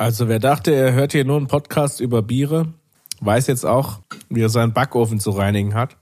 Also 0.00 0.28
wer 0.28 0.38
dachte, 0.38 0.72
er 0.72 0.92
hört 0.92 1.10
hier 1.10 1.24
nur 1.24 1.38
einen 1.38 1.48
Podcast 1.48 1.98
über 1.98 2.22
Biere, 2.22 2.72
weiß 3.18 3.48
jetzt 3.48 3.66
auch, 3.66 3.98
wie 4.28 4.40
er 4.40 4.48
seinen 4.48 4.72
Backofen 4.72 5.18
zu 5.18 5.30
reinigen 5.30 5.74
hat. 5.74 5.96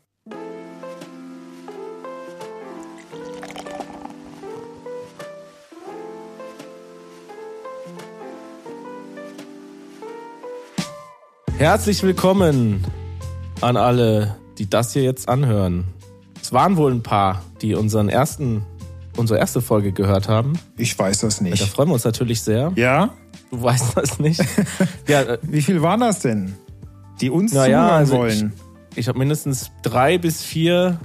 Herzlich 11.57 12.03
willkommen 12.03 12.85
an 13.63 13.79
alle, 13.79 14.37
die 14.59 14.69
das 14.69 14.93
hier 14.93 15.05
jetzt 15.05 15.27
anhören. 15.27 15.85
Es 16.43 16.53
waren 16.53 16.77
wohl 16.77 16.93
ein 16.93 17.03
paar, 17.03 17.43
die 17.63 17.75
unseren 17.75 18.11
ersten, 18.11 18.63
unsere 19.17 19.39
erste 19.39 19.63
Folge 19.63 19.93
gehört 19.93 20.29
haben. 20.29 20.53
Ich 20.77 20.99
weiß 20.99 21.21
das 21.21 21.41
nicht. 21.41 21.63
Da 21.63 21.65
freuen 21.65 21.89
wir 21.89 21.95
uns 21.95 22.05
natürlich 22.05 22.43
sehr. 22.43 22.73
Ja? 22.77 23.15
Du 23.51 23.63
weißt 23.63 23.97
das 23.97 24.19
nicht. 24.19 24.45
ja, 25.09 25.23
äh, 25.23 25.39
Wie 25.43 25.63
viel 25.63 25.83
waren 25.83 26.01
das 26.01 26.21
denn? 26.21 26.55
Die 27.21 27.31
uns 27.31 27.53
naja, 27.53 27.79
zuhören 27.79 27.95
also 27.95 28.17
wollen. 28.17 28.53
Ich, 28.93 28.99
ich 28.99 29.09
habe 29.09 29.19
mindestens 29.19 29.71
drei 29.83 30.19
bis 30.19 30.43
vier 30.43 30.99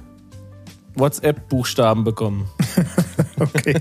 WhatsApp-Buchstaben 0.94 2.04
bekommen. 2.04 2.48
okay. 3.38 3.80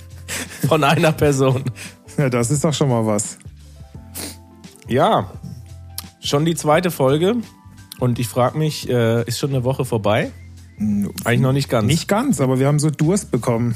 Von 0.68 0.84
einer 0.84 1.12
Person. 1.12 1.64
Ja, 2.16 2.28
das 2.28 2.50
ist 2.50 2.64
doch 2.64 2.74
schon 2.74 2.88
mal 2.88 3.06
was. 3.06 3.38
Ja, 4.88 5.30
schon 6.20 6.44
die 6.44 6.54
zweite 6.54 6.90
Folge. 6.90 7.36
Und 8.00 8.18
ich 8.18 8.28
frage 8.28 8.58
mich, 8.58 8.88
äh, 8.88 9.22
ist 9.24 9.38
schon 9.38 9.50
eine 9.50 9.64
Woche 9.64 9.84
vorbei? 9.84 10.32
Eigentlich 10.78 11.40
noch 11.40 11.52
nicht 11.52 11.68
ganz. 11.68 11.86
Nicht 11.86 12.08
ganz, 12.08 12.40
aber 12.40 12.58
wir 12.58 12.66
haben 12.66 12.78
so 12.78 12.90
Durst 12.90 13.30
bekommen. 13.30 13.74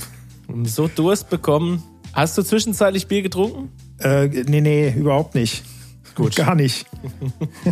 So 0.65 0.89
Durst 0.89 1.31
bekommen. 1.31 1.83
Hast 2.13 2.37
du 2.37 2.43
zwischenzeitlich 2.43 3.07
Bier 3.07 3.23
getrunken? 3.23 3.71
Äh, 3.99 4.27
nee, 4.27 4.61
nee, 4.61 4.91
überhaupt 4.91 5.35
nicht. 5.35 5.65
Gut. 6.15 6.37
Gar 6.37 6.55
nicht. 6.55 6.87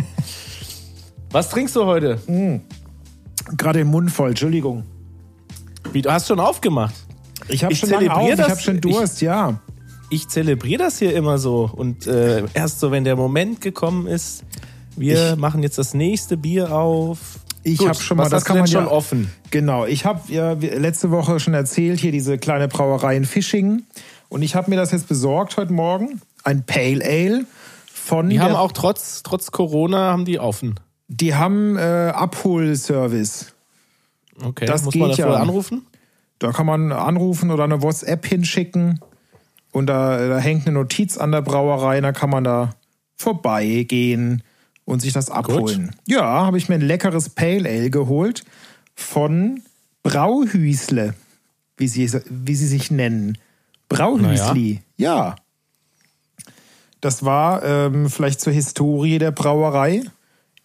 Was 1.31 1.49
trinkst 1.49 1.75
du 1.75 1.85
heute? 1.85 2.19
Mm. 2.27 2.61
Gerade 3.57 3.81
im 3.81 3.87
Mund 3.87 4.11
voll, 4.11 4.29
Entschuldigung. 4.29 4.83
Wie, 5.91 6.01
du 6.01 6.11
hast 6.11 6.27
schon 6.27 6.39
aufgemacht? 6.39 6.95
Ich 7.47 7.63
habe 7.63 7.75
schon 7.75 7.89
lange 7.89 8.13
auf, 8.13 8.29
das, 8.29 8.39
ich 8.39 8.51
habe 8.51 8.61
schon 8.61 8.81
Durst, 8.81 9.15
ich, 9.17 9.21
ja. 9.21 9.59
Ich 10.09 10.27
zelebriere 10.27 10.83
das 10.83 10.99
hier 10.99 11.15
immer 11.15 11.37
so. 11.37 11.69
Und 11.71 12.07
äh, 12.07 12.43
erst 12.53 12.79
so, 12.79 12.91
wenn 12.91 13.03
der 13.03 13.15
Moment 13.15 13.61
gekommen 13.61 14.07
ist, 14.07 14.43
wir 14.95 15.33
ich, 15.33 15.35
machen 15.37 15.63
jetzt 15.63 15.77
das 15.77 15.93
nächste 15.93 16.37
Bier 16.37 16.71
auf. 16.71 17.39
Ich 17.63 17.79
habe 17.79 17.95
schon 17.95 18.17
mal, 18.17 18.29
das 18.29 18.45
kann 18.45 18.59
man 18.59 18.67
schon 18.67 18.85
ja, 18.85 18.91
offen. 18.91 19.31
Genau, 19.49 19.85
ich 19.85 20.05
habe 20.05 20.31
ja 20.31 20.53
letzte 20.53 21.09
Woche 21.09 21.39
schon 21.39 21.55
erzählt, 21.55 21.99
hier 21.99 22.11
diese 22.11 22.37
kleine 22.37 22.67
Brauerei 22.67 23.17
in 23.17 23.25
Fischingen. 23.25 23.87
Und 24.35 24.41
ich 24.41 24.53
habe 24.53 24.69
mir 24.69 24.75
das 24.75 24.91
jetzt 24.91 25.07
besorgt 25.07 25.55
heute 25.55 25.71
Morgen. 25.71 26.19
Ein 26.43 26.65
Pale 26.65 27.01
Ale 27.05 27.45
von. 27.85 28.29
Die 28.29 28.41
haben 28.41 28.53
auch 28.53 28.73
trotz, 28.73 29.23
trotz 29.23 29.51
Corona 29.51 30.11
haben 30.11 30.25
die 30.25 30.39
offen. 30.39 30.77
Die 31.07 31.35
haben 31.35 31.77
äh, 31.77 32.11
Abholservice. 32.13 33.53
Okay, 34.43 34.65
das 34.65 34.83
muss 34.83 34.91
geht 34.91 34.99
man 34.99 35.11
dafür 35.11 35.27
ja. 35.27 35.35
anrufen? 35.35 35.87
Da 36.37 36.51
kann 36.51 36.65
man 36.65 36.91
anrufen 36.91 37.49
oder 37.49 37.63
eine 37.63 37.81
WhatsApp 37.81 38.25
hinschicken. 38.25 38.99
Und 39.71 39.87
da, 39.87 40.27
da 40.27 40.37
hängt 40.37 40.67
eine 40.67 40.73
Notiz 40.73 41.17
an 41.17 41.31
der 41.31 41.41
Brauerei, 41.41 42.01
da 42.01 42.11
kann 42.11 42.29
man 42.29 42.43
da 42.43 42.71
vorbeigehen 43.15 44.43
und 44.83 44.99
sich 44.99 45.13
das 45.13 45.29
abholen. 45.31 45.85
Gut. 45.85 45.95
Ja, 46.07 46.45
habe 46.45 46.57
ich 46.57 46.67
mir 46.67 46.75
ein 46.75 46.81
leckeres 46.81 47.29
Pale 47.29 47.69
Ale 47.69 47.89
geholt 47.89 48.43
von 48.95 49.61
Brauhüsle, 50.03 51.13
wie 51.77 51.87
sie, 51.87 52.11
wie 52.29 52.55
sie 52.55 52.67
sich 52.67 52.91
nennen. 52.91 53.37
Brauhüsli, 53.89 54.81
ja. 54.97 55.15
ja. 55.15 55.35
Das 57.01 57.23
war 57.23 57.63
ähm, 57.63 58.09
vielleicht 58.09 58.41
zur 58.41 58.53
Historie 58.53 59.19
der 59.19 59.31
Brauerei. 59.31 60.03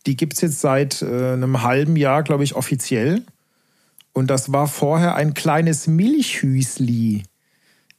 Die 0.07 0.17
gibt 0.17 0.35
es 0.35 0.41
jetzt 0.41 0.61
seit 0.61 1.03
äh, 1.03 1.33
einem 1.33 1.63
halben 1.63 1.97
Jahr, 1.97 2.23
glaube 2.23 2.45
ich, 2.45 2.55
offiziell. 2.55 3.25
Und 4.13 4.29
das 4.29 4.53
war 4.53 4.67
vorher 4.67 5.15
ein 5.15 5.35
kleines 5.35 5.87
Milchhüsli, 5.87 7.25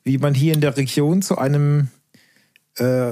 wie 0.04 0.18
man 0.18 0.34
hier 0.34 0.54
in 0.54 0.62
der 0.62 0.76
Region 0.76 1.22
zu 1.22 1.38
einem 1.38 1.90
äh, 2.78 3.12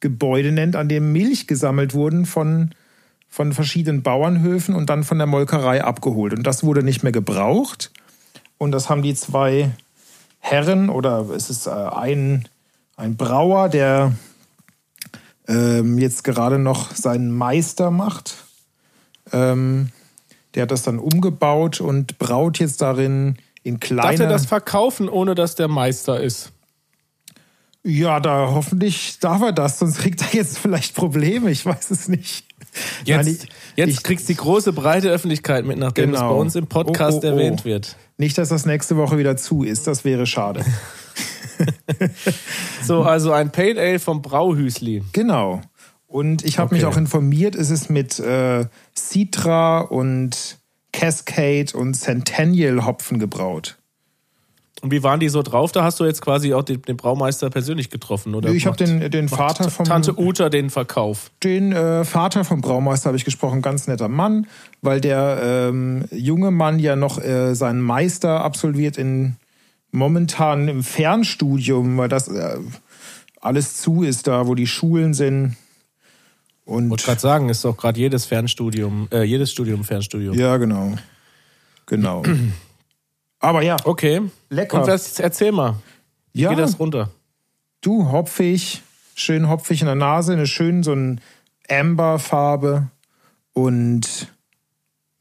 Gebäude 0.00 0.52
nennt, 0.52 0.76
an 0.76 0.88
dem 0.88 1.12
Milch 1.12 1.46
gesammelt 1.46 1.94
wurden 1.94 2.26
von, 2.26 2.70
von 3.28 3.52
verschiedenen 3.52 4.02
Bauernhöfen 4.02 4.74
und 4.74 4.88
dann 4.88 5.04
von 5.04 5.18
der 5.18 5.26
Molkerei 5.26 5.82
abgeholt. 5.82 6.32
Und 6.32 6.44
das 6.44 6.62
wurde 6.62 6.82
nicht 6.82 7.02
mehr 7.02 7.12
gebraucht. 7.12 7.90
Und 8.58 8.70
das 8.72 8.88
haben 8.88 9.02
die 9.02 9.14
zwei 9.14 9.72
Herren 10.48 10.90
oder 10.90 11.28
es 11.30 11.50
ist 11.50 11.66
äh, 11.66 11.70
ein, 11.70 12.46
ein 12.96 13.16
Brauer, 13.16 13.68
der 13.68 14.12
ähm, 15.48 15.98
jetzt 15.98 16.22
gerade 16.22 16.60
noch 16.60 16.94
seinen 16.94 17.32
Meister 17.32 17.90
macht. 17.90 18.44
Ähm, 19.32 19.90
der 20.54 20.62
hat 20.62 20.70
das 20.70 20.82
dann 20.82 21.00
umgebaut 21.00 21.80
und 21.80 22.18
braut 22.18 22.60
jetzt 22.60 22.80
darin 22.80 23.38
in 23.64 23.80
kleine. 23.80 24.18
Darf 24.18 24.20
er 24.20 24.28
das 24.28 24.46
verkaufen, 24.46 25.08
ohne 25.08 25.34
dass 25.34 25.56
der 25.56 25.66
Meister 25.66 26.20
ist? 26.20 26.52
Ja, 27.88 28.18
da 28.18 28.50
hoffentlich 28.52 29.20
darf 29.20 29.40
er 29.42 29.52
das, 29.52 29.78
sonst 29.78 29.98
kriegt 29.98 30.20
er 30.20 30.36
jetzt 30.36 30.58
vielleicht 30.58 30.96
Probleme. 30.96 31.52
Ich 31.52 31.64
weiß 31.64 31.92
es 31.92 32.08
nicht. 32.08 32.44
Jetzt, 33.04 33.16
Nein, 33.16 33.26
ich, 33.28 33.48
jetzt 33.76 33.90
ich, 33.90 34.02
kriegst 34.02 34.28
du 34.28 34.32
die 34.32 34.38
große 34.38 34.72
breite 34.72 35.08
Öffentlichkeit 35.08 35.64
mit, 35.64 35.78
nachdem 35.78 36.10
genau. 36.10 36.16
es 36.16 36.22
bei 36.22 36.40
uns 36.40 36.54
im 36.56 36.66
Podcast 36.66 37.18
oh, 37.18 37.20
oh, 37.22 37.26
oh. 37.28 37.30
erwähnt 37.30 37.64
wird. 37.64 37.96
Nicht, 38.18 38.36
dass 38.38 38.48
das 38.48 38.66
nächste 38.66 38.96
Woche 38.96 39.18
wieder 39.18 39.36
zu 39.36 39.62
ist, 39.62 39.86
das 39.86 40.04
wäre 40.04 40.26
schade. 40.26 40.64
so, 42.82 43.04
also 43.04 43.30
ein 43.30 43.52
Pale 43.52 43.80
Ale 43.80 44.00
vom 44.00 44.20
Brauhüsli. 44.20 45.04
Genau. 45.12 45.62
Und 46.08 46.44
ich 46.44 46.58
habe 46.58 46.66
okay. 46.66 46.74
mich 46.74 46.84
auch 46.86 46.96
informiert, 46.96 47.54
es 47.54 47.70
ist 47.70 47.88
mit 47.88 48.18
äh, 48.18 48.64
Citra 48.96 49.80
und 49.80 50.58
Cascade 50.92 51.76
und 51.76 51.94
Centennial 51.94 52.84
Hopfen 52.84 53.20
gebraut. 53.20 53.78
Und 54.82 54.90
wie 54.90 55.02
waren 55.02 55.20
die 55.20 55.28
so 55.30 55.42
drauf? 55.42 55.72
Da 55.72 55.84
hast 55.84 55.98
du 56.00 56.04
jetzt 56.04 56.20
quasi 56.20 56.52
auch 56.52 56.62
den, 56.62 56.82
den 56.82 56.96
Braumeister 56.96 57.48
persönlich 57.48 57.88
getroffen, 57.88 58.34
oder? 58.34 58.50
Ich 58.50 58.66
habe 58.66 58.76
den, 58.76 59.10
den 59.10 59.28
Vater 59.28 59.70
vom. 59.70 59.86
Tante 59.86 60.18
Uta 60.18 60.50
den 60.50 60.68
Verkauf. 60.68 61.30
Den 61.42 61.72
äh, 61.72 62.04
Vater 62.04 62.44
vom 62.44 62.60
Braumeister 62.60 63.08
habe 63.08 63.16
ich 63.16 63.24
gesprochen, 63.24 63.62
ganz 63.62 63.86
netter 63.86 64.08
Mann, 64.08 64.46
weil 64.82 65.00
der 65.00 65.40
ähm, 65.42 66.04
junge 66.10 66.50
Mann 66.50 66.78
ja 66.78 66.94
noch 66.94 67.22
äh, 67.22 67.54
seinen 67.54 67.80
Meister 67.80 68.44
absolviert 68.44 68.98
in 68.98 69.36
momentan 69.92 70.68
im 70.68 70.82
Fernstudium, 70.82 71.96
weil 71.96 72.08
das 72.08 72.28
äh, 72.28 72.58
alles 73.40 73.76
zu 73.78 74.02
ist 74.02 74.26
da, 74.26 74.46
wo 74.46 74.54
die 74.54 74.66
Schulen 74.66 75.14
sind. 75.14 75.56
Und 76.66 76.84
ich 76.84 76.90
wollte 76.90 77.04
gerade 77.04 77.20
sagen, 77.20 77.48
ist 77.48 77.64
doch 77.64 77.76
gerade 77.76 77.98
jedes 77.98 78.26
Fernstudium, 78.26 79.08
äh, 79.12 79.22
jedes 79.22 79.52
Studium 79.52 79.84
Fernstudium. 79.84 80.36
Ja, 80.36 80.56
genau. 80.58 80.92
Genau. 81.86 82.22
Aber 83.40 83.62
ja. 83.62 83.76
Okay. 83.84 84.22
Lecker. 84.50 84.80
Und 84.80 84.86
was, 84.88 85.18
erzähl 85.18 85.52
mal. 85.52 85.76
Wie 86.32 86.42
ja. 86.42 86.50
geht 86.50 86.58
das 86.58 86.78
runter? 86.78 87.10
Du, 87.80 88.10
hopfig, 88.10 88.82
schön 89.14 89.48
hopfig 89.48 89.80
in 89.80 89.86
der 89.86 89.94
Nase, 89.94 90.32
eine 90.32 90.46
schön 90.46 90.82
so 90.82 90.92
ein 90.92 91.20
Amberfarbe 91.68 92.88
und 93.52 94.32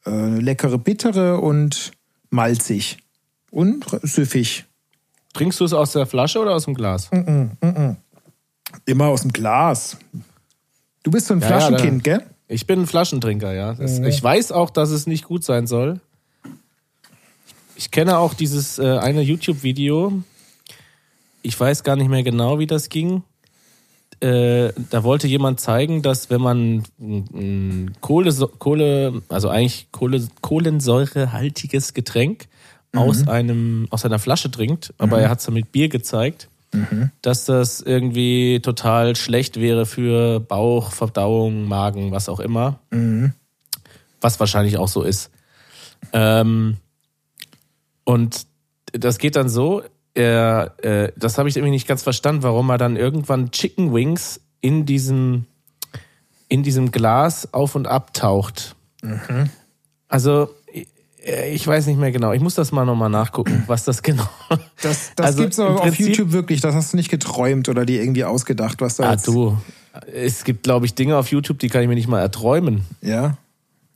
äh, 0.06 0.40
leckere 0.40 0.78
bittere 0.78 1.40
und 1.40 1.92
malzig 2.30 2.98
und 3.52 3.86
süffig. 4.03 4.66
Trinkst 5.34 5.59
du 5.59 5.66
es 5.66 5.74
aus 5.74 5.92
der 5.92 6.06
Flasche 6.06 6.40
oder 6.40 6.56
aus 6.56 6.66
dem 6.66 6.76
Glas? 6.76 7.12
Mm 7.12 7.16
-mm, 7.16 7.66
mm 7.66 7.97
Immer 8.86 9.08
aus 9.08 9.22
dem 9.22 9.32
Glas. 9.32 9.97
Du 11.03 11.12
bist 11.12 11.28
so 11.28 11.34
ein 11.34 11.42
ja, 11.42 11.47
Flaschenkind, 11.47 12.06
ja, 12.06 12.18
gell? 12.18 12.28
Ich 12.47 12.68
bin 12.68 12.82
ein 12.82 12.88
Flaschentrinker, 12.88 13.53
ja. 13.53 13.74
Das, 13.74 14.00
mhm. 14.00 14.06
Ich 14.06 14.22
weiß 14.22 14.52
auch, 14.52 14.70
dass 14.70 14.90
es 14.90 15.08
nicht 15.08 15.24
gut 15.24 15.44
sein 15.44 15.68
soll. 15.68 16.00
Ich 17.75 17.91
kenne 17.91 18.18
auch 18.18 18.34
dieses 18.34 18.80
äh, 18.80 18.97
eine 18.97 19.22
YouTube-Video. 19.22 20.24
Ich 21.41 21.59
weiß 21.59 21.84
gar 21.84 21.96
nicht 21.96 22.09
mehr 22.09 22.24
genau, 22.24 22.59
wie 22.59 22.68
das 22.68 22.90
ging. 22.90 23.24
Äh, 24.22 24.72
da 24.90 25.03
wollte 25.03 25.28
jemand 25.28 25.59
zeigen, 25.59 26.02
dass 26.02 26.29
wenn 26.29 26.41
man 26.41 26.84
ein 27.00 27.91
Kohle, 28.00 28.34
Kohle 28.59 29.22
also 29.28 29.50
eigentlich 29.50 29.90
Kohle, 29.91 30.26
kohlensäurehaltiges 30.41 31.94
Getränk 31.94 32.47
mhm. 32.94 33.00
aus 33.00 33.28
einem 33.28 33.88
aus 33.90 34.05
einer 34.05 34.20
Flasche 34.20 34.50
trinkt, 34.50 34.94
aber 34.97 35.17
mhm. 35.17 35.23
er 35.23 35.29
hat 35.29 35.40
es 35.40 35.52
mit 35.52 35.72
Bier 35.73 35.90
gezeigt, 35.90 36.47
mhm. 36.72 37.11
dass 37.22 37.44
das 37.44 37.82
irgendwie 37.82 38.61
total 38.61 39.17
schlecht 39.17 39.59
wäre 39.59 39.85
für 39.85 40.40
Bauch, 40.40 40.91
Verdauung, 40.91 41.67
Magen, 41.67 42.11
was 42.11 42.29
auch 42.29 42.40
immer. 42.40 42.79
Mhm. 42.91 43.34
Was 44.22 44.40
wahrscheinlich 44.40 44.78
auch 44.78 44.88
so 44.88 45.03
ist. 45.03 45.29
Ähm, 46.14 46.78
und 48.05 48.46
das 48.93 49.17
geht 49.17 49.35
dann 49.35 49.49
so, 49.49 49.84
er, 50.13 50.73
äh, 50.81 51.11
das 51.17 51.37
habe 51.37 51.49
ich 51.49 51.57
irgendwie 51.57 51.72
nicht 51.72 51.87
ganz 51.87 52.02
verstanden, 52.03 52.43
warum 52.43 52.69
er 52.69 52.78
dann 52.78 52.96
irgendwann 52.96 53.52
Chicken 53.52 53.93
Wings 53.93 54.40
in 54.61 54.85
diesem, 54.85 55.46
in 56.47 56.63
diesem 56.63 56.91
Glas 56.91 57.53
auf 57.53 57.75
und 57.75 57.87
ab 57.87 58.13
taucht. 58.13 58.75
Mhm. 59.03 59.49
Also 60.07 60.49
Äh, 61.22 61.53
Ich 61.53 61.66
weiß 61.67 61.87
nicht 61.87 61.99
mehr 61.99 62.11
genau. 62.11 62.31
Ich 62.34 62.41
muss 62.41 62.53
das 62.55 62.72
mal 62.72 62.85
nochmal 62.85 63.09
nachgucken, 63.09 63.63
was 63.67 63.84
das 63.84 64.02
genau. 64.03 64.29
Das, 64.81 65.11
das 65.16 65.25
Also 65.25 65.41
gibt's 65.41 65.59
aber 65.59 65.75
auf 65.75 65.81
Prinzip- 65.81 66.07
YouTube 66.09 66.31
wirklich. 66.31 66.61
Das 66.61 66.73
hast 66.75 66.93
du 66.93 66.97
nicht 66.97 67.09
geträumt 67.09 67.67
oder 67.67 67.84
dir 67.85 68.02
irgendwie 68.02 68.23
ausgedacht, 68.23 68.79
was 68.79 68.96
da 68.97 69.09
Ah, 69.09 69.11
jetzt. 69.13 69.28
du. 69.28 69.57
Es 70.13 70.43
gibt, 70.43 70.63
glaube 70.63 70.85
ich, 70.85 70.93
Dinge 70.93 71.17
auf 71.17 71.31
YouTube, 71.31 71.57
die 71.59 71.67
kann 71.69 71.81
ich 71.81 71.87
mir 71.87 71.96
nicht 71.96 72.07
mal 72.07 72.19
erträumen. 72.22 72.85
Ja. 73.02 73.37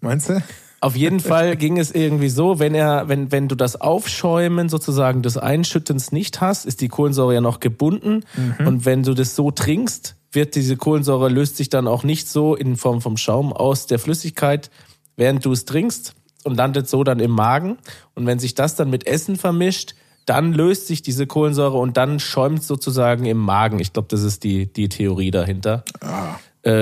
Meinst 0.02 0.30
du? 0.30 0.42
Auf 0.82 0.96
jeden 0.96 1.20
Fall 1.20 1.56
ging 1.58 1.78
es 1.78 1.92
irgendwie 1.92 2.30
so, 2.30 2.60
wenn 2.60 2.74
er, 2.74 3.10
wenn, 3.10 3.32
wenn 3.32 3.48
du 3.48 3.56
das 3.56 3.80
Aufschäumen 3.80 4.70
sozusagen 4.70 5.22
des 5.22 5.38
Einschüttens 5.38 6.12
nicht 6.12 6.42
hast, 6.42 6.66
ist 6.66 6.82
die 6.82 6.88
Kohlensäure 6.88 7.34
ja 7.34 7.42
noch 7.42 7.60
gebunden. 7.60 8.24
Und 8.66 8.86
wenn 8.86 9.04
du 9.04 9.14
das 9.14 9.36
so 9.36 9.52
trinkst, 9.52 10.16
wird 10.32 10.56
diese 10.56 10.78
Kohlensäure 10.78 11.30
löst 11.30 11.58
sich 11.58 11.70
dann 11.70 11.88
auch 11.88 12.04
nicht 12.04 12.30
so 12.30 12.56
in 12.56 12.78
Form 12.78 13.02
vom 13.02 13.18
Schaum 13.18 13.52
aus 13.52 13.88
der 13.88 14.00
Flüssigkeit, 14.00 14.70
während 15.16 15.44
du 15.44 15.52
es 15.52 15.66
trinkst 15.66 16.14
und 16.44 16.56
landet 16.56 16.88
so 16.88 17.04
dann 17.04 17.20
im 17.20 17.32
Magen. 17.32 17.78
Und 18.16 18.26
wenn 18.26 18.40
sich 18.40 18.56
das 18.56 18.76
dann 18.76 18.90
mit 18.90 19.08
Essen 19.08 19.36
vermischt, 19.36 19.96
dann 20.26 20.54
löst 20.54 20.88
sich 20.88 21.02
diese 21.02 21.26
Kohlensäure 21.26 21.78
und 21.78 21.98
dann 21.98 22.20
schäumt 22.20 22.60
es 22.60 22.68
sozusagen 22.68 23.26
im 23.26 23.38
Magen. 23.38 23.80
Ich 23.80 23.94
glaube, 23.94 24.08
das 24.12 24.22
ist 24.22 24.44
die, 24.44 24.72
die 24.72 24.88
Theorie 24.88 25.32
dahinter. 25.32 25.84
Äh, 26.02 26.08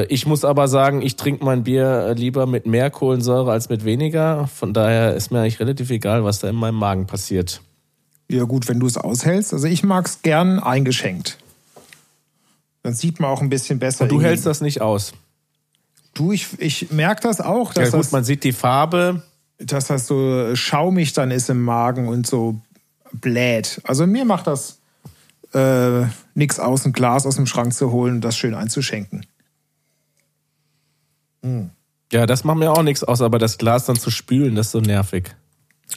Ich 0.10 0.26
muss 0.26 0.44
aber 0.44 0.68
sagen, 0.68 1.02
ich 1.02 1.16
trinke 1.16 1.46
mein 1.46 1.64
Bier 1.64 2.08
äh, 2.10 2.14
lieber 2.14 2.48
mit 2.48 2.66
mehr 2.66 2.90
Kohlensäure 2.90 3.52
als 3.52 3.70
mit 3.70 3.86
weniger. 3.86 4.48
Von 4.48 4.74
daher 4.74 5.14
ist 5.16 5.32
mir 5.32 5.42
eigentlich 5.42 5.60
relativ 5.60 5.90
egal, 5.90 6.24
was 6.24 6.40
da 6.40 6.50
in 6.50 6.56
meinem 6.56 6.78
Magen 6.78 7.06
passiert. 7.06 7.62
Ja, 8.30 8.44
gut, 8.44 8.68
wenn 8.68 8.80
du 8.80 8.88
es 8.88 8.98
aushältst. 8.98 9.54
Also 9.54 9.68
ich 9.68 9.84
mag's 9.84 10.22
gern 10.22 10.60
eingeschenkt. 10.60 11.38
Dann 12.84 12.94
sieht 12.94 13.20
man 13.20 13.30
auch 13.30 13.42
ein 13.42 13.50
bisschen 13.50 13.80
besser. 13.80 14.04
Und 14.04 14.12
du 14.12 14.22
hältst 14.22 14.46
das 14.46 14.62
nicht 14.62 14.82
aus. 14.82 15.14
Du, 16.14 16.32
ich, 16.32 16.48
ich 16.60 16.92
merke 16.92 17.22
das 17.22 17.40
auch, 17.40 17.76
Ja 17.76 17.84
dass, 17.84 17.92
gut, 17.92 18.00
das, 18.00 18.12
man 18.12 18.24
sieht 18.24 18.44
die 18.44 18.54
Farbe. 18.54 19.22
dass 19.60 19.88
das 19.88 20.08
so 20.08 20.56
schaumig 20.56 21.14
dann 21.14 21.32
ist 21.32 21.50
im 21.50 21.62
Magen 21.62 22.08
und 22.08 22.26
so 22.26 22.60
bläht. 23.14 23.82
Also 23.84 24.08
mir 24.08 24.26
macht 24.26 24.48
das 24.48 24.80
äh, 25.54 26.04
nichts 26.34 26.60
aus, 26.60 26.86
ein 26.86 26.94
Glas 26.94 27.26
aus 27.26 27.36
dem 27.36 27.46
Schrank 27.46 27.74
zu 27.74 27.92
holen 27.92 28.16
und 28.16 28.22
das 28.22 28.36
schön 28.38 28.56
einzuschenken. 28.56 29.26
Ja, 32.12 32.26
das 32.26 32.44
macht 32.44 32.58
mir 32.58 32.72
auch 32.72 32.84
nichts 32.84 33.04
aus, 33.04 33.22
aber 33.22 33.40
das 33.40 33.58
Glas 33.58 33.86
dann 33.86 33.98
zu 33.98 34.12
spülen, 34.12 34.56
das 34.56 34.68
ist 34.68 34.72
so 34.72 34.80
nervig. 34.80 35.36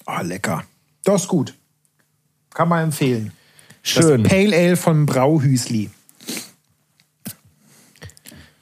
Ah, 0.06 0.22
lecker. 0.22 0.64
Das 1.04 1.22
ist 1.22 1.28
gut. 1.28 1.54
Kann 2.52 2.68
man 2.68 2.84
empfehlen. 2.84 3.32
Schön. 3.82 4.22
Das 4.24 4.32
Pale 4.32 4.56
Ale 4.56 4.76
von 4.76 5.06
Brauhüsli. 5.06 5.90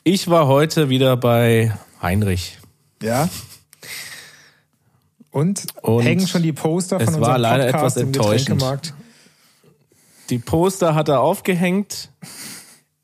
Ich 0.04 0.28
war 0.28 0.46
heute 0.46 0.88
wieder 0.88 1.16
bei 1.16 1.74
Heinrich. 2.00 2.58
Ja. 3.02 3.28
Und, 5.30 5.66
Und 5.82 6.02
hängen 6.02 6.26
schon 6.26 6.42
die 6.42 6.52
Poster 6.52 6.98
von 6.98 7.08
es 7.08 7.20
war 7.20 7.36
unserem 7.36 7.42
leider 7.42 7.72
Podcast 7.72 7.96
etwas 7.96 7.96
im 7.96 8.06
enttäuschend. 8.08 8.38
Getränkemarkt. 8.46 8.94
Die 10.30 10.38
Poster 10.38 10.94
hat 10.94 11.08
er 11.08 11.20
aufgehängt. 11.20 12.10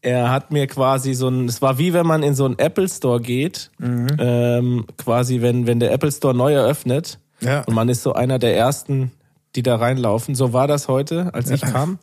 Er 0.04 0.30
hat 0.30 0.50
mir 0.50 0.66
quasi 0.66 1.14
so 1.14 1.28
ein, 1.28 1.46
es 1.48 1.62
war 1.62 1.78
wie 1.78 1.92
wenn 1.94 2.06
man 2.06 2.22
in 2.22 2.34
so 2.34 2.44
einen 2.44 2.58
Apple 2.58 2.88
Store 2.88 3.20
geht, 3.20 3.70
ähm, 3.80 4.84
quasi 4.98 5.40
wenn, 5.40 5.66
wenn 5.66 5.80
der 5.80 5.92
Apple 5.92 6.12
Store 6.12 6.34
neu 6.34 6.52
eröffnet 6.52 7.18
Ja. 7.40 7.62
und 7.62 7.74
man 7.74 7.88
ist 7.88 8.02
so 8.02 8.12
einer 8.12 8.38
der 8.38 8.54
ersten, 8.56 9.12
die 9.56 9.62
da 9.62 9.76
reinlaufen. 9.76 10.34
So 10.34 10.52
war 10.52 10.66
das 10.66 10.88
heute, 10.88 11.32
als 11.32 11.50
ich 11.50 11.62
kam. 11.62 11.98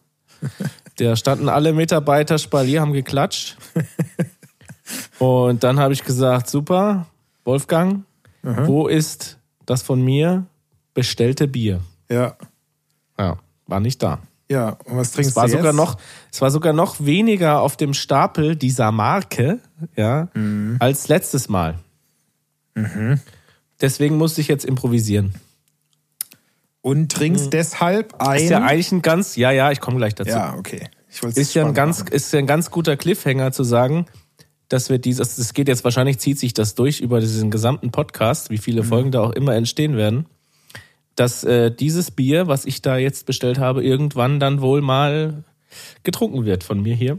Da 0.98 1.15
standen 1.15 1.48
alle 1.50 1.74
Mitarbeiter 1.74 2.38
Spalier, 2.39 2.81
haben 2.81 2.94
geklatscht. 2.94 3.57
Und 5.19 5.63
dann 5.63 5.80
habe 5.80 5.94
ich 5.94 6.04
gesagt, 6.04 6.50
super, 6.50 7.06
Wolfgang, 7.45 8.04
wo 8.42 8.88
ist 8.88 9.38
das 9.65 9.83
von 9.83 10.01
mir 10.01 10.45
bestellte 10.95 11.47
Bier? 11.47 11.81
Ja. 12.09 12.36
Ja, 13.18 13.38
war 13.68 13.80
nicht 13.80 14.01
da. 14.01 14.19
Ja, 14.51 14.77
und 14.86 14.98
was 14.98 15.12
trinkst 15.12 15.31
Es 15.31 15.36
war 15.38 15.45
du 15.45 15.51
sogar 15.53 15.68
jetzt? 15.68 15.75
noch, 15.75 15.98
es 16.31 16.42
war 16.42 16.51
sogar 16.51 16.74
noch 16.74 16.98
weniger 17.00 17.62
auf 17.62 17.77
dem 17.77 17.94
Stapel 17.94 18.56
dieser 18.57 18.92
Marke, 18.92 19.59
ja, 19.95 20.27
Mhm. 20.33 20.75
als 20.80 21.07
letztes 21.07 21.48
Mal. 21.50 21.75
Deswegen 23.80 24.18
musste 24.18 24.42
ich 24.42 24.48
jetzt 24.48 24.65
improvisieren. 24.65 25.33
Und 26.81 27.12
trinkst 27.12 27.53
deshalb 27.53 28.15
ein. 28.21 28.42
Ist 28.44 28.50
ja 28.50 28.63
eigentlich 28.63 28.92
ein 28.92 29.01
ganz, 29.01 29.36
ja, 29.36 29.51
ja, 29.51 29.71
ich 29.71 29.80
komme 29.80 29.98
gleich 29.98 30.15
dazu. 30.15 30.31
ja, 30.31 30.56
okay. 30.57 30.89
Ist 31.36 31.54
ja 31.54 31.65
ein 31.65 31.74
ganz, 31.74 32.01
ist 32.01 32.31
ja 32.33 32.39
ein 32.39 32.47
ganz 32.47 32.71
guter 32.71 32.95
Cliffhanger 32.97 33.51
zu 33.51 33.63
sagen, 33.63 34.06
dass 34.69 34.89
wir 34.89 34.97
dieses, 34.97 35.36
das 35.36 35.54
geht 35.54 35.68
jetzt 35.68 35.83
wahrscheinlich 35.83 36.19
zieht 36.19 36.39
sich 36.39 36.54
das 36.54 36.74
durch 36.75 37.01
über 37.01 37.19
diesen 37.19 37.51
gesamten 37.51 37.92
Podcast, 37.92 38.50
wie 38.50 38.56
Mhm. 38.56 38.62
viele 38.62 38.83
Folgen 38.83 39.12
da 39.12 39.19
auch 39.21 39.31
immer 39.31 39.54
entstehen 39.56 39.95
werden, 39.97 40.25
dass 41.15 41.43
äh, 41.43 41.71
dieses 41.71 42.11
Bier, 42.11 42.47
was 42.47 42.65
ich 42.65 42.81
da 42.81 42.97
jetzt 42.97 43.25
bestellt 43.25 43.59
habe, 43.59 43.83
irgendwann 43.83 44.39
dann 44.39 44.61
wohl 44.61 44.81
mal 44.81 45.43
getrunken 46.03 46.45
wird 46.45 46.63
von 46.63 46.81
mir 46.81 46.95
hier. 46.95 47.17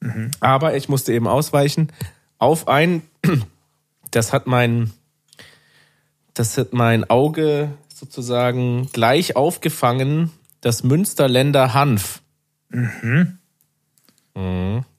Mhm. 0.00 0.30
Aber 0.40 0.76
ich 0.76 0.88
musste 0.88 1.12
eben 1.12 1.26
ausweichen 1.28 1.92
auf 2.38 2.68
ein, 2.68 3.02
das 4.10 4.32
hat 4.32 4.46
mein, 4.46 4.92
das 6.34 6.58
hat 6.58 6.72
mein 6.72 7.08
Auge 7.08 7.70
sozusagen 7.88 8.88
gleich 8.92 9.36
aufgefangen, 9.36 10.30
das 10.60 10.82
Münsterländer 10.82 11.74
Hanf. 11.74 12.20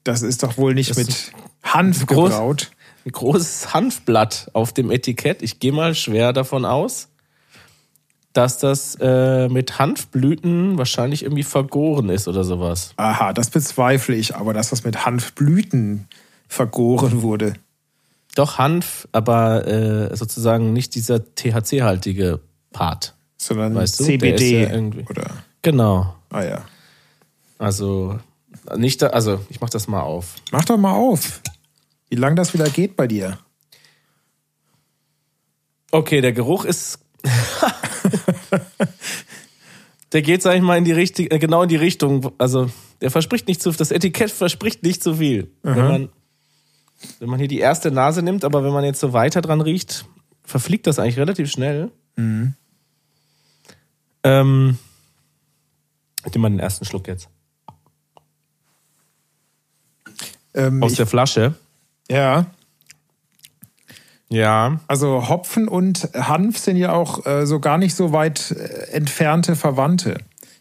Das 0.04 0.22
ist 0.22 0.42
doch 0.42 0.56
wohl 0.56 0.74
nicht 0.74 0.90
Das 0.90 0.96
mit 0.96 1.32
Hanf 1.62 2.04
groß- 2.04 2.28
gebraut. 2.30 2.70
ein 3.04 3.12
großes 3.12 3.74
Hanfblatt 3.74 4.50
auf 4.54 4.72
dem 4.72 4.90
Etikett. 4.90 5.42
Ich 5.42 5.60
gehe 5.60 5.72
mal 5.72 5.94
schwer 5.94 6.32
davon 6.32 6.64
aus, 6.64 7.08
dass 8.36 8.58
das 8.58 8.96
äh, 9.00 9.48
mit 9.48 9.78
Hanfblüten 9.78 10.78
wahrscheinlich 10.78 11.22
irgendwie 11.22 11.42
vergoren 11.42 12.08
ist 12.10 12.28
oder 12.28 12.44
sowas. 12.44 12.92
Aha, 12.96 13.32
das 13.32 13.50
bezweifle 13.50 14.14
ich, 14.14 14.34
aber 14.36 14.52
dass 14.52 14.70
das 14.70 14.84
mit 14.84 15.06
Hanfblüten 15.06 16.08
vergoren 16.48 17.22
wurde. 17.22 17.54
Doch 18.34 18.58
Hanf, 18.58 19.08
aber 19.12 19.66
äh, 19.66 20.14
sozusagen 20.16 20.72
nicht 20.72 20.94
dieser 20.94 21.20
THC-haltige 21.34 22.40
Part. 22.72 23.14
Sondern 23.38 23.74
Weißt 23.74 24.00
du, 24.00 24.04
CBD. 24.04 24.62
ja 24.64 24.70
irgendwie- 24.70 25.04
oder. 25.08 25.30
Genau. 25.62 26.14
Ah 26.30 26.42
ja. 26.42 26.64
Also 27.58 28.18
nicht 28.76 29.00
da, 29.00 29.08
also 29.08 29.40
ich 29.48 29.60
mach 29.60 29.70
das 29.70 29.88
mal 29.88 30.02
auf. 30.02 30.34
Mach 30.52 30.64
doch 30.64 30.76
mal 30.76 30.92
auf. 30.92 31.40
Wie 32.10 32.16
lange 32.16 32.36
das 32.36 32.52
wieder 32.52 32.68
geht 32.68 32.96
bei 32.96 33.06
dir. 33.06 33.38
Okay, 35.90 36.20
der 36.20 36.32
Geruch 36.32 36.64
ist. 36.64 36.98
der 40.12 40.22
geht, 40.22 40.42
sag 40.42 40.56
ich 40.56 40.62
mal, 40.62 40.78
in 40.78 40.84
die 40.84 40.92
richtige, 40.92 41.30
äh, 41.30 41.38
genau 41.38 41.62
in 41.62 41.68
die 41.68 41.76
Richtung. 41.76 42.32
Also, 42.38 42.70
der 43.00 43.10
verspricht 43.10 43.48
nicht 43.48 43.62
zu, 43.62 43.70
das 43.70 43.90
Etikett 43.90 44.30
verspricht 44.30 44.82
nicht 44.82 45.02
zu 45.02 45.16
viel. 45.16 45.50
Wenn 45.62 45.88
man, 45.88 46.08
wenn 47.18 47.28
man 47.28 47.38
hier 47.38 47.48
die 47.48 47.58
erste 47.58 47.90
Nase 47.90 48.22
nimmt, 48.22 48.44
aber 48.44 48.64
wenn 48.64 48.72
man 48.72 48.84
jetzt 48.84 49.00
so 49.00 49.12
weiter 49.12 49.42
dran 49.42 49.60
riecht, 49.60 50.06
verfliegt 50.44 50.86
das 50.86 50.98
eigentlich 50.98 51.18
relativ 51.18 51.50
schnell. 51.50 51.90
Ähm, 54.22 54.78
ich 56.24 56.32
nehme 56.32 56.42
mal 56.42 56.50
den 56.50 56.60
ersten 56.60 56.84
Schluck 56.84 57.06
jetzt. 57.08 57.28
Ähm, 60.54 60.82
Aus 60.82 60.92
ich, 60.92 60.96
der 60.96 61.06
Flasche. 61.06 61.54
ja, 62.10 62.46
Ja. 64.28 64.80
also 64.88 65.28
Hopfen 65.28 65.68
und 65.68 66.08
Hanf 66.14 66.58
sind 66.58 66.76
ja 66.76 66.92
auch 66.92 67.24
äh, 67.26 67.46
so 67.46 67.60
gar 67.60 67.78
nicht 67.78 67.94
so 67.94 68.12
weit 68.12 68.50
äh, 68.50 68.90
entfernte 68.90 69.54
Verwandte 69.54 70.18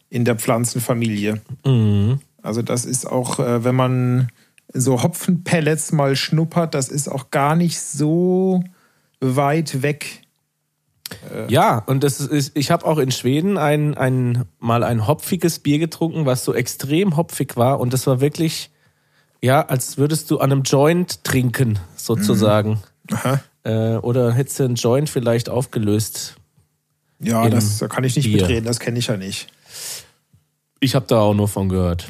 in 0.09 0.23
der 0.23 0.35
Pflanzenfamilie. 0.35 1.41
Mhm. 1.65 2.19
Also 2.43 2.61
das 2.61 2.85
ist 2.85 3.07
auch, 3.07 3.39
äh, 3.39 3.63
wenn 3.63 3.75
man 3.75 4.27
so 4.71 5.01
Hopfenpellets 5.01 5.91
mal 5.93 6.15
schnuppert, 6.15 6.75
das 6.75 6.89
ist 6.89 7.07
auch 7.07 7.31
gar 7.31 7.55
nicht 7.55 7.79
so 7.79 8.63
weit 9.19 9.81
weg. 9.81 10.21
Ja, 11.47 11.79
und 11.85 12.03
das 12.03 12.19
ist, 12.19 12.57
ich 12.57 12.71
habe 12.71 12.85
auch 12.85 12.97
in 12.97 13.11
Schweden 13.11 13.57
ein, 13.57 13.95
ein, 13.95 14.45
mal 14.59 14.83
ein 14.83 15.05
hopfiges 15.05 15.59
Bier 15.59 15.77
getrunken, 15.77 16.25
was 16.25 16.43
so 16.43 16.53
extrem 16.53 17.15
hopfig 17.15 17.55
war. 17.57 17.79
Und 17.79 17.93
das 17.93 18.07
war 18.07 18.21
wirklich, 18.21 18.71
ja, 19.41 19.61
als 19.61 19.97
würdest 19.97 20.31
du 20.31 20.39
an 20.39 20.51
einem 20.51 20.63
Joint 20.63 21.23
trinken, 21.23 21.77
sozusagen. 21.95 22.81
Aha. 23.11 23.39
Äh, 23.65 23.97
oder 23.97 24.31
hättest 24.31 24.59
du 24.59 24.63
einen 24.63 24.75
Joint 24.75 25.09
vielleicht 25.09 25.49
aufgelöst. 25.49 26.35
Ja, 27.19 27.49
das 27.49 27.79
da 27.79 27.87
kann 27.87 28.03
ich 28.03 28.15
nicht 28.15 28.25
Bier. 28.25 28.41
mitreden, 28.41 28.65
das 28.65 28.79
kenne 28.79 28.99
ich 28.99 29.07
ja 29.07 29.17
nicht. 29.17 29.47
Ich 30.79 30.93
habe 30.95 31.05
da 31.07 31.19
auch 31.21 31.33
nur 31.33 31.47
von 31.47 31.67
gehört. 31.69 32.07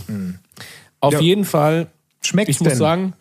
Auf 1.00 1.14
Ja. 1.14 1.20
jeden 1.22 1.46
Fall, 1.46 1.88
Schmeckt's 2.22 2.50
ich 2.52 2.60
muss 2.60 2.70
denn? 2.70 2.78
sagen, 2.78 3.14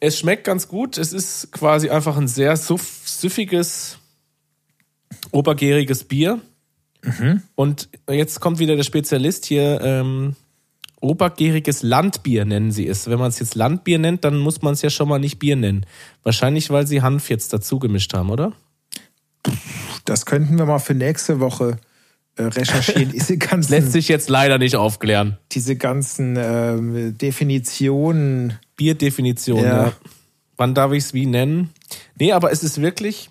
es 0.00 0.18
schmeckt 0.18 0.44
ganz 0.44 0.66
gut. 0.66 0.98
Es 0.98 1.12
ist 1.12 1.52
quasi 1.52 1.90
einfach 1.90 2.16
ein 2.16 2.26
sehr 2.26 2.56
suff, 2.56 3.02
süffiges, 3.04 3.98
obergäriges 5.30 6.04
Bier. 6.04 6.40
Und 7.54 7.88
jetzt 8.08 8.40
kommt 8.40 8.58
wieder 8.58 8.76
der 8.76 8.82
Spezialist 8.82 9.46
hier. 9.46 9.80
Ähm, 9.82 10.36
obergäriges 11.00 11.82
Landbier 11.82 12.44
nennen 12.44 12.72
sie 12.72 12.86
es. 12.86 13.08
Wenn 13.08 13.18
man 13.18 13.28
es 13.28 13.38
jetzt 13.38 13.54
Landbier 13.54 13.98
nennt, 13.98 14.24
dann 14.24 14.38
muss 14.38 14.62
man 14.62 14.74
es 14.74 14.82
ja 14.82 14.90
schon 14.90 15.08
mal 15.08 15.18
nicht 15.18 15.38
Bier 15.38 15.56
nennen. 15.56 15.86
Wahrscheinlich, 16.22 16.70
weil 16.70 16.86
sie 16.86 17.02
Hanf 17.02 17.30
jetzt 17.30 17.52
dazu 17.52 17.78
gemischt 17.78 18.12
haben, 18.14 18.30
oder? 18.30 18.52
Das 20.04 20.26
könnten 20.26 20.58
wir 20.58 20.66
mal 20.66 20.78
für 20.78 20.94
nächste 20.94 21.40
Woche 21.40 21.78
äh, 22.36 22.42
recherchieren. 22.44 23.10
Diese 23.12 23.38
ganzen, 23.38 23.70
Lässt 23.72 23.92
sich 23.92 24.08
jetzt 24.08 24.28
leider 24.28 24.58
nicht 24.58 24.76
aufklären. 24.76 25.38
diese 25.52 25.76
ganzen 25.76 26.36
ähm, 26.38 27.16
Definitionen. 27.16 28.58
Bierdefinition, 28.76 29.62
Ja. 29.64 29.86
ja. 29.86 29.92
Wann 30.56 30.74
darf 30.74 30.92
ich 30.92 31.04
es 31.04 31.14
wie 31.14 31.24
nennen? 31.24 31.70
Nee, 32.18 32.32
aber 32.32 32.52
es 32.52 32.62
ist 32.62 32.82
wirklich. 32.82 33.30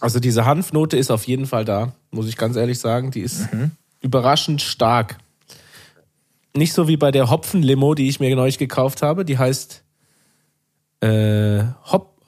Also 0.00 0.20
diese 0.20 0.44
Hanfnote 0.44 0.98
ist 0.98 1.10
auf 1.10 1.24
jeden 1.24 1.46
Fall 1.46 1.64
da, 1.64 1.94
muss 2.10 2.28
ich 2.28 2.36
ganz 2.36 2.56
ehrlich 2.56 2.78
sagen. 2.78 3.10
Die 3.10 3.20
ist 3.22 3.48
überraschend 4.02 4.60
stark. 4.60 5.16
Nicht 6.56 6.72
so 6.72 6.88
wie 6.88 6.96
bei 6.96 7.10
der 7.10 7.30
Hopfenlimo, 7.30 7.94
die 7.94 8.08
ich 8.08 8.20
mir 8.20 8.34
neulich 8.34 8.58
gekauft 8.58 9.02
habe. 9.02 9.24
Die 9.24 9.38
heißt 9.38 9.84
äh, 11.00 11.62
Hop, 11.84 12.20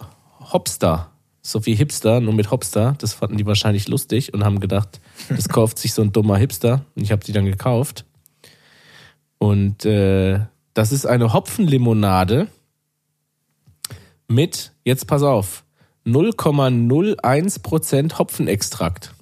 Hopster. 0.52 1.10
So 1.42 1.64
wie 1.64 1.74
Hipster, 1.74 2.20
nur 2.20 2.34
mit 2.34 2.50
Hopster. 2.50 2.94
Das 2.98 3.14
fanden 3.14 3.38
die 3.38 3.46
wahrscheinlich 3.46 3.88
lustig 3.88 4.34
und 4.34 4.44
haben 4.44 4.60
gedacht, 4.60 5.00
das 5.28 5.48
kauft 5.48 5.78
sich 5.78 5.94
so 5.94 6.02
ein 6.02 6.12
dummer 6.12 6.36
Hipster. 6.36 6.84
Und 6.94 7.02
ich 7.02 7.12
habe 7.12 7.24
die 7.24 7.32
dann 7.32 7.46
gekauft. 7.46 8.04
Und 9.38 9.86
äh, 9.86 10.40
das 10.74 10.92
ist 10.92 11.06
eine 11.06 11.32
Hopfenlimonade 11.32 12.48
mit, 14.28 14.72
jetzt 14.84 15.06
pass 15.06 15.22
auf, 15.22 15.64
0,01% 16.06 18.18
Hopfenextrakt. 18.18 19.14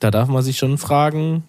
Da 0.00 0.10
darf 0.10 0.28
man 0.28 0.42
sich 0.42 0.58
schon 0.58 0.76
fragen, 0.78 1.44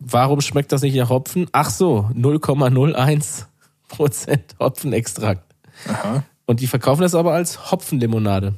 warum 0.00 0.40
schmeckt 0.40 0.72
das 0.72 0.82
nicht 0.82 0.96
nach 0.96 1.08
Hopfen? 1.10 1.46
Ach 1.52 1.70
so, 1.70 2.10
0,01% 2.14 3.44
Hopfenextrakt. 4.58 5.44
Aha. 5.88 6.24
Und 6.46 6.60
die 6.60 6.66
verkaufen 6.66 7.02
das 7.02 7.14
aber 7.14 7.32
als 7.32 7.70
Hopfenlimonade. 7.70 8.54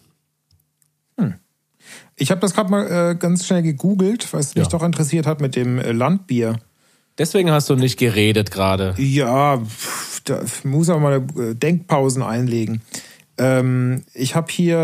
Ich 2.17 2.31
habe 2.31 2.41
das 2.41 2.55
gerade 2.55 2.71
mal 2.71 3.11
äh, 3.11 3.15
ganz 3.17 3.47
schnell 3.47 3.63
gegoogelt, 3.63 4.33
was 4.33 4.55
mich 4.55 4.65
Ja. 4.65 4.71
doch 4.71 4.83
interessiert 4.83 5.27
hat 5.27 5.41
mit 5.41 5.57
dem 5.57 5.79
äh, 5.79 5.93
Landbier. 5.93 6.59
Deswegen 7.19 7.51
hast 7.51 7.69
du 7.69 7.75
nicht 7.75 7.99
geredet 7.99 8.51
gerade. 8.51 8.95
Ja, 8.99 9.61
da 10.25 10.41
muss 10.65 10.89
auch 10.89 11.01
mal 11.01 11.27
äh, 11.37 11.55
Denkpausen 11.55 12.23
einlegen. 12.23 12.83
Ähm, 13.39 14.05
ich 14.15 14.35
habe 14.35 14.53
hier 14.53 14.79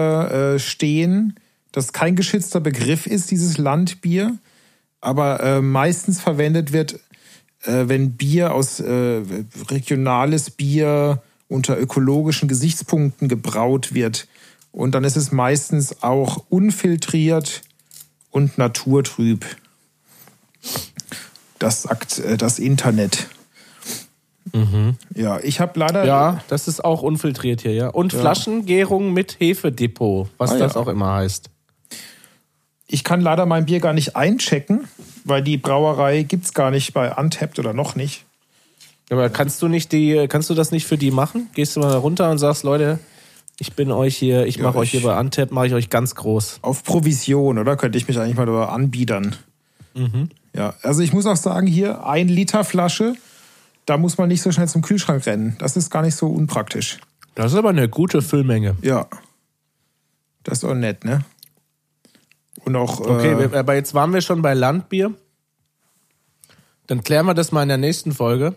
äh, 0.55 0.59
stehen, 0.59 1.35
dass 1.73 1.93
kein 1.93 2.17
geschützter 2.17 2.61
Begriff 2.61 3.07
ist, 3.07 3.31
dieses 3.31 3.57
Landbier, 3.59 4.37
aber 5.01 5.41
äh, 5.41 5.61
meistens 5.61 6.21
verwendet 6.21 6.73
wird, 6.73 6.95
äh, 7.65 7.85
wenn 7.87 8.13
Bier 8.13 8.55
aus 8.55 8.81
äh, 8.81 9.23
regionales 9.71 10.51
Bier 10.51 11.23
unter 11.49 11.79
ökologischen 11.79 12.49
Gesichtspunkten 12.49 13.29
gebraut 13.29 13.95
wird. 13.95 14.29
Und 14.71 14.95
dann 14.95 15.05
ist 15.05 15.17
es 15.17 15.33
meistens 15.33 16.03
auch 16.03 16.45
unfiltriert 16.51 17.63
und 18.31 18.59
naturtrüb. 18.59 19.45
Das 21.59 21.83
sagt 21.83 22.19
äh, 22.19 22.37
das 22.37 22.59
Internet. 22.59 23.29
Ja, 25.15 25.41
ich 25.41 25.61
habe 25.61 25.79
leider. 25.79 26.07
Ja, 26.07 26.43
das 26.49 26.69
ist 26.69 26.83
auch 26.83 27.03
unfiltriert 27.03 27.61
hier, 27.61 27.75
ja. 27.75 27.89
Und 27.89 28.13
Flaschengärung 28.15 29.13
mit 29.13 29.39
Hefedepot, 29.41 30.29
was 30.39 30.53
Ah, 30.53 30.59
das 30.59 30.75
ja. 30.75 30.81
auch 30.81 30.89
immer 30.89 31.15
heißt. 31.17 31.51
Ich 32.89 33.05
kann 33.05 33.21
leider 33.21 33.47
mein 33.47 33.67
Bier 33.67 33.81
gar 33.81 33.93
nicht 33.93 34.17
einchecken, 34.17 34.89
weil 35.25 35.43
die 35.43 35.59
Brauerei 35.59 36.23
gibt's 36.23 36.55
gar 36.55 36.71
nicht 36.71 36.95
bei 36.95 37.15
Untapped 37.15 37.59
oder 37.59 37.75
noch 37.75 37.95
nicht. 37.95 38.25
Aber 39.11 39.29
kannst 39.31 39.63
du 39.63 39.69
nicht 39.69 39.93
die, 39.93 40.27
kannst 40.29 40.51
du 40.51 40.55
das 40.55 40.71
nicht 40.71 40.87
für 40.87 40.99
die 40.99 41.11
machen? 41.11 41.49
Gehst 41.55 41.77
du 41.77 41.81
mal 41.81 41.95
runter 41.95 42.31
und 42.31 42.39
sagst, 42.39 42.65
Leute, 42.65 42.99
ich 43.59 43.75
bin 43.75 43.91
euch 43.91 44.17
hier, 44.17 44.47
ich 44.47 44.57
Ja, 44.57 44.65
mache 44.65 44.79
euch 44.79 44.91
hier 44.91 45.03
bei 45.03 45.19
Untap, 45.19 45.51
mache 45.51 45.67
ich 45.67 45.75
euch 45.75 45.91
ganz 45.91 46.15
groß. 46.15 46.61
Auf 46.63 46.83
Provision, 46.85 47.59
oder? 47.59 47.77
Könnte 47.77 47.99
ich 47.99 48.09
mich 48.09 48.19
eigentlich 48.19 48.37
mal 48.37 48.47
darüber 48.47 48.73
anbiedern. 48.73 49.37
Ja, 50.55 50.75
also 50.83 51.03
ich 51.03 51.13
muss 51.13 51.27
auch 51.27 51.37
sagen, 51.37 51.67
hier 51.67 52.07
ein 52.07 52.29
Liter 52.29 52.65
Flasche, 52.65 53.15
da 53.85 53.97
muss 53.97 54.17
man 54.17 54.29
nicht 54.29 54.43
so 54.43 54.53
schnell 54.53 54.69
zum 54.69 54.83
Kühlschrank 54.83 55.27
rennen. 55.27 55.57
Das 55.59 55.77
ist 55.77 55.91
gar 55.91 56.03
nicht 56.03 56.15
so 56.15 56.29
unpraktisch. 56.29 56.99
Das 57.35 57.53
ist 57.53 57.59
aber 57.59 57.71
eine 57.71 57.89
gute 57.89 58.23
Füllmenge. 58.23 58.77
Ja. 58.83 59.09
Das 60.45 60.59
ist 60.59 60.65
auch 60.65 60.75
nett, 60.75 61.05
ne? 61.05 61.25
Und 62.69 62.77
auch. 62.77 63.01
Okay, 63.01 63.33
äh, 63.33 63.57
aber 63.57 63.75
jetzt 63.75 63.95
waren 63.95 64.13
wir 64.13 64.21
schon 64.21 64.43
bei 64.43 64.55
Landbier. 64.55 65.15
Dann 66.87 67.03
klären 67.03 67.27
wir 67.27 67.35
das 67.35 67.51
mal 67.51 67.63
in 67.63 67.69
der 67.69 67.79
nächsten 67.79 68.13
Folge. 68.13 68.55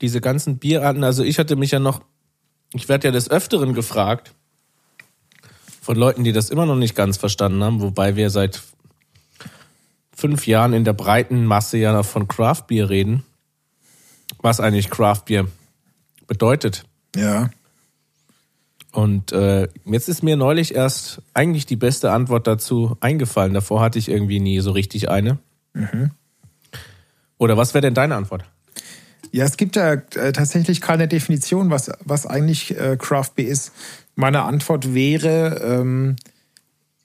Diese 0.00 0.20
ganzen 0.20 0.58
Bierarten. 0.58 1.04
Also 1.04 1.24
ich 1.24 1.38
hatte 1.38 1.56
mich 1.56 1.70
ja 1.70 1.78
noch, 1.78 2.02
ich 2.72 2.88
werde 2.88 3.08
ja 3.08 3.12
des 3.12 3.30
Öfteren 3.30 3.74
gefragt 3.74 4.34
von 5.80 5.96
Leuten, 5.96 6.22
die 6.22 6.32
das 6.32 6.50
immer 6.50 6.66
noch 6.66 6.76
nicht 6.76 6.94
ganz 6.94 7.16
verstanden 7.16 7.64
haben, 7.64 7.80
wobei 7.80 8.14
wir 8.14 8.28
seit 8.28 8.62
fünf 10.14 10.46
Jahren 10.46 10.74
in 10.74 10.84
der 10.84 10.92
breiten 10.92 11.46
Masse 11.46 11.78
ja 11.78 11.92
noch 11.92 12.04
von 12.04 12.28
Craft 12.28 12.64
Beer 12.66 12.90
reden, 12.90 13.24
was 14.42 14.60
eigentlich 14.60 14.90
Craft 14.90 15.22
Beer 15.26 15.46
bedeutet. 16.26 16.84
ja. 17.16 17.50
Und 18.92 19.32
äh, 19.32 19.68
jetzt 19.84 20.08
ist 20.08 20.22
mir 20.22 20.36
neulich 20.36 20.74
erst 20.74 21.20
eigentlich 21.34 21.66
die 21.66 21.76
beste 21.76 22.10
Antwort 22.10 22.46
dazu 22.46 22.96
eingefallen. 23.00 23.54
Davor 23.54 23.80
hatte 23.80 23.98
ich 23.98 24.08
irgendwie 24.08 24.40
nie 24.40 24.60
so 24.60 24.70
richtig 24.70 25.10
eine. 25.10 25.38
Oder 27.36 27.56
was 27.56 27.74
wäre 27.74 27.82
denn 27.82 27.94
deine 27.94 28.16
Antwort? 28.16 28.44
Ja, 29.30 29.44
es 29.44 29.56
gibt 29.56 29.76
ja 29.76 29.92
äh, 29.92 30.32
tatsächlich 30.32 30.80
keine 30.80 31.06
Definition, 31.06 31.70
was, 31.70 31.90
was 32.04 32.26
eigentlich 32.26 32.78
äh, 32.78 32.96
Craft 32.98 33.32
Beer 33.36 33.48
ist. 33.48 33.72
Meine 34.14 34.42
Antwort 34.42 34.94
wäre 34.94 35.60
ähm, 35.62 36.16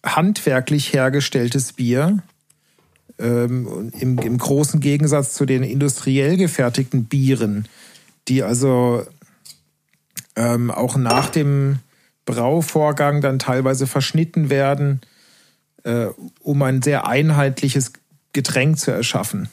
handwerklich 0.06 0.94
hergestelltes 0.94 1.74
Bier. 1.74 2.20
Ähm, 3.20 3.92
im, 4.00 4.18
Im 4.18 4.38
großen 4.38 4.80
Gegensatz 4.80 5.36
zu 5.36 5.46
den 5.46 5.62
industriell 5.62 6.36
gefertigten 6.36 7.06
Bieren, 7.06 7.68
die 8.28 8.42
also 8.42 9.04
ähm, 10.36 10.72
auch 10.72 10.96
nach 10.96 11.30
dem 11.30 11.80
Brauvorgang 12.25 13.22
dann 13.22 13.40
teilweise 13.40 13.88
verschnitten 13.88 14.50
werden, 14.50 15.02
äh, 15.84 16.08
um 16.40 16.62
ein 16.62 16.82
sehr 16.82 17.08
einheitliches 17.08 17.94
Getränk 18.32 18.80
zu 18.80 18.92
erschaffen. 18.92 19.50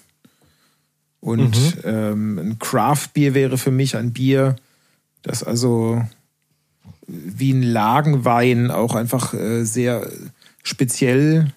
Und 1.21 1.55
ähm, 1.85 2.39
ein 2.39 2.59
Craft 2.59 3.09
Bier 3.13 3.35
wäre 3.35 3.59
für 3.59 3.71
mich 3.71 3.97
ein 3.97 4.13
Bier, 4.13 4.57
das 5.23 5.43
also 5.43 6.03
wie 7.07 7.53
ein 7.53 7.63
Lagenwein 7.63 8.71
auch 8.71 8.95
einfach 8.95 9.35
äh, 9.35 9.65
sehr 9.65 10.09
speziell 10.63 11.53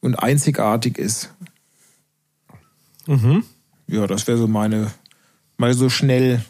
und 0.00 0.14
einzigartig 0.16 0.98
ist. 0.98 1.32
Ja, 3.86 4.06
das 4.06 4.26
wäre 4.26 4.38
so 4.38 4.46
meine, 4.46 4.92
mal 5.56 5.74
so 5.74 5.88
schnell 5.88 6.44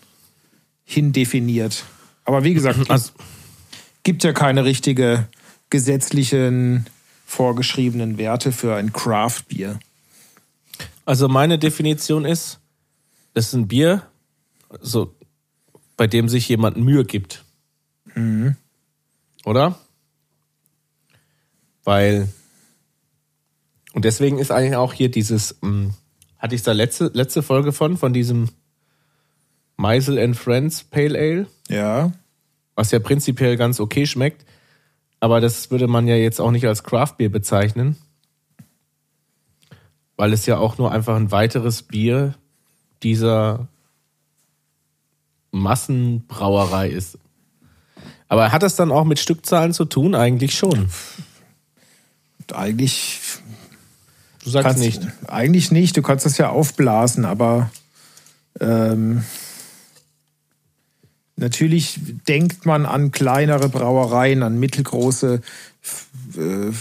hindefiniert. 0.85 1.85
Aber 2.25 2.45
wie 2.45 2.55
gesagt, 2.55 2.79
Also, 2.91 3.13
gibt 4.03 4.25
ja 4.25 4.33
keine 4.33 4.65
richtige 4.65 5.29
gesetzlichen 5.71 6.87
vorgeschriebenen 7.27 8.19
Werte 8.19 8.53
für 8.53 8.77
ein 8.77 8.93
Craft 8.93 9.43
Bier. 9.49 9.79
also 11.05 11.27
meine 11.27 11.59
Definition 11.59 12.25
ist, 12.25 12.61
es 13.33 13.49
ist 13.49 13.55
ein 13.55 13.67
Bier, 13.67 14.03
so, 14.81 15.15
bei 15.97 16.07
dem 16.07 16.29
sich 16.29 16.49
jemand 16.49 16.77
Mühe 16.77 17.05
gibt. 17.05 17.45
Oder? 19.45 19.79
Weil, 21.83 22.29
und 23.93 24.05
deswegen 24.05 24.39
ist 24.39 24.51
eigentlich 24.51 24.77
auch 24.77 24.93
hier 24.93 25.11
dieses, 25.11 25.57
mh, 25.61 25.93
hatte 26.39 26.55
ich 26.55 26.63
da 26.63 26.73
letzte, 26.73 27.11
letzte 27.15 27.43
Folge 27.43 27.73
von, 27.73 27.97
von 27.97 28.13
diesem 28.13 28.51
Meisel 29.77 30.19
and 30.19 30.37
Friends 30.37 30.85
Pale 30.85 31.19
Ale? 31.19 31.47
Ja, 31.69 32.13
was 32.75 32.91
ja 32.91 32.99
prinzipiell 32.99 33.57
ganz 33.57 33.81
okay 33.81 34.07
schmeckt. 34.07 34.45
Aber 35.21 35.41
das 35.41 35.71
würde 35.71 35.87
man 35.87 36.07
ja 36.07 36.17
jetzt 36.17 36.41
auch 36.41 36.51
nicht 36.51 36.67
als 36.67 36.85
Craft 36.85 37.15
Beer 37.17 37.31
bezeichnen. 37.31 37.97
Weil 40.17 40.33
es 40.33 40.47
ja 40.47 40.59
auch 40.59 40.79
nur 40.79 40.93
einfach 40.93 41.17
ein 41.17 41.31
weiteres 41.31 41.83
Bier 41.83 42.35
dieser 43.03 43.69
Massenbrauerei 45.51 46.91
ist. 46.91 47.19
Aber 48.29 48.53
hat 48.53 48.63
das 48.63 48.77
dann 48.77 48.93
auch 48.93 49.05
mit 49.05 49.19
Stückzahlen 49.19 49.73
zu 49.73 49.85
tun? 49.85 50.15
Eigentlich 50.15 50.55
schon. 50.57 50.91
eigentlich 52.53 53.21
Du 54.45 54.51
sagst 54.51 54.65
kannst, 54.67 54.81
nicht. 54.81 55.01
Eigentlich 55.27 55.71
nicht, 55.71 55.97
du 55.97 56.03
kannst 56.03 56.27
das 56.27 56.37
ja 56.37 56.51
aufblasen, 56.51 57.25
aber 57.25 57.71
ähm, 58.61 59.25
natürlich 61.37 62.01
denkt 62.29 62.67
man 62.67 62.87
an 62.87 63.13
kleinere 63.13 63.69
Brauereien, 63.69 64.43
an 64.43 64.59
mittelgroße, 64.59 65.41
äh, 66.37 66.73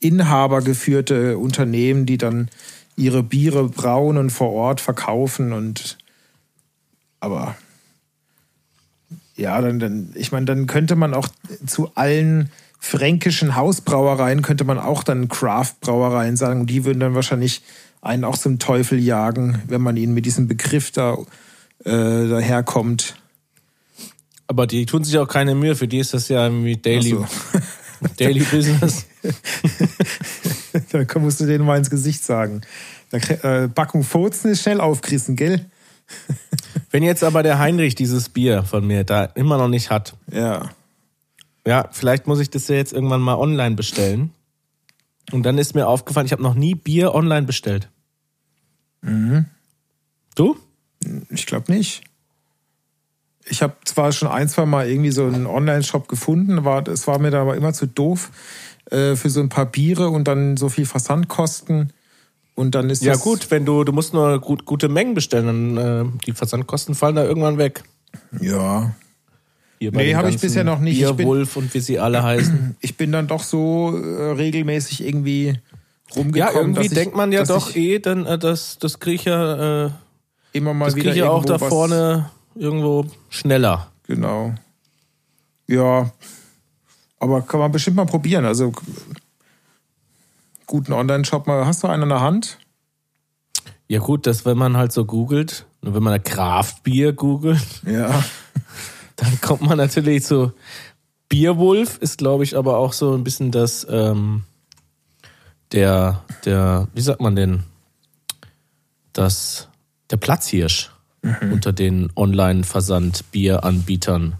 inhabergeführte 0.00 1.38
Unternehmen, 1.38 2.06
die 2.06 2.18
dann 2.18 2.48
ihre 2.96 3.22
Biere 3.22 3.68
brauen 3.68 4.16
und 4.18 4.30
vor 4.30 4.52
Ort 4.52 4.80
verkaufen 4.80 5.52
und 5.52 5.98
aber 7.20 7.56
Ja, 9.36 9.60
dann, 9.60 9.78
dann 9.78 10.12
ich 10.14 10.32
meine, 10.32 10.46
dann 10.46 10.66
könnte 10.66 10.96
man 10.96 11.14
auch 11.14 11.28
zu 11.66 11.92
allen 11.94 12.50
fränkischen 12.82 13.54
Hausbrauereien 13.54 14.42
könnte 14.42 14.64
man 14.64 14.78
auch 14.78 15.04
dann 15.04 15.28
Craft-Brauereien 15.28 16.36
sagen. 16.36 16.66
Die 16.66 16.84
würden 16.84 16.98
dann 16.98 17.14
wahrscheinlich 17.14 17.62
einen 18.00 18.24
auch 18.24 18.36
zum 18.36 18.58
Teufel 18.58 18.98
jagen, 18.98 19.62
wenn 19.68 19.80
man 19.80 19.96
ihnen 19.96 20.14
mit 20.14 20.26
diesem 20.26 20.48
Begriff 20.48 20.90
da 20.90 21.16
äh, 21.84 22.28
daherkommt. 22.28 23.21
Aber 24.52 24.66
die 24.66 24.84
tun 24.84 25.02
sich 25.02 25.16
auch 25.16 25.28
keine 25.28 25.54
Mühe, 25.54 25.74
für 25.74 25.88
die 25.88 25.96
ist 25.96 26.12
das 26.12 26.28
ja 26.28 26.44
irgendwie 26.44 26.76
Daily, 26.76 27.08
so. 27.08 27.26
Daily 28.18 28.40
Business. 28.40 29.06
da 30.92 31.18
musst 31.18 31.40
du 31.40 31.46
denen 31.46 31.64
mal 31.64 31.78
ins 31.78 31.88
Gesicht 31.88 32.22
sagen. 32.22 32.60
Da, 33.08 33.16
äh, 33.16 33.68
Backung 33.68 34.04
Furzen 34.04 34.50
ist 34.50 34.60
schnell 34.60 34.82
aufgerissen, 34.82 35.36
gell? 35.36 35.64
Wenn 36.90 37.02
jetzt 37.02 37.24
aber 37.24 37.42
der 37.42 37.60
Heinrich 37.60 37.94
dieses 37.94 38.28
Bier 38.28 38.62
von 38.62 38.86
mir 38.86 39.04
da 39.04 39.24
immer 39.24 39.56
noch 39.56 39.68
nicht 39.68 39.88
hat. 39.88 40.18
Ja. 40.30 40.68
Ja, 41.66 41.88
vielleicht 41.90 42.26
muss 42.26 42.38
ich 42.38 42.50
das 42.50 42.68
ja 42.68 42.74
jetzt 42.74 42.92
irgendwann 42.92 43.22
mal 43.22 43.36
online 43.36 43.74
bestellen. 43.74 44.32
Und 45.30 45.44
dann 45.44 45.56
ist 45.56 45.74
mir 45.74 45.88
aufgefallen, 45.88 46.26
ich 46.26 46.32
habe 46.32 46.42
noch 46.42 46.54
nie 46.54 46.74
Bier 46.74 47.14
online 47.14 47.46
bestellt. 47.46 47.88
Mhm. 49.00 49.46
Du? 50.34 50.58
Ich 51.30 51.46
glaube 51.46 51.72
nicht. 51.72 52.02
Ich 53.46 53.62
habe 53.62 53.74
zwar 53.84 54.12
schon 54.12 54.28
ein, 54.28 54.48
zwei 54.48 54.66
Mal 54.66 54.88
irgendwie 54.88 55.10
so 55.10 55.24
einen 55.24 55.46
Online-Shop 55.46 56.08
gefunden, 56.08 56.58
aber 56.58 56.86
es 56.90 57.06
war 57.06 57.18
mir 57.18 57.30
da 57.30 57.42
aber 57.42 57.56
immer 57.56 57.72
zu 57.72 57.86
doof 57.86 58.30
äh, 58.90 59.16
für 59.16 59.30
so 59.30 59.40
ein 59.40 59.48
paar 59.48 59.66
Biere 59.66 60.08
und 60.10 60.28
dann 60.28 60.56
so 60.56 60.68
viel 60.68 60.86
Versandkosten. 60.86 61.92
Und 62.54 62.74
dann 62.74 62.90
ist 62.90 63.02
Ja 63.02 63.16
gut, 63.16 63.50
wenn 63.50 63.64
du, 63.64 63.82
du 63.84 63.92
musst 63.92 64.12
nur 64.12 64.38
gut, 64.40 64.64
gute 64.66 64.88
Mengen 64.88 65.14
bestellen, 65.14 65.74
dann 65.74 65.76
äh, 65.76 66.04
die 66.26 66.32
Versandkosten 66.32 66.94
fallen 66.94 67.16
da 67.16 67.24
irgendwann 67.24 67.58
weg. 67.58 67.82
Ja. 68.40 68.94
Hier 69.78 69.90
Nee, 69.90 70.04
den 70.06 70.16
hab 70.16 70.28
ich 70.28 70.38
bisher 70.38 70.62
noch 70.62 70.78
nicht. 70.78 71.00
Ich 71.00 71.06
bin- 71.08 71.16
Bierwolf 71.16 71.56
und 71.56 71.72
wie 71.74 71.80
sie 71.80 71.98
alle 71.98 72.22
heißen. 72.22 72.76
Ich 72.80 72.96
bin 72.96 73.10
dann 73.10 73.26
doch 73.26 73.42
so 73.42 73.96
äh, 73.96 74.32
regelmäßig 74.32 75.04
irgendwie 75.04 75.58
rumgekommen. 76.14 76.34
Ja, 76.36 76.52
irgendwie 76.52 76.82
dass 76.82 76.86
ich, 76.86 76.94
denkt 76.94 77.16
man 77.16 77.32
ja 77.32 77.44
doch 77.44 77.74
eh, 77.74 77.98
dann 77.98 78.26
äh, 78.26 78.38
das, 78.38 78.78
das 78.78 79.00
kriege 79.00 79.16
ich 79.16 79.24
ja, 79.24 79.86
äh, 79.86 79.90
immer 80.52 80.74
mal 80.74 80.86
das 80.86 80.96
wieder 80.96 81.10
ich 81.10 81.16
ja 81.16 81.30
auch 81.30 81.44
da 81.44 81.58
vorne 81.58 82.30
irgendwo 82.54 83.06
schneller. 83.28 83.90
Genau. 84.06 84.54
Ja. 85.66 86.10
Aber 87.18 87.42
kann 87.42 87.60
man 87.60 87.72
bestimmt 87.72 87.96
mal 87.96 88.06
probieren. 88.06 88.44
Also 88.44 88.72
guten 90.66 90.92
Online-Shop 90.92 91.46
mal. 91.46 91.66
Hast 91.66 91.82
du 91.82 91.88
einen 91.88 92.04
an 92.04 92.08
der 92.08 92.20
Hand? 92.20 92.58
Ja 93.88 94.00
gut, 94.00 94.26
dass 94.26 94.44
wenn 94.44 94.58
man 94.58 94.76
halt 94.76 94.92
so 94.92 95.04
googelt, 95.04 95.66
und 95.82 95.94
wenn 95.94 96.02
man 96.02 96.22
Kraftbier 96.22 97.12
googelt, 97.12 97.82
Ja. 97.86 98.24
dann 99.16 99.40
kommt 99.40 99.62
man 99.62 99.76
natürlich 99.76 100.24
zu 100.24 100.52
Bierwolf, 101.28 101.98
ist 101.98 102.18
glaube 102.18 102.44
ich 102.44 102.56
aber 102.56 102.78
auch 102.78 102.92
so 102.92 103.14
ein 103.14 103.24
bisschen 103.24 103.50
das, 103.50 103.86
ähm, 103.88 104.44
der, 105.72 106.22
der, 106.44 106.88
wie 106.94 107.00
sagt 107.00 107.20
man 107.20 107.36
denn, 107.36 107.64
das, 109.12 109.68
der 110.10 110.16
Platzhirsch 110.16 110.91
unter 111.22 111.72
den 111.72 112.10
Online-Versand-Bieranbietern. 112.16 114.34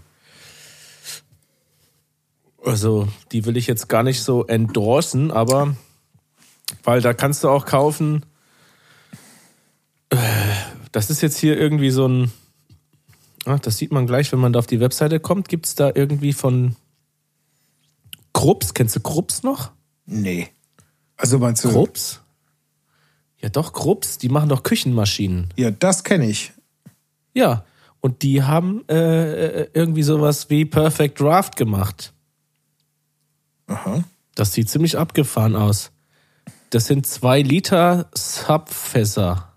Also, 2.65 3.07
die 3.31 3.45
will 3.45 3.57
ich 3.57 3.67
jetzt 3.67 3.89
gar 3.89 4.03
nicht 4.03 4.21
so 4.21 4.45
endorsen, 4.45 5.31
aber 5.31 5.75
weil 6.83 7.01
da 7.01 7.13
kannst 7.13 7.43
du 7.43 7.49
auch 7.49 7.65
kaufen. 7.65 8.25
äh, 10.09 10.17
Das 10.91 11.09
ist 11.09 11.21
jetzt 11.21 11.37
hier 11.37 11.59
irgendwie 11.59 11.89
so 11.91 12.07
ein. 12.07 12.31
Ah, 13.45 13.57
das 13.57 13.77
sieht 13.77 13.91
man 13.91 14.07
gleich, 14.07 14.31
wenn 14.31 14.39
man 14.39 14.53
da 14.53 14.59
auf 14.59 14.67
die 14.67 14.79
Webseite 14.79 15.19
kommt. 15.19 15.49
Gibt 15.49 15.65
es 15.65 15.75
da 15.75 15.91
irgendwie 15.93 16.31
von 16.31 16.77
Krups? 18.31 18.73
Kennst 18.73 18.95
du 18.95 19.01
Krups 19.01 19.43
noch? 19.43 19.71
Nee. 20.05 20.47
Also 21.17 21.39
meinst 21.39 21.65
du? 21.65 21.69
Krups? 21.69 22.21
Ja, 23.41 23.49
doch, 23.49 23.73
Krups. 23.73 24.17
Die 24.17 24.29
machen 24.29 24.47
doch 24.47 24.63
Küchenmaschinen. 24.63 25.49
Ja, 25.57 25.71
das 25.71 26.05
kenne 26.05 26.29
ich. 26.29 26.53
Ja. 27.33 27.65
Und 28.01 28.21
die 28.21 28.43
haben 28.43 28.83
äh, 28.89 29.61
äh, 29.61 29.69
irgendwie 29.73 30.03
sowas 30.03 30.49
wie 30.49 30.65
Perfect 30.65 31.19
Draft 31.19 31.55
gemacht. 31.55 32.13
Aha. 33.67 34.03
Das 34.35 34.53
sieht 34.53 34.69
ziemlich 34.69 34.97
abgefahren 34.97 35.55
aus. 35.55 35.91
Das 36.69 36.85
sind 36.85 37.05
zwei 37.05 37.41
Liter 37.41 38.09
Subfässer. 38.13 39.49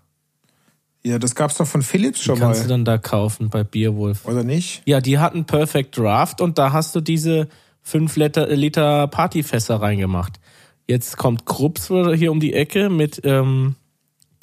Ja, 1.03 1.19
das 1.19 1.35
gab's 1.35 1.55
doch 1.57 1.67
von 1.67 1.81
Philips 1.81 2.19
Die 2.19 2.25
schon 2.25 2.39
kannst 2.39 2.61
du 2.61 2.63
mal. 2.65 2.69
dann 2.69 2.85
da 2.85 2.97
kaufen 2.97 3.49
bei 3.49 3.63
Beerwolf. 3.63 4.25
Oder 4.25 4.43
nicht? 4.43 4.81
Ja, 4.85 5.01
die 5.01 5.19
hatten 5.19 5.45
Perfect 5.45 5.97
Draft 5.97 6.41
und 6.41 6.57
da 6.57 6.73
hast 6.73 6.95
du 6.95 7.01
diese 7.01 7.47
5 7.83 8.15
Liter, 8.17 8.47
Liter 8.47 9.07
Partyfässer 9.07 9.81
reingemacht. 9.81 10.39
Jetzt 10.85 11.17
kommt 11.17 11.45
Krups 11.45 11.87
hier 11.87 12.31
um 12.31 12.39
die 12.39 12.53
Ecke 12.53 12.89
mit 12.89 13.21
ähm, 13.23 13.75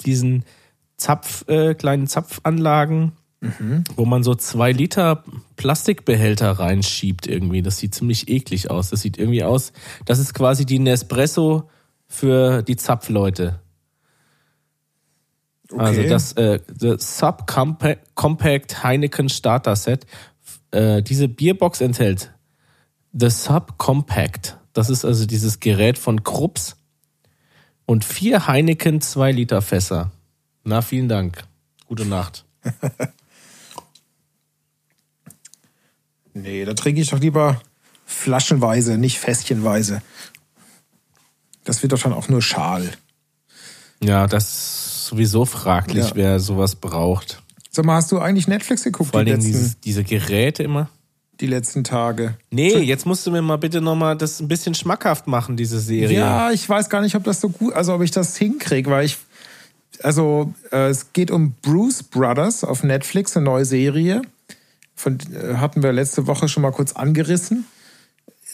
diesen 0.05 0.43
Zapf, 0.97 1.47
äh, 1.47 1.75
kleinen 1.75 2.07
Zapfanlagen, 2.07 3.13
wo 3.95 4.05
man 4.05 4.23
so 4.23 4.35
zwei 4.35 4.71
Liter 4.71 5.23
Plastikbehälter 5.55 6.51
reinschiebt 6.51 7.27
irgendwie. 7.27 7.61
Das 7.61 7.77
sieht 7.77 7.93
ziemlich 7.93 8.27
eklig 8.27 8.71
aus. 8.71 8.89
Das 8.89 9.01
sieht 9.01 9.17
irgendwie 9.17 9.43
aus, 9.43 9.73
das 10.05 10.19
ist 10.19 10.33
quasi 10.33 10.65
die 10.65 10.79
Nespresso 10.79 11.69
für 12.07 12.61
die 12.63 12.75
Zapfleute. 12.75 13.59
Okay. 15.71 15.81
Also 15.81 16.03
das 16.03 16.33
äh, 16.33 16.59
Sub-Compact 16.97 18.83
Heineken 18.83 19.29
Starter 19.29 19.75
Set. 19.75 20.05
Äh, 20.71 21.01
diese 21.01 21.27
Bierbox 21.27 21.81
enthält 21.81 22.31
The 23.13 23.29
Sub-Compact. 23.29 24.57
Das 24.73 24.89
ist 24.89 25.05
also 25.05 25.25
dieses 25.25 25.59
Gerät 25.59 25.97
von 25.97 26.23
Krups. 26.23 26.77
Und 27.85 28.03
vier 28.03 28.47
Heineken 28.47 28.99
2 28.99 29.31
Liter 29.31 29.61
Fässer. 29.61 30.11
Na, 30.63 30.81
vielen 30.81 31.07
Dank. 31.07 31.43
Gute 31.87 32.05
Nacht. 32.05 32.45
Nee, 36.35 36.65
da 36.65 36.73
trinke 36.75 37.01
ich 37.01 37.09
doch 37.09 37.19
lieber 37.19 37.59
flaschenweise, 38.05 38.97
nicht 38.99 39.17
fässchenweise. 39.19 40.01
Das 41.63 41.81
wird 41.81 41.93
doch 41.93 42.01
dann 42.01 42.13
auch 42.13 42.27
nur 42.29 42.41
Schal. 42.43 42.91
Ja, 44.03 44.27
das 44.27 44.43
ist 44.43 45.05
sowieso 45.07 45.45
fraglich, 45.45 46.09
Ja. 46.09 46.15
wer 46.15 46.39
sowas 46.39 46.75
braucht. 46.75 47.41
Sag 47.71 47.85
mal, 47.85 47.95
hast 47.95 48.11
du 48.11 48.19
eigentlich 48.19 48.47
Netflix 48.47 48.83
geguckt 48.83 49.11
Vor 49.11 49.23
die 49.23 49.31
allem 49.31 49.39
letzten, 49.41 49.51
dieses, 49.53 49.79
diese 49.79 50.03
Geräte 50.03 50.61
immer. 50.63 50.89
die 51.39 51.47
letzten 51.47 51.83
Tage? 51.83 52.35
Nee, 52.51 52.77
jetzt 52.79 53.05
musst 53.05 53.25
du 53.25 53.31
mir 53.31 53.41
mal 53.41 53.57
bitte 53.57 53.81
nochmal 53.81 54.15
das 54.15 54.39
ein 54.39 54.47
bisschen 54.47 54.75
schmackhaft 54.75 55.27
machen, 55.27 55.57
diese 55.57 55.79
Serie. 55.79 56.19
Ja, 56.19 56.51
ich 56.51 56.67
weiß 56.67 56.89
gar 56.89 57.01
nicht, 57.01 57.15
ob 57.15 57.23
das 57.23 57.41
so 57.41 57.49
gut, 57.49 57.73
also 57.73 57.93
ob 57.95 58.01
ich 58.03 58.11
das 58.11 58.37
hinkriege, 58.37 58.89
weil 58.91 59.05
ich, 59.05 59.17
also 60.03 60.53
äh, 60.71 60.89
es 60.89 61.11
geht 61.13 61.31
um 61.31 61.53
Bruce 61.61 62.03
Brothers 62.03 62.63
auf 62.63 62.83
Netflix, 62.83 63.35
eine 63.35 63.45
neue 63.45 63.65
Serie. 63.65 64.21
Von, 65.05 65.19
äh, 65.35 65.57
hatten 65.57 65.83
wir 65.83 65.93
letzte 65.93 66.25
Woche 66.25 66.47
schon 66.47 66.63
mal 66.63 66.71
kurz 66.71 66.93
angerissen. 66.93 67.65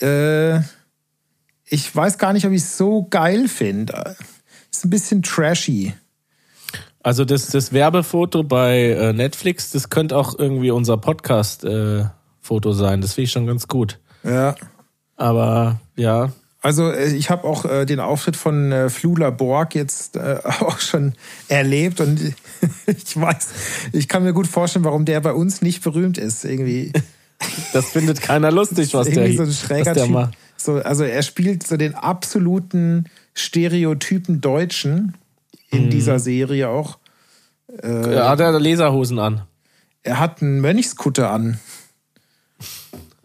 Äh, 0.02 0.60
ich 1.64 1.96
weiß 1.96 2.18
gar 2.18 2.34
nicht, 2.34 2.46
ob 2.46 2.52
ich 2.52 2.62
es 2.62 2.76
so 2.76 3.08
geil 3.10 3.48
finde. 3.48 4.18
Ist 4.70 4.84
ein 4.84 4.90
bisschen 4.90 5.24
trashy. 5.24 5.94
Also 7.02 7.24
das, 7.24 7.48
das 7.48 7.72
Werbefoto 7.72 8.44
bei 8.44 8.90
äh, 8.90 9.14
Netflix, 9.14 9.72
das 9.72 9.90
könnte 9.90 10.18
auch 10.18 10.38
irgendwie 10.38 10.72
unser 10.72 10.98
Podcast-Foto 10.98 12.74
sein. 12.74 13.00
Das 13.00 13.14
finde 13.14 13.24
ich 13.24 13.32
schon 13.32 13.48
ganz 13.48 13.70
gut. 13.70 14.02
Ja. 14.26 14.56
Aber 15.16 15.80
ja, 15.96 16.34
Also 16.62 16.92
äh, 16.92 17.14
ich 17.14 17.30
habe 17.30 17.46
auch 17.46 17.64
äh, 17.64 17.86
den 17.86 18.02
Auftritt 18.02 18.36
von 18.36 18.74
äh, 18.74 18.90
Flula 18.90 19.30
Borg 19.30 19.74
jetzt 19.74 20.18
äh, 20.18 20.40
auch 20.60 20.80
schon 20.80 21.14
erlebt 21.48 22.02
und 22.02 22.36
ich 22.86 23.20
weiß, 23.20 23.48
ich 23.94 24.08
kann 24.08 24.24
mir 24.24 24.34
gut 24.34 24.48
vorstellen, 24.48 24.86
warum 24.86 25.06
der 25.06 25.22
bei 25.22 25.34
uns 25.34 25.62
nicht 25.62 25.84
berühmt 25.84 26.18
ist. 26.18 26.46
Irgendwie, 26.46 26.92
das 27.74 27.90
findet 27.92 28.22
keiner 28.22 28.52
lustig, 28.52 28.94
was 28.94 29.10
der, 29.10 29.34
so 29.34 29.44
ein 29.44 29.52
schräger 29.52 29.96
was 29.96 30.08
der. 30.08 30.32
So, 30.58 30.76
also 30.76 31.04
er 31.04 31.24
spielt 31.24 31.66
so 31.66 31.76
den 31.78 31.96
absoluten 31.96 33.06
Stereotypen 33.34 34.42
Deutschen 34.42 35.18
in 35.72 35.86
Mhm. 35.86 35.90
dieser 35.90 36.20
Serie 36.20 36.70
auch. 36.70 37.00
Ja, 37.84 38.30
hat 38.30 38.40
er 38.42 38.60
Laserhosen 38.60 39.18
an. 39.18 39.42
Er 40.04 40.20
hat 40.20 40.42
einen 40.42 40.60
Mönchskutte 40.60 41.30
an. 41.30 41.60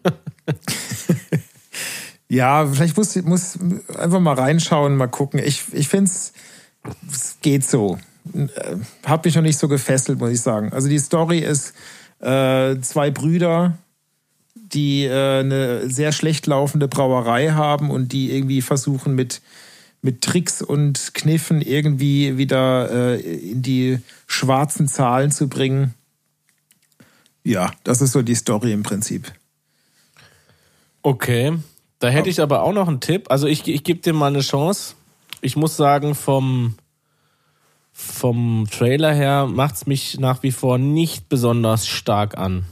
ja, 2.29 2.65
vielleicht 2.65 2.95
muss, 2.95 3.15
muss 3.23 3.59
einfach 3.97 4.19
mal 4.19 4.35
reinschauen, 4.35 4.95
mal 4.95 5.07
gucken. 5.07 5.41
Ich, 5.43 5.65
ich 5.73 5.89
finde 5.89 6.09
es 6.09 6.33
geht 7.41 7.65
so. 7.65 7.97
Äh, 8.33 8.77
Hat 9.05 9.25
mich 9.25 9.35
noch 9.35 9.41
nicht 9.41 9.59
so 9.59 9.67
gefesselt, 9.67 10.19
muss 10.19 10.31
ich 10.31 10.41
sagen. 10.41 10.71
Also 10.73 10.89
die 10.89 10.99
Story 10.99 11.39
ist 11.39 11.73
äh, 12.19 12.79
zwei 12.81 13.11
Brüder, 13.11 13.77
die 14.55 15.05
äh, 15.05 15.39
eine 15.39 15.89
sehr 15.89 16.11
schlecht 16.11 16.47
laufende 16.47 16.87
Brauerei 16.87 17.51
haben 17.51 17.89
und 17.89 18.11
die 18.11 18.31
irgendwie 18.31 18.61
versuchen 18.61 19.15
mit, 19.15 19.41
mit 20.01 20.21
Tricks 20.21 20.61
und 20.61 21.13
Kniffen 21.13 21.61
irgendwie 21.61 22.37
wieder 22.37 22.91
äh, 22.91 23.19
in 23.19 23.61
die 23.61 23.99
schwarzen 24.25 24.87
Zahlen 24.87 25.31
zu 25.31 25.47
bringen. 25.47 25.93
Ja, 27.43 27.71
das 27.83 28.01
ist 28.01 28.11
so 28.11 28.21
die 28.21 28.35
Story 28.35 28.73
im 28.73 28.83
Prinzip. 28.83 29.31
Okay. 31.01 31.57
Da 31.99 32.09
hätte 32.09 32.29
ich 32.29 32.41
aber 32.41 32.63
auch 32.63 32.73
noch 32.73 32.87
einen 32.87 32.99
Tipp. 32.99 33.31
Also 33.31 33.47
ich, 33.47 33.67
ich 33.67 33.83
gebe 33.83 34.01
dir 34.01 34.13
mal 34.13 34.27
eine 34.27 34.41
Chance. 34.41 34.95
Ich 35.41 35.55
muss 35.55 35.77
sagen, 35.77 36.13
vom, 36.13 36.75
vom 37.99 38.67
Trailer 38.69 39.11
her 39.11 39.47
macht 39.47 39.73
es 39.73 39.87
mich 39.87 40.19
nach 40.19 40.43
wie 40.43 40.51
vor 40.51 40.77
nicht 40.77 41.29
besonders 41.29 41.87
stark 41.87 42.37
an. 42.37 42.63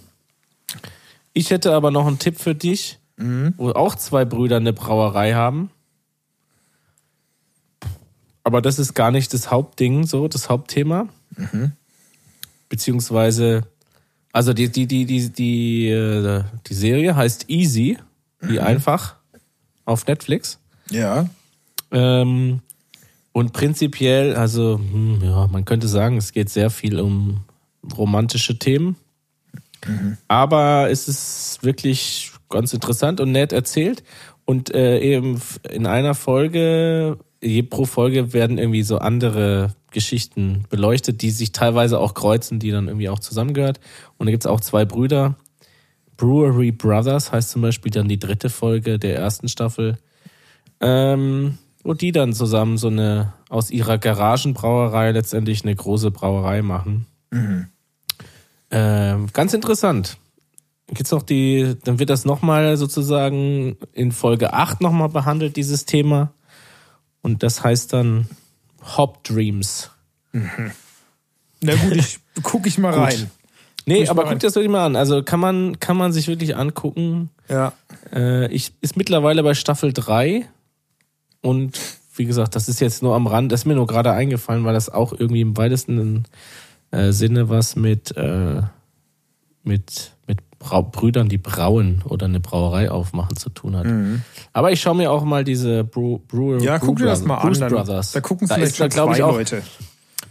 Ich 1.33 1.49
hätte 1.49 1.73
aber 1.73 1.89
noch 1.89 2.05
einen 2.05 2.19
Tipp 2.19 2.39
für 2.39 2.53
dich, 2.53 2.99
wo 3.57 3.71
auch 3.71 3.95
zwei 3.95 4.23
Brüder 4.23 4.57
eine 4.57 4.71
Brauerei 4.71 5.33
haben. 5.33 5.71
Aber 8.43 8.61
das 8.61 8.77
ist 8.77 8.93
gar 8.93 9.09
nicht 9.09 9.33
das 9.33 9.49
Hauptding, 9.49 10.05
so, 10.05 10.27
das 10.27 10.47
Hauptthema. 10.47 11.09
Beziehungsweise, 12.69 13.63
also 14.31 14.53
die, 14.53 14.71
die, 14.71 14.85
die, 14.85 15.05
die, 15.05 15.29
die, 15.31 15.89
äh, 15.89 16.43
die 16.67 16.73
Serie 16.75 17.15
heißt 17.15 17.49
Easy, 17.49 17.97
wie 18.41 18.59
einfach, 18.59 19.15
auf 19.85 20.05
Netflix. 20.05 20.59
Ja. 20.91 21.27
Ähm, 21.89 22.61
und 23.35 23.51
prinzipiell, 23.51 24.33
also, 24.33 24.79
hm, 24.79 25.19
ja, 25.21 25.47
man 25.47 25.65
könnte 25.65 25.89
sagen, 25.89 26.15
es 26.15 26.31
geht 26.31 26.49
sehr 26.49 26.69
viel 26.69 27.01
um 27.01 27.41
romantische 27.97 28.57
Themen. 28.57 28.95
Aber 30.29 30.89
es 30.89 31.09
ist 31.09 31.59
wirklich 31.61 32.31
ganz 32.49 32.71
interessant 32.71 33.19
und 33.19 33.33
nett 33.33 33.51
erzählt. 33.51 34.05
Und 34.45 34.73
äh, 34.73 35.01
eben 35.01 35.41
in 35.69 35.85
einer 35.85 36.15
Folge, 36.15 37.17
je 37.41 37.63
pro 37.63 37.83
Folge 37.83 38.31
werden 38.31 38.57
irgendwie 38.57 38.83
so 38.83 38.99
andere 38.99 39.75
Geschichten 39.91 40.63
beleuchtet, 40.69 41.21
die 41.21 41.31
sich 41.31 41.51
teilweise 41.51 41.99
auch 41.99 42.13
kreuzen, 42.13 42.59
die 42.59 42.71
dann 42.71 42.87
irgendwie 42.87 43.09
auch 43.09 43.19
zusammengehört. 43.19 43.81
Und 44.17 44.27
da 44.27 44.31
gibt's 44.31 44.45
auch 44.47 44.61
zwei 44.61 44.85
Brüder. 44.85 45.35
Brewery 46.15 46.71
Brothers 46.71 47.33
heißt 47.33 47.49
zum 47.49 47.63
Beispiel 47.63 47.91
dann 47.91 48.07
die 48.07 48.17
dritte 48.17 48.49
Folge 48.49 48.97
der 48.97 49.17
ersten 49.17 49.49
Staffel. 49.49 49.97
Ähm, 50.79 51.57
wo 51.85 51.93
die 51.93 52.11
dann 52.11 52.33
zusammen 52.33 52.77
so 52.77 52.87
eine 52.87 53.33
aus 53.47 53.69
ihrer 53.69 53.99
Garagenbrauerei 53.99 55.11
letztendlich 55.11 55.63
eine 55.63 55.75
große 55.75 56.09
Brauerei 56.09 56.63
machen. 56.63 57.05
Ähm, 58.71 59.27
ganz 59.31 59.53
interessant. 59.53 60.17
Gibt's 60.87 61.11
noch 61.11 61.21
die, 61.21 61.77
dann 61.83 61.99
wird 61.99 62.09
das 62.09 62.25
nochmal 62.25 62.75
sozusagen 62.77 63.77
in 63.93 64.11
Folge 64.11 64.53
8 64.53 64.81
nochmal 64.81 65.09
behandelt, 65.09 65.55
dieses 65.57 65.85
Thema. 65.85 66.31
Und 67.21 67.43
das 67.43 67.63
heißt 67.63 67.93
dann 67.93 68.27
Hop 68.97 69.23
Dreams. 69.23 69.91
Na 71.61 71.75
gut, 71.75 71.95
ich 71.95 72.19
gucke 72.43 72.67
ich 72.67 72.79
mal 72.79 72.93
rein. 72.93 73.29
Nee, 73.85 74.01
ich 74.01 74.09
aber 74.09 74.25
guck 74.25 74.39
das 74.39 74.55
wirklich 74.55 74.71
mal 74.71 74.87
an. 74.87 74.95
Also 74.95 75.21
kann 75.21 75.39
man, 75.39 75.79
kann 75.79 75.97
man 75.97 76.11
sich 76.11 76.27
wirklich 76.27 76.55
angucken. 76.55 77.29
Ja. 77.47 77.73
Äh, 78.11 78.51
ich 78.51 78.73
ist 78.81 78.97
mittlerweile 78.97 79.43
bei 79.43 79.53
Staffel 79.53 79.93
3 79.93 80.47
und 81.45 81.79
wie 82.15 82.25
gesagt, 82.25 82.55
das 82.55 82.69
ist 82.69 82.79
jetzt 82.79 83.03
nur 83.03 83.15
am 83.15 83.27
Rand, 83.27 83.51
das 83.51 83.61
ist 83.61 83.65
mir 83.65 83.75
nur 83.75 83.87
gerade 83.87 84.11
eingefallen, 84.11 84.63
weil 84.63 84.73
das 84.73 84.89
auch 84.89 85.13
irgendwie 85.13 85.41
im 85.41 85.57
weitesten 85.57 86.23
äh, 86.91 87.11
Sinne 87.11 87.49
was 87.49 87.75
mit, 87.75 88.15
äh, 88.15 88.61
mit, 89.63 90.11
mit 90.27 90.39
Brau 90.59 90.81
Brüdern, 90.83 91.27
die 91.29 91.37
brauen 91.37 92.01
oder 92.05 92.25
eine 92.25 92.39
Brauerei 92.39 92.89
aufmachen 92.89 93.35
zu 93.35 93.49
tun 93.49 93.75
hat. 93.75 93.85
Aber 94.53 94.71
ich 94.71 94.81
schaue 94.81 94.95
mir 94.95 95.11
auch 95.11 95.23
mal 95.23 95.43
diese 95.43 95.83
Brew, 95.83 96.19
Brewer, 96.27 96.55
Mhm. 96.57 96.63
Ja, 96.63 96.77
Brew 96.77 96.85
guck 96.87 96.97
dir 96.97 97.05
das 97.05 97.23
mal 97.25 97.35
an. 97.35 97.47
Bruce 97.49 97.59
Dann, 97.59 97.71
Brothers. 97.73 98.11
Da 98.13 98.21
gucken 98.21 98.47
Da 98.47 98.55
vielleicht 98.55 98.71
ist 98.71 98.77
schon 98.77 98.91
zwei 98.91 99.23
auch, 99.23 99.33
Leute. 99.33 99.61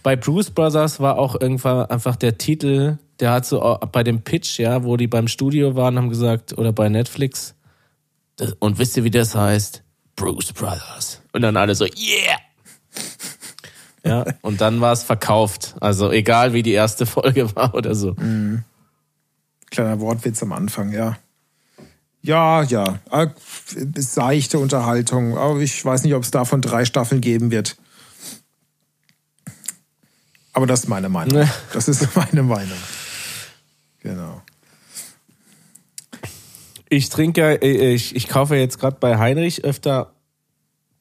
bei 0.02 0.16
Bruce 0.16 0.50
Brothers 0.50 1.00
war 1.00 1.18
auch 1.18 1.38
irgendwann 1.40 1.86
einfach 1.90 2.16
der 2.16 2.38
Titel, 2.38 2.98
der 3.20 3.30
hat 3.30 3.46
so 3.46 3.78
bei 3.92 4.02
dem 4.02 4.22
Pitch, 4.22 4.58
ja, 4.58 4.82
wo 4.84 4.96
die 4.96 5.06
beim 5.06 5.28
Studio 5.28 5.76
waren, 5.76 5.96
haben 5.96 6.08
gesagt, 6.08 6.56
oder 6.58 6.72
bei 6.72 6.88
Netflix, 6.88 7.54
das, 8.36 8.54
und 8.58 8.78
wisst 8.78 8.96
ihr, 8.96 9.04
wie 9.04 9.10
das 9.10 9.36
heißt? 9.36 9.83
Bruce 10.16 10.52
Brothers. 10.52 11.20
Und 11.32 11.42
dann 11.42 11.56
alle 11.56 11.74
so, 11.74 11.84
yeah! 11.84 12.38
Ja, 14.06 14.26
und 14.42 14.60
dann 14.60 14.82
war 14.82 14.92
es 14.92 15.02
verkauft. 15.02 15.76
Also 15.80 16.12
egal, 16.12 16.52
wie 16.52 16.62
die 16.62 16.72
erste 16.72 17.06
Folge 17.06 17.56
war 17.56 17.74
oder 17.74 17.94
so. 17.94 18.14
Kleiner 19.70 19.98
Wortwitz 20.00 20.42
am 20.42 20.52
Anfang, 20.52 20.92
ja. 20.92 21.16
Ja, 22.20 22.62
ja. 22.62 22.98
Ah, 23.10 23.28
Seichte 23.96 24.58
Unterhaltung. 24.58 25.38
Aber 25.38 25.58
ich 25.60 25.82
weiß 25.82 26.04
nicht, 26.04 26.14
ob 26.14 26.22
es 26.22 26.30
davon 26.30 26.60
drei 26.60 26.84
Staffeln 26.84 27.20
geben 27.20 27.50
wird. 27.50 27.76
Aber 30.54 30.66
das 30.66 30.80
ist 30.80 30.88
meine 30.88 31.08
Meinung. 31.08 31.38
Ne. 31.38 31.50
Das 31.72 31.88
ist 31.88 32.14
meine 32.16 32.42
Meinung. 32.42 32.78
Genau. 34.00 34.42
Ich 36.94 37.08
trinke, 37.08 37.40
ja, 37.40 37.48
äh, 37.50 37.92
ich, 37.94 38.14
ich 38.14 38.28
kaufe 38.28 38.54
jetzt 38.54 38.78
gerade 38.78 38.98
bei 39.00 39.18
Heinrich 39.18 39.64
öfter, 39.64 40.12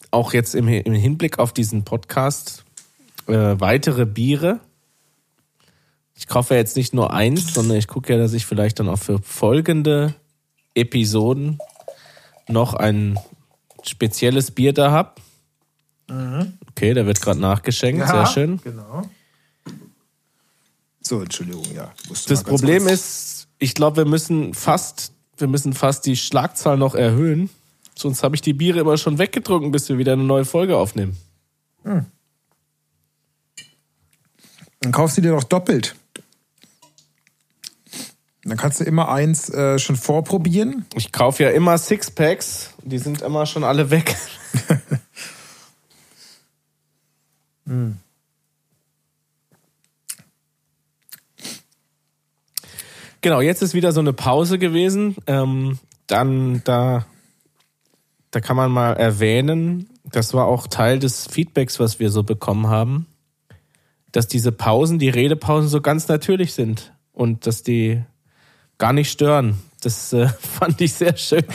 auch 0.10 0.34
jetzt 0.34 0.56
im, 0.56 0.67
im 0.67 0.93
Hinblick 0.93 1.38
auf 1.38 1.53
diesen 1.53 1.84
Podcast, 1.84 2.65
äh, 3.27 3.34
weitere 3.60 4.08
Biere. 4.08 4.60
Ich 6.15 6.27
kaufe 6.27 6.56
jetzt 6.56 6.75
nicht 6.77 6.95
nur 6.95 7.13
eins, 7.13 7.53
sondern 7.53 7.77
ich 7.77 7.88
gucke 7.88 8.12
ja, 8.13 8.19
dass 8.19 8.34
ich 8.34 8.45
vielleicht 8.47 8.79
dann 8.79 8.89
auch 8.89 8.97
für 8.97 9.21
folgende 9.21 10.15
Episoden 10.73 11.60
noch 12.47 12.73
ein 12.73 13.19
spezielles 13.84 14.49
Bier 14.51 14.73
da 14.73 14.89
habe. 14.91 15.13
Okay, 16.71 16.93
da 16.93 17.06
wird 17.06 17.21
gerade 17.21 17.39
nachgeschenkt, 17.39 18.08
sehr 18.08 18.25
schön. 18.27 18.60
Genau. 18.63 19.10
So, 21.01 21.21
Entschuldigung, 21.21 21.65
ja. 21.73 21.91
Das 22.27 22.43
Problem 22.43 22.84
kurz- 22.84 22.93
ist, 22.93 23.47
ich 23.60 23.73
glaube, 23.73 23.97
wir 23.97 24.06
müssen 24.06 24.53
fast, 24.53 25.12
wir 25.37 25.47
müssen 25.47 25.73
fast 25.73 26.05
die 26.05 26.15
Schlagzahl 26.15 26.77
noch 26.77 26.95
erhöhen. 26.95 27.49
Sonst 27.95 28.23
habe 28.23 28.35
ich 28.35 28.41
die 28.41 28.53
Biere 28.53 28.79
immer 28.79 28.97
schon 28.97 29.17
weggetrunken, 29.17 29.71
bis 29.71 29.89
wir 29.89 29.97
wieder 29.97 30.13
eine 30.13 30.23
neue 30.23 30.45
Folge 30.45 30.77
aufnehmen. 30.77 31.17
Dann 34.79 34.91
kaufst 34.91 35.17
du 35.17 35.21
dir 35.21 35.31
doch 35.31 35.43
doppelt. 35.43 35.95
Dann 38.43 38.57
kannst 38.57 38.81
du 38.81 38.83
immer 38.83 39.09
eins 39.09 39.49
äh, 39.49 39.79
schon 39.79 39.95
vorprobieren. 39.95 40.85
Ich 40.95 41.11
kaufe 41.13 41.43
ja 41.43 41.49
immer 41.51 41.77
Sixpacks, 41.77 42.71
die 42.83 42.97
sind 42.97 43.21
immer 43.21 43.45
schon 43.45 43.63
alle 43.63 43.89
weg. 43.89 44.15
Genau, 53.23 53.39
jetzt 53.39 53.62
ist 53.63 53.73
wieder 53.73 53.93
so 53.93 54.01
eine 54.01 54.12
Pause 54.12 54.59
gewesen. 54.59 55.15
Ähm, 55.27 55.79
dann 56.07 56.62
da, 56.65 57.05
da 58.31 58.41
kann 58.41 58.57
man 58.57 58.69
mal 58.69 58.93
erwähnen, 58.93 59.89
das 60.03 60.33
war 60.33 60.45
auch 60.45 60.67
Teil 60.67 60.99
des 60.99 61.25
Feedbacks, 61.27 61.79
was 61.79 61.99
wir 61.99 62.12
so 62.12 62.23
bekommen 62.23 62.67
haben, 62.67 63.07
dass 64.12 64.27
diese 64.27 64.51
Pausen, 64.51 64.99
die 64.99 65.07
Redepausen 65.07 65.69
so 65.69 65.79
ganz 65.79 66.09
natürlich 66.09 66.53
sind 66.53 66.93
und 67.13 67.47
dass 67.47 67.63
die 67.63 68.03
gar 68.77 68.91
nicht 68.91 69.09
stören. 69.09 69.57
Das 69.81 70.12
äh, 70.12 70.27
fand 70.59 70.81
ich 70.81 70.93
sehr 70.93 71.15
schön 71.15 71.45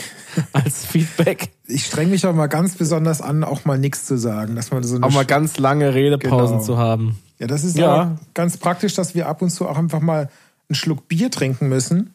als 0.54 0.86
Feedback. 0.86 1.50
Ich 1.66 1.84
streng 1.84 2.08
mich 2.08 2.26
auch 2.26 2.34
mal 2.34 2.46
ganz 2.46 2.76
besonders 2.76 3.20
an, 3.20 3.44
auch 3.44 3.66
mal 3.66 3.78
nichts 3.78 4.06
zu 4.06 4.16
sagen. 4.16 4.56
Dass 4.56 4.70
man 4.70 4.82
so 4.84 4.98
Auch 5.02 5.12
mal 5.12 5.26
ganz 5.26 5.58
lange 5.58 5.92
Redepausen 5.92 6.56
Genau. 6.56 6.64
zu 6.64 6.78
haben. 6.78 7.18
ja, 7.38 7.46
das 7.46 7.62
ist 7.62 7.76
ja 7.76 8.16
ganz 8.32 8.56
praktisch, 8.56 8.94
dass 8.94 9.14
wir 9.14 9.28
ab 9.28 9.42
und 9.42 9.50
zu 9.50 9.68
auch 9.68 9.76
einfach 9.76 10.00
mal 10.00 10.30
einen 10.68 10.76
Schluck 10.76 11.08
Bier 11.08 11.30
trinken 11.30 11.68
müssen. 11.68 12.14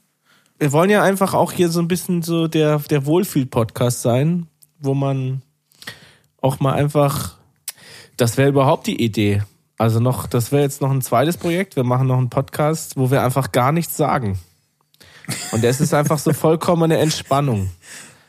Wir 0.60 0.72
wollen 0.72 0.90
ja 0.90 1.04
einfach 1.04 1.34
auch 1.34 1.52
hier 1.52 1.70
so 1.70 1.80
ein 1.80 1.88
bisschen 1.88 2.22
so 2.22 2.48
der, 2.48 2.80
der 2.80 3.06
Wohlfühl-Podcast 3.06 4.02
sein, 4.02 4.48
wo 4.80 4.94
man 4.94 5.42
auch 6.42 6.60
mal 6.60 6.74
einfach, 6.74 7.38
das 8.18 8.38
wäre 8.38 8.50
überhaupt 8.50 8.88
die 8.88 9.02
Idee. 9.02 9.44
Also 9.78 10.00
noch, 10.00 10.28
das 10.28 10.52
wäre 10.52 10.62
jetzt 10.62 10.82
noch 10.82 10.92
ein 10.92 11.02
zweites 11.02 11.38
Projekt. 11.38 11.76
Wir 11.76 11.84
machen 11.84 12.08
noch 12.08 12.18
einen 12.18 12.30
Podcast, 12.30 12.96
wo 12.96 13.10
wir 13.10 13.24
einfach 13.24 13.52
gar 13.52 13.72
nichts 13.72 13.98
sagen. 13.98 14.38
Und 15.52 15.64
es 15.64 15.82
ist 15.82 15.94
einfach 15.94 16.20
so 16.20 16.32
vollkommene 16.34 16.98
Entspannung. 16.98 17.72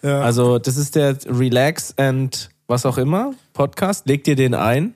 Ja. 0.02 0.20
Also 0.20 0.58
das 0.58 0.76
ist 0.76 0.94
der 0.94 1.18
Relax 1.26 1.94
and 1.98 2.50
was 2.66 2.86
auch 2.86 2.98
immer 2.98 3.32
Podcast. 3.52 4.06
Leg 4.06 4.24
dir 4.24 4.36
den 4.36 4.54
ein 4.54 4.94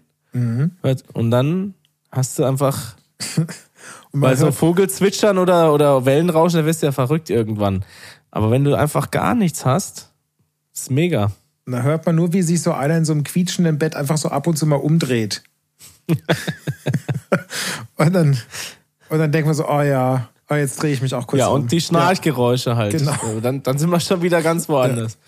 hört- 0.82 1.04
und 1.14 1.30
dann 1.30 1.74
hast 2.12 2.38
du 2.38 2.44
einfach 2.44 2.96
weil 4.12 4.36
so 4.36 4.52
Vogelzwitschern 4.52 5.38
oder, 5.38 5.72
oder 5.72 6.04
Wellenrauschen, 6.04 6.60
da 6.60 6.66
wirst 6.66 6.82
du 6.82 6.86
ja 6.86 6.92
verrückt 6.92 7.30
irgendwann. 7.30 7.84
Aber 8.30 8.50
wenn 8.50 8.64
du 8.64 8.74
einfach 8.74 9.10
gar 9.10 9.34
nichts 9.34 9.64
hast, 9.64 10.12
ist 10.74 10.90
mega. 10.90 11.32
da 11.66 11.82
hört 11.82 12.06
man 12.06 12.16
nur, 12.16 12.32
wie 12.32 12.42
sich 12.42 12.62
so 12.62 12.72
einer 12.72 12.96
in 12.96 13.04
so 13.04 13.12
einem 13.12 13.24
quietschenden 13.24 13.78
Bett 13.78 13.96
einfach 13.96 14.16
so 14.16 14.28
ab 14.28 14.46
und 14.46 14.56
zu 14.56 14.66
mal 14.66 14.76
umdreht. 14.76 15.42
und, 17.96 18.14
dann, 18.14 18.38
und 19.10 19.18
dann 19.18 19.32
denkt 19.32 19.46
man 19.46 19.54
so, 19.54 19.68
oh 19.68 19.82
ja, 19.82 20.28
oh, 20.48 20.54
jetzt 20.54 20.82
drehe 20.82 20.92
ich 20.92 21.02
mich 21.02 21.14
auch 21.14 21.26
kurz 21.26 21.40
Ja, 21.40 21.48
um. 21.48 21.62
und 21.62 21.72
die 21.72 21.80
Schnarchgeräusche 21.80 22.76
halt. 22.76 22.96
Genau. 22.96 23.40
Dann, 23.42 23.62
dann 23.62 23.78
sind 23.78 23.90
wir 23.90 24.00
schon 24.00 24.22
wieder 24.22 24.42
ganz 24.42 24.68
woanders. 24.68 25.18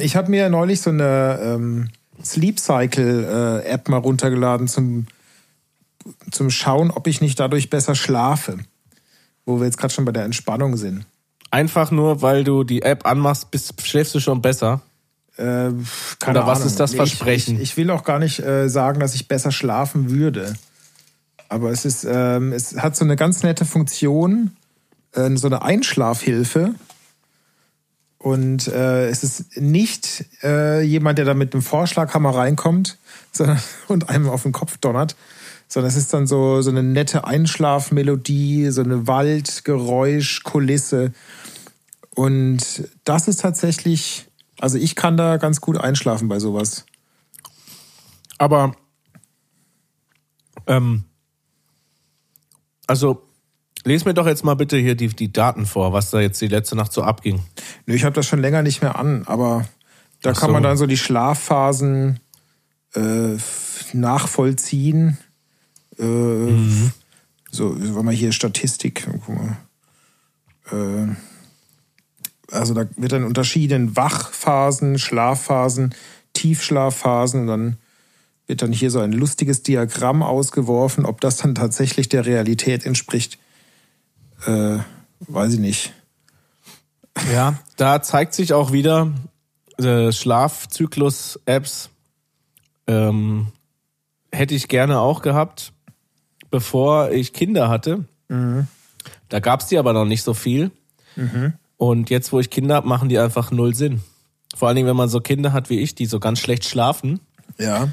Ich 0.00 0.16
habe 0.16 0.30
mir 0.30 0.48
neulich 0.50 0.82
so 0.82 0.90
eine 0.90 1.40
ähm, 1.42 1.88
Sleep 2.22 2.60
Cycle 2.60 3.62
äh, 3.64 3.68
App 3.68 3.88
mal 3.88 3.98
runtergeladen 3.98 4.68
zum, 4.68 5.06
zum 6.30 6.50
Schauen, 6.50 6.90
ob 6.90 7.06
ich 7.06 7.20
nicht 7.20 7.38
dadurch 7.40 7.70
besser 7.70 7.94
schlafe. 7.94 8.58
wo 9.44 9.60
wir 9.60 9.66
jetzt 9.66 9.78
gerade 9.78 9.94
schon 9.94 10.04
bei 10.04 10.10
der 10.10 10.24
Entspannung 10.24 10.76
sind. 10.76 11.06
Einfach 11.52 11.92
nur, 11.92 12.20
weil 12.20 12.42
du 12.42 12.64
die 12.64 12.82
App 12.82 13.06
anmachst, 13.06 13.52
bist, 13.52 13.80
schläfst 13.80 14.12
du 14.14 14.18
schon 14.18 14.42
besser. 14.42 14.80
Äh, 15.36 15.70
keine 16.18 16.38
Oder 16.38 16.46
was 16.46 16.58
Ahnung. 16.58 16.66
ist 16.68 16.80
das 16.80 16.94
Versprechen? 16.94 17.54
Ich, 17.54 17.62
ich, 17.62 17.70
ich 17.70 17.76
will 17.76 17.90
auch 17.90 18.02
gar 18.02 18.18
nicht 18.18 18.40
äh, 18.40 18.68
sagen, 18.68 18.98
dass 18.98 19.14
ich 19.14 19.28
besser 19.28 19.52
schlafen 19.52 20.10
würde. 20.10 20.54
Aber 21.48 21.70
es 21.70 21.84
ist, 21.84 22.04
ähm, 22.10 22.52
es 22.52 22.76
hat 22.78 22.96
so 22.96 23.04
eine 23.04 23.14
ganz 23.14 23.44
nette 23.44 23.64
Funktion, 23.64 24.56
äh, 25.12 25.30
so 25.36 25.46
eine 25.46 25.62
Einschlafhilfe. 25.62 26.74
Und 28.18 28.66
äh, 28.66 29.08
es 29.08 29.22
ist 29.22 29.56
nicht 29.56 30.24
äh, 30.42 30.82
jemand, 30.82 31.18
der 31.18 31.24
da 31.24 31.34
mit 31.34 31.54
einem 31.54 31.62
Vorschlaghammer 31.62 32.34
reinkommt 32.34 32.98
sondern, 33.32 33.60
und 33.86 34.08
einem 34.08 34.28
auf 34.28 34.42
den 34.42 34.52
Kopf 34.52 34.78
donnert, 34.78 35.14
sondern 35.68 35.90
es 35.90 35.96
ist 35.96 36.14
dann 36.14 36.26
so, 36.26 36.62
so 36.62 36.70
eine 36.70 36.82
nette 36.82 37.26
Einschlafmelodie, 37.26 38.70
so 38.70 38.82
eine 38.82 39.06
Waldgeräuschkulisse. 39.06 41.12
Und 42.14 42.88
das 43.04 43.28
ist 43.28 43.40
tatsächlich, 43.40 44.26
also 44.58 44.78
ich 44.78 44.94
kann 44.94 45.16
da 45.16 45.36
ganz 45.36 45.60
gut 45.60 45.78
einschlafen 45.78 46.28
bei 46.28 46.38
sowas. 46.38 46.86
Aber 48.38 48.74
ähm, 50.66 51.04
also 52.86 53.22
les 53.84 54.04
mir 54.04 54.14
doch 54.14 54.26
jetzt 54.26 54.44
mal 54.44 54.54
bitte 54.54 54.76
hier 54.76 54.94
die, 54.94 55.08
die 55.08 55.32
Daten 55.32 55.66
vor, 55.66 55.92
was 55.92 56.10
da 56.10 56.20
jetzt 56.20 56.40
die 56.40 56.48
letzte 56.48 56.76
Nacht 56.76 56.92
so 56.92 57.02
abging. 57.02 57.40
Nö, 57.86 57.94
ich 57.94 58.04
habe 58.04 58.14
das 58.14 58.26
schon 58.26 58.40
länger 58.40 58.62
nicht 58.62 58.82
mehr 58.82 58.98
an, 58.98 59.24
aber 59.26 59.66
da 60.22 60.30
Ach 60.30 60.40
kann 60.40 60.48
so. 60.48 60.52
man 60.52 60.62
dann 60.62 60.76
so 60.76 60.86
die 60.86 60.96
Schlafphasen 60.96 62.20
äh, 62.94 63.36
nachvollziehen. 63.92 65.18
Mhm. 65.98 66.92
So, 67.50 67.76
wollen 67.94 68.06
wir 68.06 68.12
hier 68.12 68.32
Statistik. 68.32 69.06
Mal. 69.28 69.56
Äh, 70.70 71.14
also 72.52 72.74
da 72.74 72.86
wird 72.96 73.12
dann 73.12 73.24
unterschieden 73.24 73.96
Wachphasen, 73.96 74.98
Schlafphasen, 74.98 75.94
Tiefschlafphasen 76.32 77.42
und 77.42 77.46
dann 77.46 77.76
wird 78.46 78.62
dann 78.62 78.72
hier 78.72 78.90
so 78.90 79.00
ein 79.00 79.12
lustiges 79.12 79.62
Diagramm 79.62 80.22
ausgeworfen, 80.22 81.04
ob 81.04 81.20
das 81.20 81.38
dann 81.38 81.54
tatsächlich 81.54 82.08
der 82.08 82.26
Realität 82.26 82.86
entspricht. 82.86 83.38
Äh, 84.46 84.78
weiß 85.20 85.54
ich 85.54 85.60
nicht. 85.60 85.92
Ja, 87.32 87.58
da 87.76 88.02
zeigt 88.02 88.34
sich 88.34 88.52
auch 88.52 88.72
wieder 88.72 89.12
äh, 89.78 90.12
Schlafzyklus-Apps. 90.12 91.90
Ähm, 92.86 93.48
hätte 94.30 94.54
ich 94.54 94.68
gerne 94.68 95.00
auch 95.00 95.22
gehabt, 95.22 95.72
bevor 96.50 97.10
ich 97.10 97.32
Kinder 97.32 97.68
hatte. 97.68 98.04
Da 99.28 99.40
gab's 99.40 99.66
die 99.68 99.78
aber 99.78 99.92
noch 99.92 100.04
nicht 100.04 100.22
so 100.22 100.34
viel. 100.34 100.70
Und 101.76 102.10
jetzt, 102.10 102.32
wo 102.32 102.40
ich 102.40 102.50
Kinder 102.50 102.74
habe, 102.76 102.88
machen 102.88 103.08
die 103.08 103.18
einfach 103.18 103.50
null 103.50 103.74
Sinn. 103.74 104.00
Vor 104.54 104.68
allen 104.68 104.76
Dingen, 104.76 104.88
wenn 104.88 104.96
man 104.96 105.08
so 105.08 105.20
Kinder 105.20 105.52
hat 105.52 105.68
wie 105.70 105.80
ich, 105.80 105.94
die 105.94 106.06
so 106.06 106.18
ganz 106.20 106.38
schlecht 106.40 106.64
schlafen. 106.64 107.20
Ja. 107.58 107.88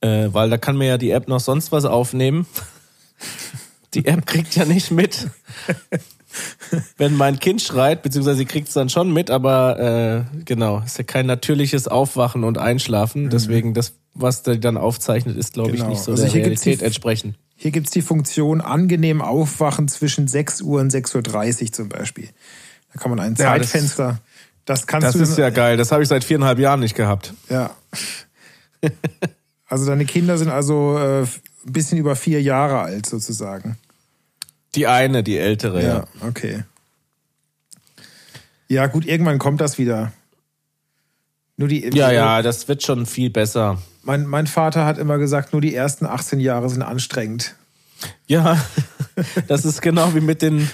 Äh, 0.00 0.28
weil 0.32 0.50
da 0.50 0.58
kann 0.58 0.76
mir 0.76 0.86
ja 0.88 0.98
die 0.98 1.10
App 1.10 1.28
noch 1.28 1.40
sonst 1.40 1.72
was 1.72 1.84
aufnehmen. 1.84 2.46
Die 3.94 4.04
App 4.06 4.26
kriegt 4.26 4.56
ja 4.56 4.64
nicht 4.64 4.90
mit, 4.90 5.28
wenn 6.96 7.14
mein 7.14 7.38
Kind 7.38 7.60
schreit, 7.62 8.02
beziehungsweise 8.02 8.38
sie 8.38 8.46
kriegt 8.46 8.68
es 8.68 8.74
dann 8.74 8.88
schon 8.88 9.12
mit, 9.12 9.30
aber 9.30 9.78
äh, 10.34 10.42
genau, 10.44 10.80
ist 10.84 10.96
ja 10.98 11.04
kein 11.04 11.26
natürliches 11.26 11.88
Aufwachen 11.88 12.42
und 12.44 12.58
Einschlafen. 12.58 13.28
Deswegen 13.30 13.74
das, 13.74 13.94
was 14.14 14.42
der 14.42 14.56
dann 14.56 14.76
aufzeichnet, 14.78 15.36
ist, 15.36 15.52
glaube 15.54 15.72
Genau. 15.72 15.84
ich, 15.84 15.90
nicht 15.90 16.02
so 16.02 16.12
Also 16.12 16.24
der 16.24 16.34
Realität 16.34 16.82
entsprechend. 16.82 17.36
Hier 17.62 17.70
gibt's 17.70 17.92
die 17.92 18.02
Funktion 18.02 18.60
angenehm 18.60 19.22
aufwachen 19.22 19.86
zwischen 19.86 20.26
6 20.26 20.62
Uhr 20.62 20.80
und 20.80 20.92
6.30 20.92 21.62
Uhr 21.66 21.72
zum 21.72 21.88
Beispiel. 21.88 22.28
Da 22.92 22.98
kann 23.00 23.10
man 23.10 23.20
ein 23.20 23.36
Ja, 23.36 23.56
das- 23.56 23.70
Zeitfenster. 23.70 24.18
Das, 24.64 24.88
kannst 24.88 25.06
Das 25.06 25.14
du 25.14 25.22
ist 25.22 25.38
ja 25.38 25.50
geil. 25.50 25.76
Das 25.76 25.92
habe 25.92 26.02
ich 26.02 26.08
seit 26.08 26.24
viereinhalb 26.24 26.58
Jahren 26.58 26.80
nicht 26.80 26.96
gehabt. 26.96 27.32
ja. 27.48 27.70
Also 29.68 29.86
deine 29.86 30.04
Kinder 30.04 30.36
sind 30.38 30.50
also 30.50 30.98
äh, 30.98 31.22
ein 31.22 31.28
bisschen 31.72 31.96
über 31.98 32.14
vier 32.16 32.42
Jahre 32.42 32.80
alt 32.80 33.06
sozusagen. 33.06 33.78
Die 34.74 34.86
eine, 34.88 35.22
die 35.22 35.38
ältere, 35.38 35.82
ja. 35.82 36.04
okay. 36.20 36.64
Ja, 38.68 38.86
gut, 38.88 39.06
irgendwann 39.06 39.38
kommt 39.38 39.60
das 39.62 39.78
wieder. 39.78 40.12
Nur 41.56 41.68
die, 41.68 41.90
Ja, 41.94 42.10
ja, 42.10 42.42
das 42.42 42.66
wird 42.68 42.82
schon 42.82 43.06
viel 43.06 43.30
besser. 43.30 43.78
Mein, 44.02 44.26
mein 44.26 44.46
Vater 44.46 44.84
hat 44.84 44.98
immer 44.98 45.18
gesagt, 45.18 45.52
nur 45.52 45.60
die 45.62 45.74
ersten 45.74 46.06
18 46.06 46.40
Jahre 46.40 46.68
sind 46.68 46.82
anstrengend. 46.82 47.54
Ja, 48.26 48.60
das 49.48 49.64
ist 49.64 49.80
genau 49.82 50.14
wie 50.14 50.20
mit 50.20 50.42
den, 50.42 50.68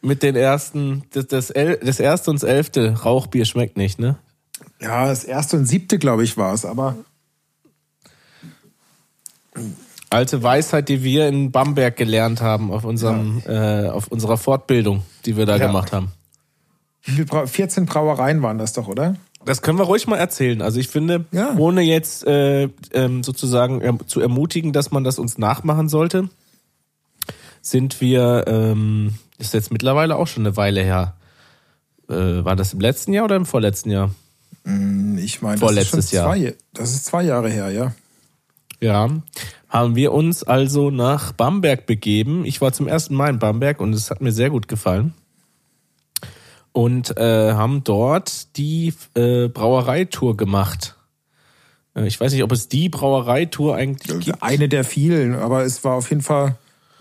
mit 0.00 0.22
den 0.22 0.36
ersten, 0.36 1.04
das, 1.12 1.26
das, 1.26 1.50
El, 1.50 1.78
das 1.78 1.98
erste 1.98 2.30
und 2.30 2.42
das 2.42 2.48
elfte 2.48 3.00
Rauchbier 3.02 3.44
schmeckt 3.46 3.76
nicht, 3.76 3.98
ne? 3.98 4.16
Ja, 4.80 5.06
das 5.06 5.24
erste 5.24 5.56
und 5.56 5.66
siebte, 5.66 5.98
glaube 5.98 6.22
ich, 6.24 6.36
war 6.36 6.54
es, 6.54 6.64
aber 6.64 6.96
Alte 10.10 10.42
Weisheit, 10.42 10.88
die 10.88 11.02
wir 11.02 11.26
in 11.28 11.52
Bamberg 11.52 11.96
gelernt 11.96 12.42
haben 12.42 12.70
auf 12.70 12.84
unserem, 12.84 13.42
äh, 13.46 13.88
auf 13.88 14.08
unserer 14.08 14.36
Fortbildung, 14.36 15.02
die 15.24 15.36
wir 15.36 15.46
da 15.46 15.56
Ja. 15.56 15.66
gemacht 15.66 15.92
haben. 15.92 16.12
wie 17.04 17.12
viel 17.12 17.24
Brau 17.24 17.46
14 17.46 17.86
Brauereien 17.86 18.42
waren 18.42 18.58
das 18.58 18.72
doch, 18.74 18.88
oder? 18.88 19.16
Das 19.44 19.62
können 19.62 19.78
wir 19.78 19.84
ruhig 19.84 20.06
mal 20.06 20.16
erzählen. 20.16 20.62
Also 20.62 20.78
ich 20.78 20.88
finde, 20.88 21.24
Ja. 21.32 21.54
ohne 21.56 21.82
jetzt 21.82 22.24
äh, 22.26 22.68
ähm, 22.92 23.22
sozusagen 23.22 23.80
erm- 23.82 24.06
zu 24.06 24.20
ermutigen, 24.20 24.72
dass 24.72 24.90
man 24.90 25.04
das 25.04 25.18
uns 25.18 25.38
nachmachen 25.38 25.88
sollte, 25.88 26.28
sind 27.60 28.00
wir, 28.00 28.44
ähm, 28.46 29.14
ist 29.38 29.54
jetzt 29.54 29.72
mittlerweile 29.72 30.16
auch 30.16 30.26
schon 30.26 30.46
eine 30.46 30.56
Weile 30.56 30.82
her. 30.82 31.14
Äh, 32.08 32.44
war 32.44 32.56
das 32.56 32.72
im 32.72 32.80
letzten 32.80 33.12
Jahr 33.12 33.24
oder 33.24 33.36
im 33.36 33.46
vorletzten 33.46 33.90
Jahr? 33.90 34.10
Ich 35.16 35.42
meine, 35.42 35.54
das 35.54 35.60
Vorletztes 35.60 36.04
ist 36.06 36.10
schon 36.10 36.16
Jahr. 36.18 36.34
zwei, 36.36 36.54
das 36.72 36.92
ist 36.92 37.04
zwei 37.06 37.22
Jahre 37.24 37.50
her, 37.50 37.70
ja. 37.70 37.94
Ja, 38.80 39.08
haben 39.68 39.94
wir 39.96 40.12
uns 40.12 40.42
also 40.42 40.90
nach 40.90 41.32
Bamberg 41.32 41.86
begeben. 41.86 42.44
Ich 42.44 42.60
war 42.60 42.72
zum 42.72 42.88
ersten 42.88 43.14
Mal 43.14 43.30
in 43.30 43.38
Bamberg 43.38 43.80
und 43.80 43.92
es 43.92 44.10
hat 44.10 44.20
mir 44.20 44.32
sehr 44.32 44.50
gut 44.50 44.66
gefallen. 44.68 45.14
Und 46.72 47.16
äh, 47.18 47.52
haben 47.52 47.84
dort 47.84 48.56
die 48.56 48.94
äh, 49.14 49.48
Brauereitour 49.48 50.36
gemacht. 50.36 50.96
Äh, 51.94 52.06
ich 52.06 52.18
weiß 52.20 52.32
nicht, 52.32 52.42
ob 52.42 52.52
es 52.52 52.68
die 52.68 52.88
Brauereitour 52.88 53.76
eigentlich 53.76 54.26
gibt. 54.26 54.42
Eine 54.42 54.68
der 54.68 54.84
vielen, 54.84 55.34
aber 55.34 55.64
es 55.64 55.84
war 55.84 55.94
auf 55.94 56.08
jeden 56.10 56.22
Fall 56.22 56.56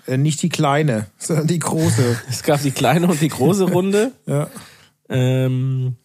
äh, 0.08 0.18
nicht 0.18 0.42
die 0.42 0.50
kleine, 0.50 1.08
sondern 1.18 1.48
die 1.48 1.60
große. 1.60 2.22
Es 2.30 2.44
gab 2.44 2.62
die 2.62 2.72
kleine 2.72 3.08
und 3.08 3.22
die 3.22 3.30
große 3.30 3.66
Runde. 3.66 4.12
ja. 4.26 4.50
Ähm, 5.10 5.96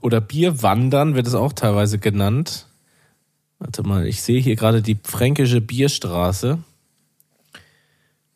oder 0.00 0.20
Bierwandern 0.20 1.14
wird 1.14 1.26
es 1.26 1.34
auch 1.34 1.52
teilweise 1.52 1.98
genannt. 1.98 2.66
Warte 3.58 3.82
mal, 3.82 4.06
ich 4.06 4.22
sehe 4.22 4.40
hier 4.40 4.54
gerade 4.54 4.82
die 4.82 4.96
fränkische 5.02 5.60
Bierstraße. 5.60 6.58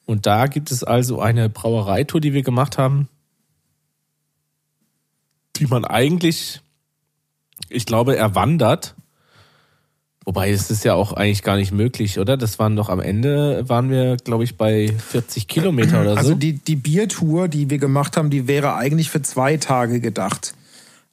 Und 0.05 0.27
da 0.27 0.48
gibt 0.48 0.72
es 0.72 0.83
also 0.83 1.20
eine 1.20 1.48
Brauereitour, 1.48 2.20
die 2.20 2.33
wir 2.33 2.42
gemacht 2.42 2.77
haben, 2.77 3.09
die 5.62 5.68
man 5.68 5.85
eigentlich, 5.85 6.61
ich 7.68 7.87
glaube, 7.87 8.16
erwandert. 8.16 8.96
Wobei 10.25 10.51
es 10.51 10.72
ist 10.72 10.85
ja 10.85 10.94
auch 10.94 11.12
eigentlich 11.12 11.44
gar 11.44 11.57
nicht 11.57 11.70
möglich, 11.70 12.18
oder? 12.18 12.37
Das 12.37 12.59
waren 12.59 12.75
doch 12.75 12.88
am 12.88 12.98
Ende, 12.98 13.68
waren 13.68 13.88
wir, 13.88 14.16
glaube 14.16 14.42
ich, 14.42 14.57
bei 14.57 14.92
40 14.92 15.46
Kilometer 15.46 16.01
oder 16.01 16.12
so. 16.14 16.18
Also 16.18 16.35
die, 16.35 16.55
die 16.55 16.75
Biertour, 16.75 17.46
die 17.46 17.70
wir 17.70 17.79
gemacht 17.79 18.16
haben, 18.16 18.31
die 18.31 18.48
wäre 18.48 18.75
eigentlich 18.75 19.11
für 19.11 19.22
zwei 19.22 19.57
Tage 19.57 20.01
gedacht. 20.01 20.55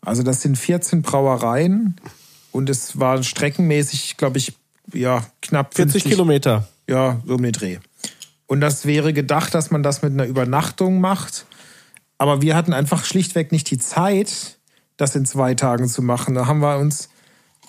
Also 0.02 0.24
das 0.24 0.42
sind 0.42 0.58
14 0.58 1.04
Brauereien 1.04 1.96
und 2.52 2.70
es 2.70 3.00
war 3.00 3.22
streckenmäßig, 3.22 4.18
glaube 4.18 4.40
ich, 4.40 4.54
ja, 4.94 5.26
knapp 5.44 5.76
40 5.76 5.94
50 5.94 6.12
Kilometer. 6.12 6.68
Ja, 6.88 7.22
so 7.26 7.36
um 7.36 7.44
den 7.44 7.52
Dreh. 7.52 7.78
Und 8.48 8.62
das 8.62 8.88
wäre 8.88 9.14
gedacht, 9.14 9.54
dass 9.54 9.70
man 9.70 9.84
das 9.84 10.02
mit 10.02 10.14
einer 10.14 10.26
Übernachtung 10.26 11.02
macht. 11.02 11.46
Aber 12.19 12.41
wir 12.41 12.55
hatten 12.55 12.73
einfach 12.73 13.05
schlichtweg 13.05 13.51
nicht 13.51 13.71
die 13.71 13.79
Zeit, 13.79 14.60
das 14.97 15.15
in 15.15 15.25
zwei 15.25 15.55
Tagen 15.55 15.88
zu 15.88 16.01
machen. 16.03 16.36
Da 16.36 16.45
haben 16.45 16.60
wir 16.60 16.77
uns 16.77 17.10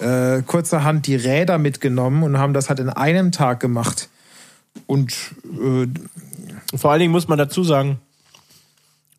äh, 0.00 0.42
kurzerhand 0.42 1.06
die 1.06 1.14
Räder 1.14 1.56
mitgenommen 1.56 2.24
und 2.24 2.36
haben 2.36 2.52
das 2.52 2.68
halt 2.68 2.80
in 2.80 2.90
einem 2.90 3.32
Tag 3.32 3.60
gemacht. 3.60 4.10
Und 4.86 5.12
äh, 5.44 5.86
Vor 6.76 6.90
allen 6.90 7.00
Dingen 7.00 7.12
muss 7.12 7.28
man 7.28 7.38
dazu 7.38 7.62
sagen, 7.62 8.00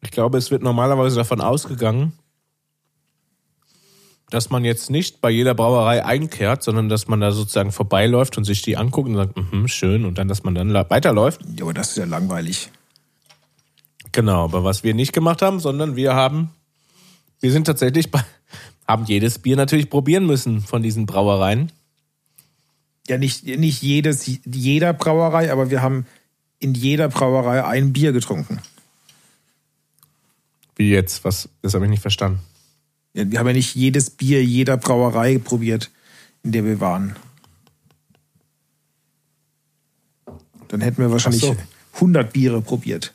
ich 0.02 0.12
glaube, 0.12 0.38
es 0.38 0.52
wird 0.52 0.64
normalerweise 0.64 1.16
davon 1.16 1.40
ausgegangen, 1.40 2.12
dass 4.30 4.50
man 4.50 4.66
jetzt 4.66 4.90
nicht 4.90 5.22
bei 5.22 5.30
jeder 5.30 5.54
Brauerei 5.54 6.04
einkehrt, 6.04 6.64
sondern 6.64 6.90
dass 6.90 7.08
man 7.08 7.22
da 7.22 7.32
sozusagen 7.32 7.72
vorbeiläuft 7.72 8.38
und 8.38 8.44
sich 8.46 8.62
die 8.62 8.78
anguckt 8.78 9.10
und 9.10 9.16
sagt, 9.16 9.38
mhm, 9.38 9.68
schön, 9.68 10.06
und 10.06 10.18
dann, 10.18 10.28
dass 10.28 10.44
man 10.44 10.56
dann 10.56 10.74
weiterläuft. 10.74 11.42
ja, 11.58 11.64
aber 11.64 11.74
das 11.74 11.92
ist 11.92 11.98
ja 11.98 12.06
langweilig. 12.06 12.70
Genau, 14.12 14.44
aber 14.44 14.64
was 14.64 14.84
wir 14.84 14.94
nicht 14.94 15.14
gemacht 15.14 15.42
haben, 15.42 15.60
sondern 15.60 15.96
wir 15.96 16.14
haben, 16.14 16.52
wir 17.40 17.52
sind 17.52 17.66
tatsächlich 17.66 18.12
bei, 18.12 18.24
haben 18.88 19.06
jedes 19.06 19.40
Bier 19.40 19.56
natürlich 19.56 19.90
probieren 19.90 20.26
müssen 20.26 20.62
von 20.62 20.84
diesen 20.84 21.06
Brauereien. 21.06 21.72
Ja, 23.08 23.18
nicht, 23.18 23.46
nicht 23.46 23.82
jedes, 23.82 24.30
jeder 24.46 24.94
Brauerei, 24.94 25.52
aber 25.52 25.70
wir 25.70 25.82
haben 25.82 26.06
in 26.60 26.74
jeder 26.74 27.10
Brauerei 27.10 27.64
ein 27.64 27.94
Bier 27.94 28.12
getrunken. 28.12 28.60
Wie 30.76 30.90
jetzt? 30.90 31.24
Was? 31.24 31.50
Das 31.62 31.74
habe 31.74 31.86
ich 31.86 31.92
nicht 31.92 32.02
verstanden. 32.02 32.40
Ja, 33.14 33.30
wir 33.30 33.40
haben 33.40 33.48
ja 33.48 33.54
nicht 33.54 33.76
jedes 33.76 34.10
Bier 34.10 34.44
jeder 34.44 34.78
Brauerei 34.78 35.38
probiert, 35.38 35.90
in 36.44 36.52
der 36.52 36.64
wir 36.64 36.80
waren. 36.80 37.16
Dann 40.70 40.82
hätten 40.82 41.02
wir 41.02 41.12
wahrscheinlich 41.12 41.42
so. 41.42 41.58
100 41.96 42.32
Biere 42.32 42.62
probiert. 42.62 43.14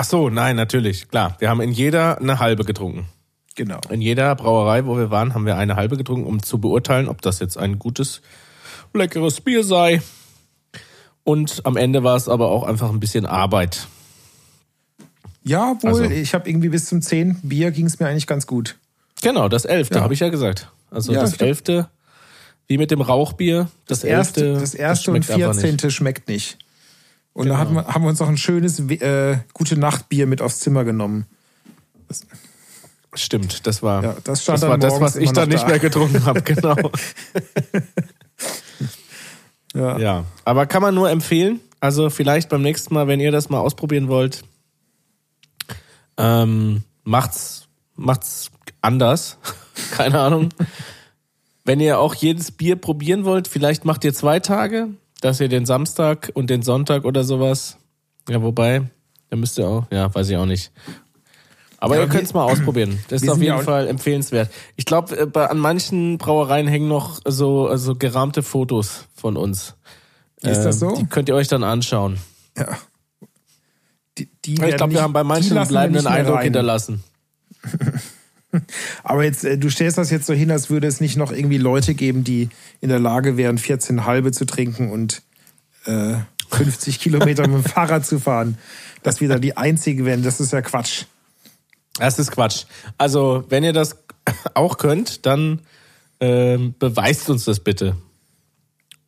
Ach 0.00 0.04
so, 0.04 0.30
nein, 0.30 0.56
natürlich, 0.56 1.08
klar. 1.10 1.36
Wir 1.40 1.50
haben 1.50 1.60
in 1.60 1.72
jeder 1.72 2.16
eine 2.18 2.38
halbe 2.38 2.64
getrunken. 2.64 3.04
Genau. 3.54 3.80
In 3.90 4.00
jeder 4.00 4.34
Brauerei, 4.34 4.86
wo 4.86 4.96
wir 4.96 5.10
waren, 5.10 5.34
haben 5.34 5.44
wir 5.44 5.58
eine 5.58 5.76
halbe 5.76 5.98
getrunken, 5.98 6.26
um 6.26 6.42
zu 6.42 6.56
beurteilen, 6.58 7.06
ob 7.06 7.20
das 7.20 7.38
jetzt 7.38 7.58
ein 7.58 7.78
gutes, 7.78 8.22
leckeres 8.94 9.42
Bier 9.42 9.62
sei. 9.62 10.00
Und 11.22 11.60
am 11.66 11.76
Ende 11.76 12.02
war 12.02 12.16
es 12.16 12.30
aber 12.30 12.48
auch 12.48 12.62
einfach 12.62 12.88
ein 12.88 12.98
bisschen 12.98 13.26
Arbeit. 13.26 13.88
Ja, 15.44 15.76
wohl, 15.82 15.90
Also- 15.90 16.04
ich 16.04 16.32
habe 16.32 16.48
irgendwie 16.48 16.70
bis 16.70 16.86
zum 16.86 17.02
10. 17.02 17.36
Bier 17.42 17.70
ging 17.70 17.84
es 17.84 18.00
mir 18.00 18.06
eigentlich 18.06 18.26
ganz 18.26 18.46
gut. 18.46 18.78
Genau, 19.20 19.50
das 19.50 19.66
elfte, 19.66 19.96
Ja. 19.96 20.00
habe 20.00 20.14
ich 20.14 20.20
ja 20.20 20.30
gesagt. 20.30 20.70
Also 20.90 21.12
Ja, 21.12 21.20
das 21.20 21.34
stimmt. 21.34 21.46
elfte, 21.48 21.90
wie 22.68 22.78
mit 22.78 22.90
dem 22.90 23.02
Rauchbier, 23.02 23.68
das, 23.86 24.00
Das 24.00 24.04
erste, 24.04 24.46
elfte, 24.46 24.60
das 24.62 24.74
erste 24.74 25.10
und 25.10 25.16
einfach 25.18 25.36
nicht. 25.36 25.60
14. 25.60 25.90
schmeckt 25.90 26.26
nicht. 26.28 26.56
Und 27.32 27.46
da 27.48 27.54
Genau. 27.54 27.58
hatten 27.60 27.74
wir, 27.74 27.86
haben 27.94 28.02
wir 28.04 28.08
uns 28.08 28.20
auch 28.20 28.28
ein 28.28 28.36
schönes 28.36 28.80
äh, 28.80 29.38
gute 29.52 29.76
Nachtbier 29.78 30.26
mit 30.26 30.42
aufs 30.42 30.60
Zimmer 30.60 30.84
genommen. 30.84 31.26
Stimmt, 33.14 33.66
das 33.66 33.82
war, 33.82 34.02
Ja, 34.02 34.16
das 34.24 34.44
das, 34.44 34.62
war 34.62 34.78
das, 34.78 35.00
was 35.00 35.16
ich 35.16 35.32
dann 35.32 35.48
nicht 35.48 35.62
da. 35.64 35.68
mehr 35.68 35.78
getrunken 35.78 36.24
habe, 36.24 36.42
genau. 36.42 36.76
Ja. 39.74 39.98
ja, 39.98 40.24
aber 40.44 40.66
kann 40.66 40.82
man 40.82 40.94
nur 40.96 41.10
empfehlen. 41.10 41.60
Also 41.78 42.10
vielleicht 42.10 42.48
beim 42.48 42.60
nächsten 42.62 42.92
Mal, 42.92 43.06
wenn 43.06 43.20
ihr 43.20 43.30
das 43.30 43.48
mal 43.50 43.60
ausprobieren 43.60 44.08
wollt, 44.08 44.42
ähm, 46.16 46.82
macht's, 47.04 47.68
macht's 47.94 48.50
anders. 48.82 49.38
Keine 49.92 50.18
Ahnung. 50.20 50.48
wenn 51.64 51.78
ihr 51.78 52.00
auch 52.00 52.14
jedes 52.16 52.50
Bier 52.50 52.74
probieren 52.76 53.24
wollt, 53.24 53.46
vielleicht 53.46 53.84
macht 53.84 54.02
ihr 54.04 54.12
zwei 54.12 54.40
Tage, 54.40 54.88
dass 55.20 55.40
ihr 55.40 55.48
den 55.48 55.66
Samstag 55.66 56.30
und 56.34 56.50
den 56.50 56.62
Sonntag 56.62 57.04
oder 57.04 57.24
sowas. 57.24 57.76
Ja, 58.28 58.42
wobei, 58.42 58.82
da 59.28 59.36
müsst 59.36 59.58
ihr 59.58 59.66
auch, 59.68 59.86
ja, 59.90 60.12
weiß 60.14 60.28
ich 60.30 60.36
auch 60.36 60.46
nicht. 60.46 60.72
Aber 61.78 61.96
Ja, 61.96 62.02
ihr 62.02 62.08
könnt 62.08 62.24
es 62.24 62.34
mal 62.34 62.44
ausprobieren. 62.44 62.98
Das 63.08 63.22
ist 63.22 63.28
auf 63.30 63.40
jeden 63.40 63.62
Fall 63.62 63.88
empfehlenswert. 63.88 64.50
Ich 64.76 64.84
glaube, 64.84 65.30
an 65.48 65.58
manchen 65.58 66.18
Brauereien 66.18 66.68
hängen 66.68 66.88
noch 66.88 67.20
so 67.24 67.66
also 67.68 67.94
gerahmte 67.94 68.42
Fotos 68.42 69.06
von 69.14 69.36
uns. 69.38 69.76
Ist 70.42 70.62
das 70.64 70.82
Ähm, 70.82 70.90
so? 70.90 70.96
Die 70.96 71.06
könnt 71.06 71.28
ihr 71.30 71.34
euch 71.34 71.48
dann 71.48 71.64
anschauen. 71.64 72.18
Ja. 72.56 72.66
Die, 74.18 74.28
die 74.44 74.54
Ich 74.62 74.76
glaube, 74.76 74.92
wir 74.92 75.02
haben 75.02 75.14
bei 75.14 75.24
manchen 75.24 75.56
bleibenden 75.66 76.06
Eindruck 76.06 76.36
rein. 76.36 76.44
hinterlassen. 76.44 77.02
Aber 79.02 79.24
jetzt, 79.24 79.44
äh, 79.44 79.58
du 79.58 79.70
stellst 79.70 79.98
das 79.98 80.10
jetzt 80.10 80.26
so 80.26 80.34
hin, 80.34 80.50
als 80.50 80.70
würde 80.70 80.86
es 80.86 81.00
nicht 81.00 81.16
noch 81.16 81.32
irgendwie 81.32 81.58
Leute 81.58 81.94
geben, 81.94 82.24
die 82.24 82.48
in 82.80 82.88
der 82.88 82.98
Lage 82.98 83.36
wären, 83.36 83.58
14 83.58 84.04
halbe 84.04 84.32
zu 84.32 84.44
trinken 84.44 84.90
und 84.90 85.22
äh, 85.86 86.16
50 86.50 87.00
Kilometer 87.00 87.46
mit 87.46 87.64
dem 87.64 87.70
Fahrrad 87.70 88.06
zu 88.06 88.18
fahren. 88.18 88.58
Dass 89.02 89.20
wir 89.20 89.28
da 89.28 89.38
die 89.38 89.56
Einzigen 89.56 90.04
wären, 90.04 90.22
das 90.22 90.40
ist 90.40 90.52
ja 90.52 90.60
Quatsch. 90.62 91.04
Das 91.98 92.18
ist 92.18 92.32
Quatsch. 92.32 92.64
Also, 92.98 93.44
wenn 93.48 93.64
ihr 93.64 93.72
das 93.72 93.96
auch 94.54 94.78
könnt, 94.78 95.26
dann 95.26 95.60
ähm, 96.20 96.74
beweist 96.78 97.30
uns 97.30 97.44
das 97.44 97.60
bitte. 97.60 97.96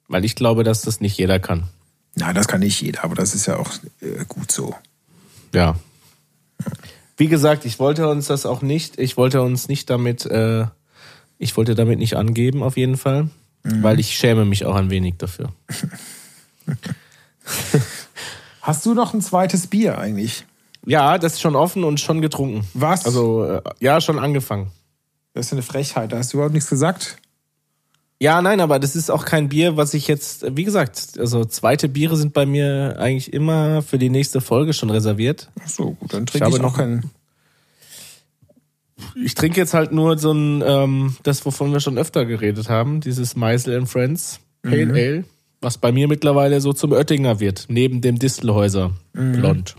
Weil 0.09 0.25
ich 0.25 0.35
glaube, 0.35 0.65
dass 0.65 0.83
das 0.83 1.01
nicht 1.01 1.19
jeder 1.19 1.41
kann. 1.41 1.69
Na, 2.15 2.33
das 2.33 2.49
kann 2.49 2.61
nicht 2.61 2.81
jeder, 2.81 3.05
aber 3.05 3.15
das 3.15 3.35
ist 3.35 3.47
ja 3.47 3.57
auch 3.57 3.71
äh, 4.01 4.25
gut 4.29 4.53
so. 4.53 4.75
Ja. 5.55 5.77
Wie 7.23 7.29
gesagt, 7.29 7.65
ich 7.67 7.79
wollte 7.79 8.09
uns 8.09 8.27
das 8.27 8.47
auch 8.47 8.63
nicht, 8.63 8.99
ich 8.99 9.17
wollte 9.17 9.43
uns 9.43 9.69
nicht 9.69 9.89
damit, 9.89 10.27
äh, 10.27 10.67
ich 11.39 11.57
wollte 11.57 11.77
damit 11.77 12.01
nicht 12.01 12.17
angeben, 12.17 12.65
auf 12.65 12.77
jeden 12.77 12.97
Fall. 12.97 13.29
Weil 13.63 14.01
ich 14.01 14.17
schäme 14.17 14.45
mich 14.45 14.67
auch 14.67 14.75
ein 14.75 14.91
wenig 14.91 15.19
dafür. 15.19 15.53
Hast 18.61 18.85
du 18.85 18.95
noch 18.95 19.15
ein 19.15 19.21
zweites 19.21 19.69
Bier 19.69 19.99
eigentlich? 19.99 20.47
Ja, 20.85 21.17
das 21.17 21.35
ist 21.35 21.41
schon 21.43 21.55
offen 21.55 21.85
und 21.85 22.01
schon 22.01 22.23
getrunken. 22.23 22.67
Was? 22.75 23.07
Also, 23.07 23.45
äh, 23.45 23.63
ja, 23.79 24.01
schon 24.01 24.19
angefangen. 24.19 24.73
Das 25.33 25.47
ist 25.47 25.53
eine 25.53 25.63
Frechheit, 25.63 26.11
da 26.11 26.19
hast 26.19 26.33
du 26.33 26.39
überhaupt 26.39 26.55
nichts 26.55 26.71
gesagt. 26.71 27.19
Ja, 28.23 28.41
nein, 28.41 28.61
aber 28.61 28.79
das 28.79 28.95
ist 28.95 29.11
auch 29.11 29.25
kein 29.25 29.49
Bier, 29.49 29.77
was 29.77 29.95
ich 29.95 30.07
jetzt, 30.07 30.47
wie 30.57 30.63
gesagt, 30.63 31.15
also 31.19 31.45
zweite 31.45 31.89
Biere 31.89 32.17
sind 32.17 32.33
bei 32.33 32.47
mir 32.47 32.95
eigentlich 33.01 33.33
immer 33.33 33.83
für 33.83 33.99
die 33.99 34.11
nächste 34.11 34.41
Folge 34.41 34.75
schon 34.75 34.91
reserviert. 34.91 35.51
Ach 35.61 35.69
so, 35.69 35.91
gut, 35.99 36.15
dann 36.15 36.27
trinke 36.27 36.45
habe 36.45 36.55
ich, 36.55 36.63
noch 36.63 36.71
noch- 36.71 36.77
keinen. 36.77 37.11
Ich 39.17 39.35
trinke 39.35 39.59
jetzt 39.59 39.75
halt 39.75 39.91
nur 39.91 40.19
so 40.19 40.31
ein, 40.31 40.63
ähm, 40.65 41.17
das, 41.25 41.45
wovon 41.45 41.73
wir 41.73 41.81
schon 41.81 41.99
öfter 41.99 42.25
geredet 42.25 42.69
haben, 42.69 43.01
dieses 43.01 43.35
Meisel 43.35 43.77
and 43.77 43.89
Friends 43.89 44.39
Pale 44.63 44.93
Ale, 44.93 45.25
was 45.61 45.79
bei 45.79 45.91
mir 45.91 46.07
mittlerweile 46.07 46.61
so 46.61 46.73
zum 46.73 46.93
Oettinger 46.93 47.41
wird, 47.41 47.65
neben 47.71 48.03
dem 48.03 48.21
Distelhäuser 48.21 48.93
Blond. 49.15 49.75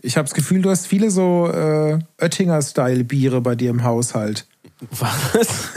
Ich 0.00 0.16
habe 0.16 0.24
das 0.26 0.32
Gefühl, 0.32 0.62
du 0.62 0.70
hast 0.70 0.86
viele 0.86 1.10
so 1.10 1.48
äh, 1.52 1.98
Oettinger-Style-Biere 2.18 3.42
bei 3.42 3.56
dir 3.56 3.68
im 3.68 3.82
Haushalt. 3.84 4.46
Was? 4.90 5.68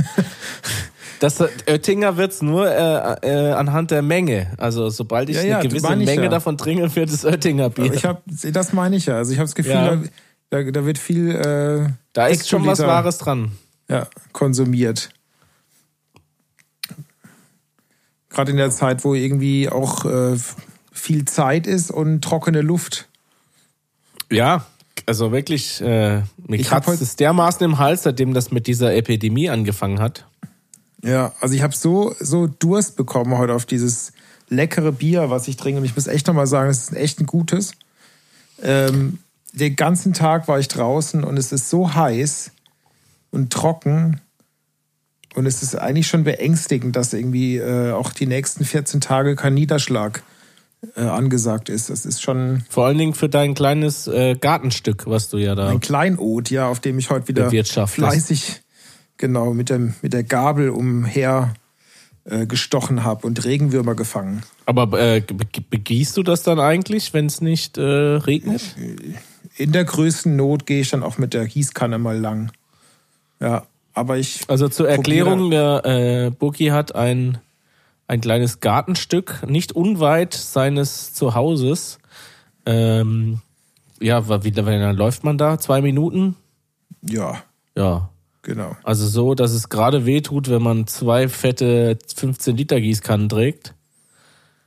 Das 1.21 1.39
Oettinger 1.39 2.17
wird's 2.17 2.41
nur 2.41 2.67
äh, 2.67 3.15
äh, 3.21 3.51
anhand 3.51 3.91
der 3.91 4.01
Menge. 4.01 4.47
Also 4.57 4.89
sobald 4.89 5.29
ich 5.29 5.35
Ja, 5.35 5.43
ja, 5.43 5.59
eine 5.59 5.69
gewisse 5.69 5.95
Menge 5.95 6.23
ja. 6.23 6.29
davon 6.29 6.57
trinke, 6.57 6.95
wird 6.95 7.11
es 7.11 7.23
Oettinger 7.23 7.69
Bier. 7.69 7.93
Ich 7.93 8.05
hab, 8.05 8.23
das 8.25 8.73
meine 8.73 8.95
ich 8.95 9.05
ja. 9.05 9.17
Also 9.17 9.31
ich 9.31 9.37
habe 9.37 9.45
das 9.45 9.53
Gefühl, 9.53 10.09
da, 10.49 10.63
da, 10.63 10.83
wird 10.83 10.97
viel 10.97 11.29
äh, 11.29 11.89
da 12.13 12.25
ist 12.25 12.49
schon 12.49 12.65
was 12.65 12.79
Wahres 12.79 13.19
dran. 13.19 13.51
Ja, 13.87 14.07
konsumiert. 14.31 15.11
Gerade 18.29 18.49
in 18.49 18.57
der 18.57 18.71
Zeit, 18.71 19.03
wo 19.03 19.13
irgendwie 19.13 19.69
auch 19.69 20.05
äh, 20.05 20.35
viel 20.91 21.25
Zeit 21.25 21.67
ist 21.67 21.91
und 21.91 22.23
trockene 22.23 22.61
Luft. 22.61 23.09
Ja, 24.31 24.65
also 25.05 25.31
wirklich, 25.31 25.81
äh, 25.81 26.23
mir 26.47 26.59
Ich 26.59 26.67
kratzt 26.67 26.99
es 26.99 27.15
dermaßen 27.15 27.63
im 27.63 27.77
Hals, 27.77 28.01
seitdem 28.03 28.33
das 28.33 28.49
mit 28.49 28.65
dieser 28.65 28.95
Epidemie 28.95 29.51
angefangen 29.51 29.99
hat. 29.99 30.25
Ja, 31.03 31.33
also 31.39 31.55
ich 31.55 31.61
habe 31.61 31.75
so, 31.75 32.15
so 32.19 32.47
Durst 32.47 32.95
bekommen 32.95 33.37
heute 33.37 33.53
auf 33.53 33.65
dieses 33.65 34.11
leckere 34.49 34.91
Bier, 34.91 35.29
was 35.29 35.47
ich 35.47 35.57
trinke. 35.57 35.79
Und 35.79 35.85
ich 35.85 35.95
muss 35.95 36.07
echt 36.07 36.27
nochmal 36.27 36.47
sagen, 36.47 36.69
es 36.69 36.89
ist 36.89 36.93
echt 36.93 37.19
ein 37.19 37.25
gutes. 37.25 37.71
Ähm, 38.61 39.19
den 39.53 39.75
ganzen 39.75 40.13
Tag 40.13 40.47
war 40.47 40.59
ich 40.59 40.67
draußen 40.67 41.23
und 41.23 41.37
es 41.37 41.51
ist 41.51 41.69
so 41.69 41.93
heiß 41.93 42.51
und 43.31 43.51
trocken. 43.51 44.21
Und 45.33 45.45
es 45.45 45.63
ist 45.63 45.75
eigentlich 45.75 46.07
schon 46.07 46.23
beängstigend, 46.23 46.95
dass 46.95 47.13
irgendwie 47.13 47.57
äh, 47.57 47.93
auch 47.93 48.11
die 48.11 48.27
nächsten 48.27 48.65
14 48.65 48.99
Tage 49.01 49.35
kein 49.35 49.53
Niederschlag 49.53 50.23
äh, 50.95 51.01
angesagt 51.01 51.69
ist. 51.69 51.89
Das 51.89 52.05
ist 52.05 52.21
schon 52.21 52.63
Vor 52.69 52.85
allen 52.85 52.97
Dingen 52.97 53.13
für 53.13 53.29
dein 53.29 53.53
kleines 53.53 54.07
äh, 54.07 54.35
Gartenstück, 54.35 55.07
was 55.07 55.29
du 55.29 55.37
ja 55.37 55.55
da. 55.55 55.69
ein 55.69 55.79
Kleinod, 55.79 56.49
ja, 56.49 56.67
auf 56.67 56.79
dem 56.79 56.99
ich 56.99 57.09
heute 57.09 57.27
wieder 57.29 57.49
fleißig, 57.87 58.61
genau, 59.21 59.53
mit, 59.53 59.69
dem, 59.69 59.93
mit 60.01 60.11
der 60.11 60.23
Gabel 60.23 60.69
umher 60.71 61.53
äh, 62.25 62.45
gestochen 62.45 63.05
habe 63.05 63.25
und 63.25 63.45
Regenwürmer 63.45 63.95
gefangen. 63.95 64.43
Aber 64.65 64.99
äh, 64.99 65.21
be- 65.21 65.45
begießt 65.69 66.17
du 66.17 66.23
das 66.23 66.43
dann 66.43 66.59
eigentlich, 66.59 67.13
wenn 67.13 67.27
es 67.27 67.39
nicht 67.39 67.77
äh, 67.77 67.81
regnet? 67.81 68.75
In 69.57 69.71
der 69.71 69.85
größten 69.85 70.35
Not 70.35 70.65
gehe 70.65 70.81
ich 70.81 70.89
dann 70.89 71.03
auch 71.03 71.17
mit 71.17 71.33
der 71.33 71.45
Gießkanne 71.47 71.97
mal 71.97 72.17
lang. 72.19 72.51
Ja, 73.39 73.65
aber 73.93 74.17
ich. 74.17 74.41
Also 74.49 74.67
zur 74.67 74.89
Erklärung, 74.89 75.49
der 75.49 75.81
äh, 75.85 76.29
Buki 76.31 76.67
hat 76.67 76.93
ein, 76.95 77.37
ein 78.07 78.21
kleines 78.21 78.59
Gartenstück, 78.59 79.43
nicht 79.47 79.71
unweit 79.71 80.33
seines 80.33 81.13
Zuhauses. 81.13 81.97
Ähm, 82.65 83.39
ja, 83.99 84.43
wie 84.43 84.49
lange 84.51 84.91
läuft 84.93 85.23
man 85.23 85.37
da? 85.37 85.57
Zwei 85.57 85.81
Minuten? 85.81 86.35
Ja, 87.01 87.41
Ja. 87.75 88.10
Genau. 88.41 88.75
Also 88.83 89.07
so, 89.07 89.35
dass 89.35 89.51
es 89.51 89.69
gerade 89.69 90.05
weh 90.05 90.21
tut, 90.21 90.49
wenn 90.49 90.61
man 90.61 90.87
zwei 90.87 91.27
fette 91.27 91.97
15 92.15 92.55
Liter 92.57 92.79
Gießkannen 92.79 93.29
trägt. 93.29 93.73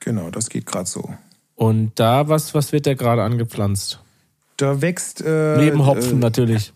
Genau, 0.01 0.30
das 0.30 0.49
geht 0.51 0.66
gerade 0.66 0.86
so. 0.86 1.14
Und 1.55 1.92
da, 1.96 2.28
was, 2.28 2.55
was 2.55 2.72
wird 2.72 2.86
da 2.86 2.94
gerade 2.94 3.22
angepflanzt? 3.22 4.01
Da 4.57 4.80
wächst. 4.80 5.22
Äh, 5.22 5.57
Neben 5.59 5.86
Hopfen 5.86 6.18
Äh, 6.18 6.20
natürlich. 6.20 6.72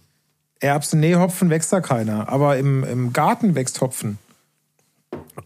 Erbsen, 0.61 1.01
nee, 1.01 1.15
Hopfen 1.15 1.51
wächst 1.51 1.73
da 1.73 1.81
keiner. 1.81 2.29
Aber 2.29 2.57
im, 2.59 2.85
im 2.85 3.13
Garten 3.13 3.55
wächst 3.55 3.81
Hopfen. 3.81 4.19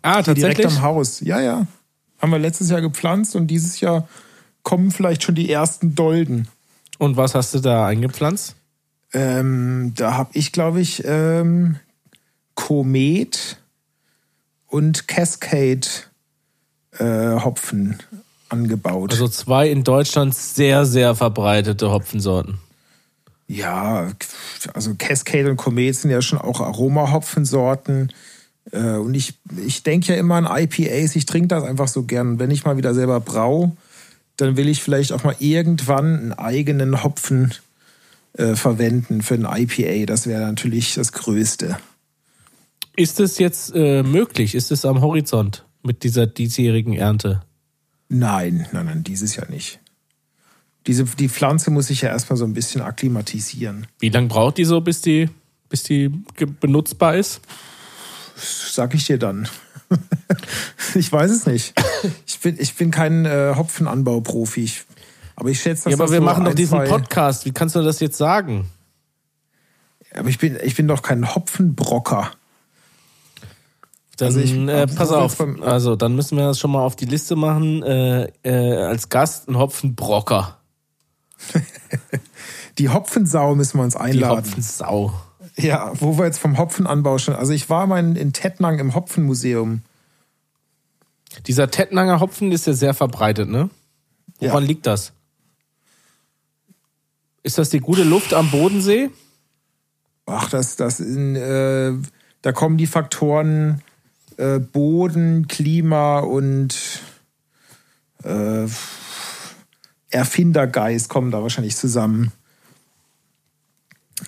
Ah, 0.01 0.23
Direkt 0.23 0.65
am 0.65 0.83
Haus. 0.83 1.21
Ja, 1.21 1.41
ja. 1.41 1.67
Haben 2.21 2.33
wir 2.33 2.39
letztes 2.39 2.71
Jahr 2.71 2.81
gepflanzt 2.81 3.37
und 3.37 3.49
dieses 3.49 3.81
Jahr 3.81 4.09
kommen 4.63 4.91
vielleicht 4.91 5.23
schon 5.23 5.35
die 5.35 5.51
ersten 5.51 5.95
Dolden. 5.95 6.49
Und 6.99 7.17
was 7.17 7.35
hast 7.35 7.53
du 7.55 7.59
da 7.59 7.87
eingepflanzt? 7.87 8.55
Ähm, 9.13 9.93
da 9.95 10.15
habe 10.15 10.31
ich, 10.33 10.53
glaube 10.53 10.81
ich, 10.81 11.03
ähm, 11.05 11.77
Komet 12.55 13.59
und 14.69 15.07
Cascade 15.07 15.87
äh, 16.99 17.41
Hopfen 17.41 17.99
angebaut. 18.49 19.13
Also 19.13 19.29
zwei 19.29 19.69
in 19.69 19.85
Deutschland 19.85 20.35
sehr, 20.35 20.87
sehr 20.87 21.15
verbreitete 21.15 21.91
Hopfensorten. 21.91 22.59
Ja, 23.49 24.11
also 24.73 24.95
Cascade 24.97 25.51
und 25.51 25.57
Komet 25.57 25.97
sind 25.97 26.11
ja 26.11 26.23
schon 26.23 26.39
auch 26.39 26.61
Aromahopfensorten. 26.61 28.13
Äh, 28.71 28.95
und 28.95 29.15
ich, 29.15 29.35
ich 29.65 29.83
denke 29.83 30.13
ja 30.13 30.19
immer 30.19 30.37
an 30.37 30.47
IPAs, 30.47 31.17
ich 31.17 31.27
trinke 31.27 31.49
das 31.49 31.65
einfach 31.65 31.89
so 31.89 32.05
gern. 32.05 32.39
Wenn 32.39 32.51
ich 32.51 32.65
mal 32.65 32.77
wieder 32.77 32.95
selber 32.95 33.21
brau, 33.21 33.77
dann 34.37 34.57
will 34.57 34.69
ich 34.69 34.83
vielleicht 34.83 35.13
auch 35.13 35.25
mal 35.25 35.37
irgendwann 35.39 36.19
einen 36.19 36.33
eigenen 36.33 37.03
Hopfen 37.03 37.53
äh, 38.35 38.55
verwenden 38.55 39.23
für 39.23 39.35
ein 39.35 39.47
IPA. 39.47 40.07
Das 40.07 40.27
wäre 40.27 40.43
natürlich 40.43 40.95
das 40.95 41.13
Größte. 41.13 41.79
Ist 42.97 43.21
es 43.21 43.39
jetzt 43.39 43.73
äh, 43.75 44.03
möglich? 44.03 44.55
Ist 44.55 44.71
es 44.71 44.85
am 44.85 45.01
Horizont 45.01 45.65
mit 45.83 46.03
dieser 46.03 46.27
diesjährigen 46.27 46.95
Ernte? 46.95 47.43
Nein, 48.09 48.67
nein, 48.73 48.87
nein, 48.87 49.05
dieses 49.05 49.37
Jahr 49.37 49.49
nicht. 49.51 49.81
Diese, 50.87 51.05
die 51.05 51.29
Pflanze 51.29 51.71
muss 51.71 51.87
sich 51.87 52.03
ja 52.03 52.11
erstmal 52.11 52.37
so 52.37 52.45
ein 52.45 52.55
bisschen 52.55 52.83
akklimatisieren. 52.83 53.87
Wie 54.01 54.09
lange 54.09 54.29
braucht 54.29 54.59
die 54.59 54.65
so, 54.65 54.81
bis 54.81 55.01
die, 55.01 55.31
bis 55.69 55.85
die 55.85 56.09
benutzbar 56.61 57.17
ist? 57.17 57.41
Sag 58.37 58.95
ich 58.95 59.07
dir 59.07 59.19
dann. 59.19 59.49
ich 60.95 61.11
weiß 61.11 61.31
es 61.31 61.47
nicht. 61.47 61.75
Ich 62.27 62.41
bin, 62.41 62.57
ich 62.59 62.75
bin 62.75 62.91
kein 62.91 63.25
äh, 63.25 63.55
Hopfenanbauprofi. 63.57 64.71
Aber 65.37 65.49
ich 65.51 65.61
schätze, 65.61 65.85
dass 65.85 65.91
Ja, 65.93 65.97
aber 65.97 66.05
das 66.05 66.13
wir 66.13 66.21
machen 66.21 66.45
doch 66.45 66.55
diesen 66.55 66.83
Podcast. 66.85 67.45
Wie 67.47 67.53
kannst 67.53 67.75
du 67.75 67.83
das 67.83 68.01
jetzt 68.01 68.17
sagen? 68.19 68.69
Aber 70.15 70.29
ich 70.29 70.39
bin, 70.39 70.59
ich 70.63 70.75
bin 70.77 70.87
doch 70.89 71.03
kein 71.03 71.35
Hopfenbrocker. 71.35 72.31
Dann 74.19 74.27
Also 74.27 74.41
ich- 74.41 74.53
äh, 74.55 74.87
pass 74.87 75.11
auf. 75.11 75.39
beim- 75.39 75.63
Also 75.63 75.97
dann 75.97 76.15
müssen 76.15 76.37
wir 76.37 76.45
das 76.45 76.59
schon 76.59 76.71
mal 76.71 76.85
auf 76.85 76.97
die 76.97 77.07
Liste 77.07 77.35
machen. 77.35 77.83
Äh, 77.83 78.25
äh, 78.45 78.77
als 78.85 79.09
Gast 79.09 79.49
ein 79.49 79.57
Hopfenbrocker. 79.57 80.59
Die 82.79 82.89
Hopfensau 82.89 83.55
müssen 83.55 83.79
wir 83.79 83.85
uns 83.85 83.95
Die 83.95 84.01
einladen. 84.01 84.39
Hopfensau. 84.47 85.13
Ja, 85.57 85.93
wo 86.01 86.17
wir 86.19 86.25
jetzt 86.27 86.39
vom 86.39 86.57
Hopfenanbau 86.59 87.19
schon. 87.19 87.35
Also 87.35 87.53
ich 87.53 87.69
war 87.69 87.87
mal 87.87 87.99
in, 87.99 88.17
in 88.17 88.33
Tettnang 88.33 88.79
im 88.79 88.95
Hopfenmuseum. 88.95 89.83
Dieser 91.47 91.71
Tettnanger 91.71 92.21
Hopfen 92.21 92.53
ist 92.53 92.67
ja 92.67 92.73
sehr 92.75 92.95
verbreitet, 92.95 93.49
ne? 93.49 93.71
Woran 94.39 94.63
Ja. 94.63 94.69
liegt 94.69 94.87
das? 94.87 95.13
Ist 97.43 97.59
das 97.59 97.71
die 97.71 97.81
gute 97.81 98.05
Luft 98.05 98.35
am 98.35 98.51
Bodensee? 98.51 99.11
Ach, 100.27 100.49
das, 100.49 100.77
das 100.77 101.01
in, 101.01 101.35
äh, 101.35 101.93
da 102.43 102.53
kommen 102.53 102.77
die 102.77 102.87
Faktoren 102.87 103.83
äh, 104.37 104.59
Boden, 104.59 105.49
Klima 105.49 106.21
und 106.21 106.77
äh, 108.25 108.67
Erfindergeist 110.11 111.09
kommen 111.09 111.31
da 111.31 111.43
wahrscheinlich 111.43 111.77
zusammen. 111.77 112.33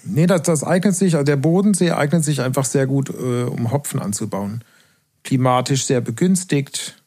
Nee, 0.03 0.27
das, 0.27 0.43
das 0.43 0.65
eignet 0.65 0.97
sich, 0.97 1.15
also 1.15 1.25
der 1.25 1.37
Bodensee 1.37 1.93
eignet 1.93 2.25
sich 2.25 2.41
einfach 2.41 2.65
sehr 2.65 2.87
gut, 2.87 3.11
äh, 3.11 3.45
um 3.45 3.71
Hopfen 3.71 4.01
anzubauen. 4.01 4.65
Klimatisch 5.23 5.85
sehr 5.87 6.01
begünstigt, 6.01 7.03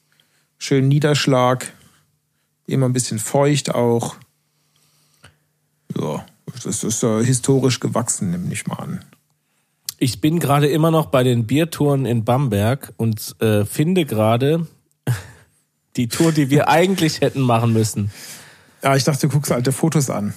schön 0.57 0.87
Niederschlag, 0.87 1.71
immer 2.65 2.87
ein 2.87 2.93
bisschen 2.93 3.19
feucht 3.19 3.73
auch. 3.75 4.15
Ja, 5.99 6.25
das 6.63 6.83
ist 6.83 7.03
äh, 7.03 7.23
historisch 7.23 7.79
gewachsen, 7.79 8.31
nehme 8.31 8.51
ich 8.53 8.67
mal 8.67 8.75
an. 8.75 9.03
Ich 9.99 10.21
bin 10.21 10.39
gerade 10.39 10.67
immer 10.67 10.91
noch 10.91 11.07
bei 11.07 11.23
den 11.23 11.47
Biertouren 11.47 12.05
in 12.05 12.23
Bamberg 12.23 12.93
und 12.97 13.35
äh, 13.41 13.65
finde 13.65 14.05
gerade 14.05 14.67
die 15.95 16.07
Tour, 16.07 16.31
die 16.31 16.51
wir 16.51 16.69
eigentlich 16.69 17.21
hätten 17.21 17.41
machen 17.41 17.73
müssen. 17.73 18.11
Ja, 18.83 18.95
ich 18.95 19.03
dachte, 19.03 19.27
du 19.27 19.33
guckst 19.33 19.51
alte 19.51 19.71
Fotos 19.71 20.11
an. 20.11 20.35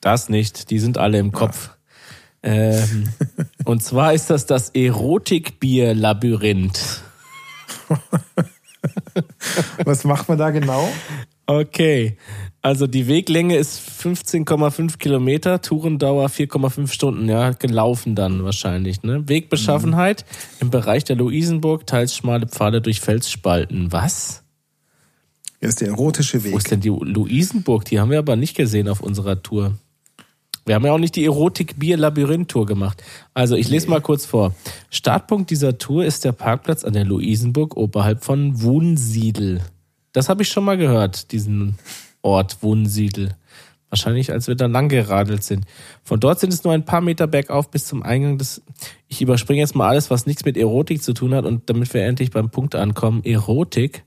Das 0.00 0.28
nicht, 0.28 0.70
die 0.70 0.78
sind 0.78 0.96
alle 0.96 1.18
im 1.18 1.32
Kopf. 1.32 1.70
Ähm, 2.42 3.08
und 3.64 3.82
zwar 3.82 4.14
ist 4.14 4.30
das 4.30 4.46
das 4.46 4.70
Erotikbier-Labyrinth. 4.70 7.02
Was 9.84 10.04
macht 10.04 10.28
man 10.28 10.38
da 10.38 10.50
genau? 10.50 10.88
Okay, 11.46 12.16
also 12.62 12.86
die 12.86 13.08
Weglänge 13.08 13.56
ist 13.56 13.80
15,5 13.80 14.98
Kilometer, 14.98 15.60
Tourendauer 15.60 16.28
4,5 16.28 16.92
Stunden, 16.92 17.28
ja, 17.28 17.50
gelaufen 17.50 18.14
dann 18.14 18.44
wahrscheinlich. 18.44 19.02
Ne? 19.02 19.28
Wegbeschaffenheit 19.28 20.24
im 20.60 20.70
Bereich 20.70 21.02
der 21.02 21.16
Luisenburg, 21.16 21.86
teils 21.88 22.16
schmale 22.16 22.46
Pfade 22.46 22.80
durch 22.80 23.00
Felsspalten. 23.00 23.90
Was? 23.90 24.44
Das 25.60 25.70
ist 25.70 25.80
der 25.80 25.88
erotische 25.88 26.40
Wo 26.40 26.48
Weg. 26.48 26.56
ist 26.56 26.70
denn 26.70 26.80
die 26.80 26.88
Luisenburg? 26.88 27.84
Die 27.84 27.98
haben 27.98 28.10
wir 28.10 28.18
aber 28.18 28.36
nicht 28.36 28.56
gesehen 28.56 28.88
auf 28.88 29.00
unserer 29.00 29.42
Tour. 29.42 29.76
Wir 30.64 30.76
haben 30.76 30.86
ja 30.86 30.92
auch 30.92 30.98
nicht 30.98 31.16
die 31.16 31.24
Erotik-Bier-Labyrinth-Tour 31.24 32.66
gemacht. 32.66 33.02
Also 33.34 33.56
ich 33.56 33.68
lese 33.68 33.90
mal 33.90 34.00
kurz 34.00 34.24
vor. 34.24 34.54
Startpunkt 34.90 35.50
dieser 35.50 35.78
Tour 35.78 36.04
ist 36.04 36.24
der 36.24 36.30
Parkplatz 36.30 36.84
an 36.84 36.92
der 36.92 37.04
Luisenburg 37.04 37.76
oberhalb 37.76 38.22
von 38.22 38.62
Wunsiedel. 38.62 39.60
Das 40.12 40.28
habe 40.28 40.42
ich 40.42 40.48
schon 40.48 40.64
mal 40.64 40.76
gehört, 40.76 41.32
diesen 41.32 41.78
Ort 42.22 42.62
Wunsiedel. 42.62 43.36
Wahrscheinlich, 43.90 44.32
als 44.32 44.48
wir 44.48 44.54
da 44.54 44.66
lang 44.66 44.88
geradelt 44.88 45.42
sind. 45.42 45.66
Von 46.02 46.18
dort 46.18 46.40
sind 46.40 46.52
es 46.52 46.64
nur 46.64 46.72
ein 46.72 46.86
paar 46.86 47.02
Meter 47.02 47.26
bergauf 47.26 47.70
bis 47.70 47.86
zum 47.86 48.02
Eingang 48.02 48.38
des. 48.38 48.62
Ich 49.06 49.20
überspringe 49.20 49.60
jetzt 49.60 49.74
mal 49.74 49.88
alles, 49.88 50.10
was 50.10 50.24
nichts 50.24 50.46
mit 50.46 50.56
Erotik 50.56 51.02
zu 51.02 51.12
tun 51.12 51.34
hat 51.34 51.44
und 51.44 51.68
damit 51.68 51.92
wir 51.92 52.02
endlich 52.02 52.30
beim 52.30 52.48
Punkt 52.48 52.74
ankommen. 52.74 53.22
Erotik. 53.22 54.04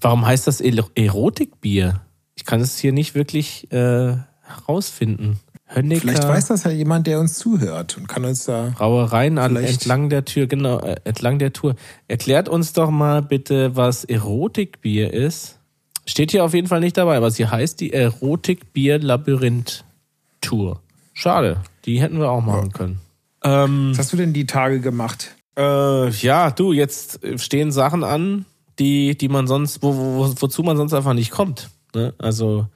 Warum 0.00 0.24
heißt 0.24 0.46
das 0.46 0.60
Erotikbier? 0.60 2.00
Ich 2.36 2.44
kann 2.44 2.60
es 2.60 2.78
hier 2.78 2.92
nicht 2.92 3.16
wirklich 3.16 3.72
äh, 3.72 4.16
herausfinden. 4.42 5.40
Hönnecker 5.66 6.02
Vielleicht 6.02 6.28
weiß 6.28 6.46
das 6.48 6.64
ja 6.64 6.70
jemand, 6.70 7.06
der 7.06 7.18
uns 7.18 7.34
zuhört 7.34 7.96
und 7.96 8.06
kann 8.06 8.24
uns 8.24 8.44
da. 8.44 8.72
Brauereien 8.76 9.38
entlang 9.38 10.10
der 10.10 10.24
Tür, 10.24 10.46
genau, 10.46 10.78
äh, 10.78 10.96
entlang 11.04 11.38
der 11.38 11.52
Tour. 11.52 11.74
Erklärt 12.06 12.48
uns 12.48 12.72
doch 12.72 12.90
mal 12.90 13.22
bitte, 13.22 13.74
was 13.74 14.04
Erotikbier 14.04 15.12
ist. 15.12 15.58
Steht 16.06 16.32
hier 16.32 16.44
auf 16.44 16.54
jeden 16.54 16.68
Fall 16.68 16.80
nicht 16.80 16.96
dabei, 16.96 17.16
aber 17.16 17.30
sie 17.30 17.46
heißt 17.46 17.80
die 17.80 17.92
Erotikbier-Labyrinth-Tour. 17.92 20.80
Schade, 21.12 21.58
die 21.84 22.00
hätten 22.00 22.18
wir 22.18 22.30
auch 22.30 22.42
machen 22.42 22.72
können. 22.72 23.00
Ähm, 23.42 23.90
Was 23.92 23.98
hast 23.98 24.12
du 24.12 24.16
denn 24.16 24.32
die 24.32 24.46
Tage 24.46 24.80
gemacht? 24.80 25.34
äh, 25.56 26.10
ja, 26.10 26.50
du, 26.50 26.72
jetzt 26.72 27.20
stehen 27.36 27.70
Sachen 27.70 28.02
an, 28.02 28.44
die, 28.78 29.16
die 29.16 29.28
man 29.28 29.46
sonst, 29.46 29.82
wo, 29.82 29.94
wo, 29.94 30.34
wozu 30.40 30.62
man 30.62 30.76
sonst 30.76 30.94
einfach 30.94 31.14
nicht 31.14 31.30
kommt. 31.30 31.70
Ne? 31.94 32.14
Also, 32.18 32.66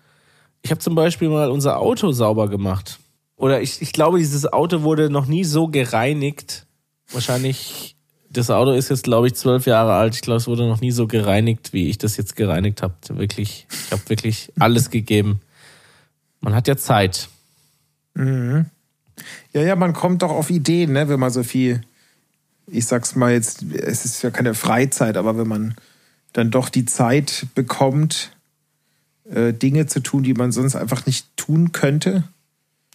ich 0.63 0.71
habe 0.71 0.81
zum 0.81 0.95
Beispiel 0.95 1.29
mal 1.29 1.51
unser 1.51 1.79
Auto 1.79 2.13
sauber 2.13 2.49
gemacht. 2.49 2.99
Oder 3.37 3.63
ich, 3.63 3.83
ich 3.83 3.93
glaube, 3.93 4.19
dieses 4.19 4.53
Auto 4.53 4.83
wurde 4.83 5.11
noch 5.11 5.27
nie 5.27 5.45
so 5.45 5.69
gereinigt. 5.69 6.67
Wahrscheinlich, 7.13 7.97
das 8.31 8.51
Auto 8.51 8.73
ist 8.73 8.91
jetzt, 8.91 9.05
glaube 9.05 9.27
ich, 9.27 9.35
zwölf 9.35 9.67
Jahre 9.67 9.95
alt. 9.95 10.15
Ich 10.15 10.21
glaube, 10.21 10.39
es 10.39 10.47
wurde 10.47 10.67
noch 10.67 10.81
nie 10.81 10.91
so 10.91 11.07
gereinigt, 11.07 11.73
wie 11.73 11.89
ich 11.89 11.99
das 11.99 12.17
jetzt 12.17 12.37
gereinigt 12.37 12.83
habe. 12.83 12.95
Wirklich, 13.09 13.67
ich 13.71 13.93
habe 13.93 14.09
wirklich 14.09 14.53
alles 14.59 14.91
gegeben. 14.91 15.41
Man 16.41 16.55
hat 16.55 16.69
ja 16.69 16.77
Zeit. 16.77 17.29
Ja, 18.17 18.65
ja, 19.53 19.77
man 19.77 19.93
kommt 19.93 20.23
doch 20.23 20.31
auf 20.31 20.51
Ideen, 20.51 20.93
ne, 20.93 21.09
wenn 21.09 21.21
man 21.21 21.31
so 21.31 21.43
viel, 21.43 21.83
ich 22.67 22.87
sag's 22.87 23.15
mal 23.15 23.33
jetzt, 23.33 23.63
es 23.63 24.05
ist 24.05 24.23
ja 24.23 24.31
keine 24.31 24.55
Freizeit, 24.55 25.17
aber 25.17 25.39
wenn 25.39 25.49
man 25.49 25.75
dann 26.33 26.51
doch 26.51 26.69
die 26.69 26.85
Zeit 26.85 27.47
bekommt, 27.55 28.33
äh, 29.31 29.53
Dinge 29.53 29.87
zu 29.87 30.01
tun, 30.01 30.23
die 30.23 30.35
man 30.35 30.53
sonst 30.53 30.77
einfach 30.77 31.07
nicht 31.07 31.37
tun 31.37 31.73
könnte. 31.73 32.25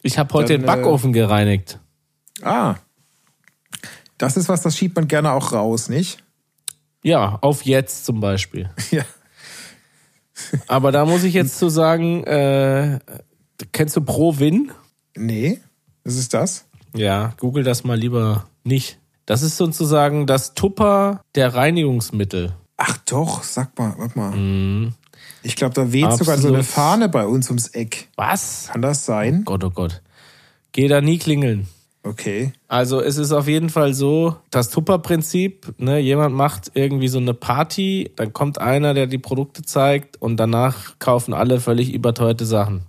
Ich 0.02 0.18
habe 0.18 0.34
heute 0.34 0.54
Dann, 0.54 0.62
den 0.62 0.68
Backofen 0.68 1.14
gereinigt. 1.14 1.80
Ah, 2.42 2.76
das 4.24 4.38
ist 4.38 4.48
was, 4.48 4.62
das 4.62 4.78
schiebt 4.78 4.96
man 4.96 5.10
gerne 5.10 5.34
auch 5.34 5.52
raus, 5.52 5.90
nicht? 5.90 6.24
Ja, 7.04 7.40
auf 7.42 7.64
jetzt 7.64 8.06
zum 8.06 8.22
Beispiel. 8.22 8.70
Ja. 8.92 9.04
Aber 10.68 10.92
da 10.92 11.06
muss 11.06 11.24
ich 11.24 11.34
jetzt 11.34 11.60
zu 11.60 11.70
sagen, 11.70 12.24
äh, 12.24 13.00
kennst 13.72 13.96
du 13.96 14.02
ProWin? 14.02 14.72
Nee, 15.16 15.60
was 16.04 16.16
ist 16.16 16.34
das? 16.34 16.66
Ja, 16.96 17.34
google 17.38 17.64
das 17.64 17.84
mal 17.84 17.98
lieber 17.98 18.48
nicht. 18.64 18.98
Das 19.26 19.42
ist 19.42 19.58
sozusagen 19.58 20.26
das 20.26 20.54
Tupper 20.54 21.22
der 21.36 21.54
Reinigungsmittel. 21.54 22.54
Ach 22.78 22.98
doch, 23.06 23.44
sag 23.44 23.78
mal, 23.78 23.94
warte 23.98 24.18
mal. 24.18 24.32
Mhm. 24.32 24.94
Ich 25.44 25.56
glaube, 25.56 25.76
da 25.76 25.92
weht 25.92 26.12
sogar 26.14 26.38
so 26.38 26.48
Absolut. 26.48 26.56
eine 26.56 26.64
Fahne 26.64 27.10
bei 27.10 27.26
uns 27.26 27.50
ums 27.50 27.68
Eck. 27.68 28.08
Was? 28.16 28.70
Kann 28.72 28.82
das 28.82 29.06
sein? 29.06 29.44
Gott, 29.44 29.64
oh 29.64 29.70
Gott. 29.70 30.02
Geh 30.72 30.88
da 30.88 31.02
nie 31.02 31.20
klingeln. 31.20 31.68
Okay. 32.04 32.52
Also 32.68 33.00
es 33.02 33.18
ist 33.18 33.32
auf 33.32 33.48
jeden 33.48 33.70
Fall 33.70 33.94
so, 33.94 34.36
das 34.50 34.70
Tupper-Prinzip, 34.70 35.74
ne, 35.78 36.00
jemand 36.00 36.36
macht 36.36 36.72
irgendwie 36.74 37.08
so 37.08 37.18
eine 37.18 37.34
Party, 37.34 38.12
dann 38.18 38.34
kommt 38.34 38.60
einer, 38.60 38.94
der 38.94 39.08
die 39.08 39.18
Produkte 39.18 39.64
zeigt 39.64 40.22
und 40.22 40.38
danach 40.38 41.00
kaufen 41.00 41.34
alle 41.34 41.62
völlig 41.62 41.94
überteuerte 41.94 42.46
Sachen. 42.46 42.84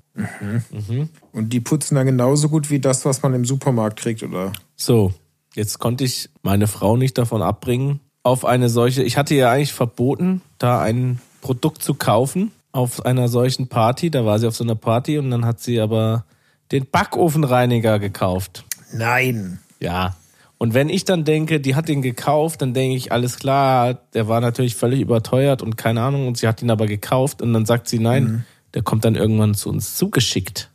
Und 1.32 1.52
die 1.52 1.60
putzen 1.60 1.94
dann 1.94 2.06
genauso 2.06 2.48
gut 2.48 2.70
wie 2.70 2.80
das, 2.80 3.04
was 3.04 3.22
man 3.22 3.34
im 3.34 3.44
Supermarkt 3.44 4.00
kriegt, 4.00 4.22
oder? 4.22 4.52
So, 4.76 5.12
jetzt 5.54 5.78
konnte 5.78 6.04
ich 6.04 6.28
meine 6.42 6.66
Frau 6.66 6.96
nicht 6.96 7.16
davon 7.16 7.42
abbringen, 7.42 8.00
auf 8.24 8.44
eine 8.44 8.68
solche, 8.68 9.02
ich 9.02 9.16
hatte 9.16 9.34
ja 9.34 9.50
eigentlich 9.50 9.72
verboten, 9.72 10.40
da 10.58 10.80
ein 10.80 11.20
Produkt 11.40 11.82
zu 11.82 11.94
kaufen 11.94 12.50
auf 12.72 13.06
einer 13.06 13.28
solchen 13.28 13.68
Party, 13.68 14.10
da 14.10 14.24
war 14.24 14.40
sie 14.40 14.48
auf 14.48 14.56
so 14.56 14.64
einer 14.64 14.74
Party 14.74 15.18
und 15.18 15.30
dann 15.30 15.44
hat 15.44 15.60
sie 15.60 15.80
aber 15.80 16.24
den 16.72 16.86
Backofenreiniger 16.90 18.00
gekauft. 18.00 18.64
Nein. 18.94 19.58
Ja. 19.80 20.16
Und 20.58 20.72
wenn 20.72 20.88
ich 20.88 21.04
dann 21.04 21.24
denke, 21.24 21.60
die 21.60 21.74
hat 21.74 21.88
den 21.88 22.00
gekauft, 22.00 22.62
dann 22.62 22.74
denke 22.74 22.96
ich, 22.96 23.12
alles 23.12 23.38
klar, 23.38 23.94
der 24.14 24.28
war 24.28 24.40
natürlich 24.40 24.76
völlig 24.76 25.00
überteuert 25.00 25.62
und 25.62 25.76
keine 25.76 26.00
Ahnung, 26.02 26.28
und 26.28 26.38
sie 26.38 26.48
hat 26.48 26.62
ihn 26.62 26.70
aber 26.70 26.86
gekauft 26.86 27.42
und 27.42 27.52
dann 27.52 27.66
sagt 27.66 27.88
sie, 27.88 27.98
nein, 27.98 28.24
mhm. 28.24 28.44
der 28.72 28.82
kommt 28.82 29.04
dann 29.04 29.14
irgendwann 29.14 29.54
zu 29.54 29.68
uns 29.68 29.96
zugeschickt. 29.96 30.70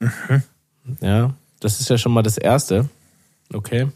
Mhm. 0.00 0.42
Ja, 1.00 1.34
das 1.60 1.80
ist 1.80 1.90
ja 1.90 1.98
schon 1.98 2.12
mal 2.12 2.22
das 2.22 2.38
Erste. 2.38 2.88
Okay. 3.52 3.88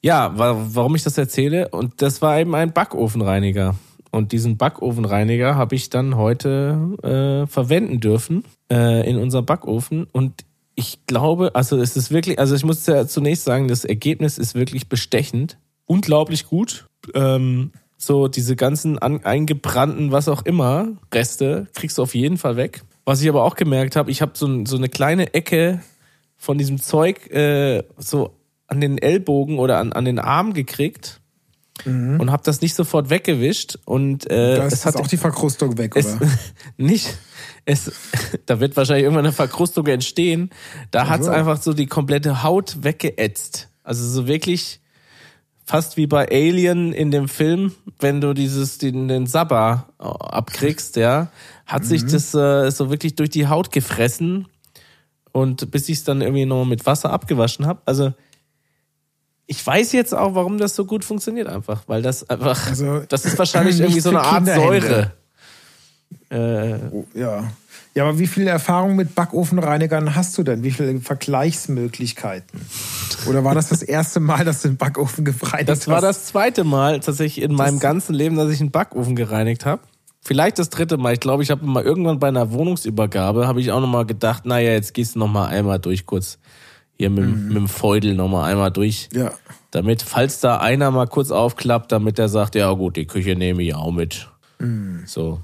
Ja, 0.00 0.32
warum 0.34 0.96
ich 0.96 1.02
das 1.02 1.16
erzähle, 1.16 1.68
und 1.68 2.02
das 2.02 2.20
war 2.20 2.38
eben 2.38 2.54
ein 2.54 2.72
Backofenreiniger. 2.72 3.76
Und 4.10 4.32
diesen 4.32 4.56
Backofenreiniger 4.56 5.56
habe 5.56 5.74
ich 5.74 5.90
dann 5.90 6.16
heute 6.16 6.78
äh, 7.02 7.50
verwenden 7.50 8.00
dürfen 8.00 8.44
äh, 8.70 9.08
in 9.08 9.16
unserem 9.16 9.44
Backofen. 9.44 10.06
Und 10.12 10.44
ich 10.74 11.06
glaube, 11.06 11.54
also 11.54 11.78
es 11.78 11.96
ist 11.96 12.10
wirklich, 12.10 12.38
also 12.38 12.54
ich 12.54 12.64
muss 12.64 12.86
ja 12.86 13.06
zunächst 13.06 13.44
sagen, 13.44 13.68
das 13.68 13.84
Ergebnis 13.84 14.38
ist 14.38 14.54
wirklich 14.54 14.88
bestechend. 14.88 15.58
Unglaublich 15.86 16.46
gut. 16.46 16.86
Ähm, 17.14 17.72
so 17.96 18.28
diese 18.28 18.56
ganzen 18.56 18.98
an, 18.98 19.24
eingebrannten, 19.24 20.12
was 20.12 20.28
auch 20.28 20.44
immer, 20.44 20.88
Reste 21.12 21.68
kriegst 21.74 21.98
du 21.98 22.02
auf 22.02 22.14
jeden 22.14 22.38
Fall 22.38 22.56
weg. 22.56 22.82
Was 23.04 23.22
ich 23.22 23.28
aber 23.28 23.44
auch 23.44 23.56
gemerkt 23.56 23.96
habe, 23.96 24.10
ich 24.10 24.22
habe 24.22 24.32
so, 24.34 24.64
so 24.64 24.76
eine 24.76 24.88
kleine 24.88 25.34
Ecke 25.34 25.80
von 26.36 26.58
diesem 26.58 26.80
Zeug 26.80 27.30
äh, 27.30 27.84
so 27.96 28.36
an 28.66 28.80
den 28.80 28.98
Ellbogen 28.98 29.58
oder 29.58 29.78
an, 29.78 29.92
an 29.92 30.04
den 30.04 30.18
Arm 30.18 30.54
gekriegt 30.54 31.20
mhm. 31.84 32.20
und 32.20 32.30
habe 32.30 32.42
das 32.44 32.60
nicht 32.60 32.74
sofort 32.74 33.10
weggewischt 33.10 33.78
und 33.84 34.30
äh, 34.30 34.56
da 34.56 34.66
ist 34.66 34.72
es 34.72 34.86
hat 34.86 34.96
auch 34.96 35.06
die 35.06 35.16
Verkrustung 35.16 35.78
weg, 35.78 35.96
es, 35.96 36.16
oder? 36.16 36.28
nicht 36.76 37.16
es, 37.64 37.92
da 38.46 38.60
wird 38.60 38.76
wahrscheinlich 38.76 39.04
irgendwann 39.04 39.26
eine 39.26 39.32
Verkrustung 39.32 39.86
entstehen. 39.86 40.50
Da 40.90 41.00
also. 41.00 41.12
hat's 41.12 41.28
einfach 41.28 41.60
so 41.60 41.72
die 41.72 41.86
komplette 41.86 42.42
Haut 42.42 42.82
weggeätzt. 42.82 43.68
Also 43.82 44.06
so 44.08 44.26
wirklich 44.26 44.80
fast 45.64 45.96
wie 45.96 46.06
bei 46.06 46.28
Alien 46.30 46.92
in 46.92 47.10
dem 47.10 47.28
Film, 47.28 47.72
wenn 47.98 48.20
du 48.20 48.34
dieses 48.34 48.78
den, 48.78 49.08
den 49.08 49.26
Sabba 49.26 49.88
äh, 49.98 50.04
abkriegst, 50.04 50.96
ja, 50.96 51.28
hat 51.66 51.82
mhm. 51.82 51.86
sich 51.86 52.04
das 52.04 52.34
äh, 52.34 52.70
so 52.70 52.90
wirklich 52.90 53.14
durch 53.16 53.30
die 53.30 53.46
Haut 53.46 53.72
gefressen 53.72 54.46
und 55.32 55.70
bis 55.70 55.88
ich 55.88 55.98
es 55.98 56.04
dann 56.04 56.20
irgendwie 56.20 56.46
noch 56.46 56.64
mit 56.64 56.86
Wasser 56.86 57.10
abgewaschen 57.10 57.66
habe. 57.66 57.80
Also 57.86 58.12
ich 59.46 59.64
weiß 59.66 59.92
jetzt 59.92 60.14
auch, 60.14 60.34
warum 60.34 60.58
das 60.58 60.74
so 60.74 60.84
gut 60.84 61.04
funktioniert 61.04 61.48
einfach, 61.48 61.82
weil 61.86 62.02
das 62.02 62.28
einfach, 62.28 62.68
also, 62.68 63.00
das 63.00 63.24
ist 63.24 63.38
wahrscheinlich 63.38 63.78
irgendwie 63.80 64.00
so 64.00 64.10
eine 64.10 64.22
Art 64.22 64.46
Säure. 64.46 65.12
Äh, 66.30 66.78
oh, 66.90 67.06
ja. 67.14 67.44
Ja, 67.94 68.04
aber 68.04 68.18
wie 68.18 68.26
viel 68.26 68.48
Erfahrung 68.48 68.96
mit 68.96 69.14
Backofenreinigern 69.14 70.16
hast 70.16 70.36
du 70.36 70.42
denn? 70.42 70.64
Wie 70.64 70.72
viele 70.72 71.00
Vergleichsmöglichkeiten? 71.00 72.60
Oder 73.28 73.44
war 73.44 73.54
das 73.54 73.68
das 73.68 73.82
erste 73.82 74.18
Mal, 74.18 74.44
dass 74.44 74.62
du 74.62 74.68
den 74.68 74.76
Backofen 74.76 75.24
gereinigt 75.24 75.70
hast? 75.70 75.82
Das 75.82 75.88
war 75.88 76.00
das 76.00 76.26
zweite 76.26 76.64
Mal 76.64 76.98
tatsächlich 76.98 77.44
in 77.44 77.52
das 77.52 77.58
meinem 77.58 77.78
ganzen 77.78 78.14
Leben, 78.14 78.34
dass 78.34 78.50
ich 78.50 78.60
einen 78.60 78.72
Backofen 78.72 79.14
gereinigt 79.14 79.64
habe. 79.64 79.80
Vielleicht 80.22 80.58
das 80.58 80.70
dritte 80.70 80.96
Mal. 80.96 81.12
Ich 81.12 81.20
glaube, 81.20 81.44
ich 81.44 81.50
habe 81.50 81.64
mal 81.66 81.84
irgendwann 81.84 82.18
bei 82.18 82.28
einer 82.28 82.50
Wohnungsübergabe, 82.50 83.46
habe 83.46 83.60
ich 83.60 83.70
auch 83.70 83.80
nochmal 83.80 84.06
gedacht, 84.06 84.44
naja, 84.44 84.72
jetzt 84.72 84.94
gehst 84.94 85.14
du 85.14 85.20
nochmal 85.20 85.50
einmal 85.50 85.78
durch 85.78 86.04
kurz. 86.04 86.38
Hier 86.96 87.10
mit, 87.10 87.24
mhm. 87.24 87.48
mit 87.48 87.56
dem 87.56 87.68
Feudel 87.68 88.14
nochmal 88.14 88.50
einmal 88.50 88.70
durch. 88.70 89.08
Ja. 89.12 89.32
Damit, 89.70 90.02
falls 90.02 90.40
da 90.40 90.58
einer 90.58 90.90
mal 90.90 91.06
kurz 91.06 91.30
aufklappt, 91.30 91.90
damit 91.90 92.18
er 92.18 92.28
sagt, 92.28 92.54
ja 92.54 92.70
gut, 92.72 92.96
die 92.96 93.06
Küche 93.06 93.34
nehme 93.34 93.62
ich 93.62 93.74
auch 93.74 93.90
mit. 93.90 94.28
Mhm. 94.60 95.02
So. 95.06 95.40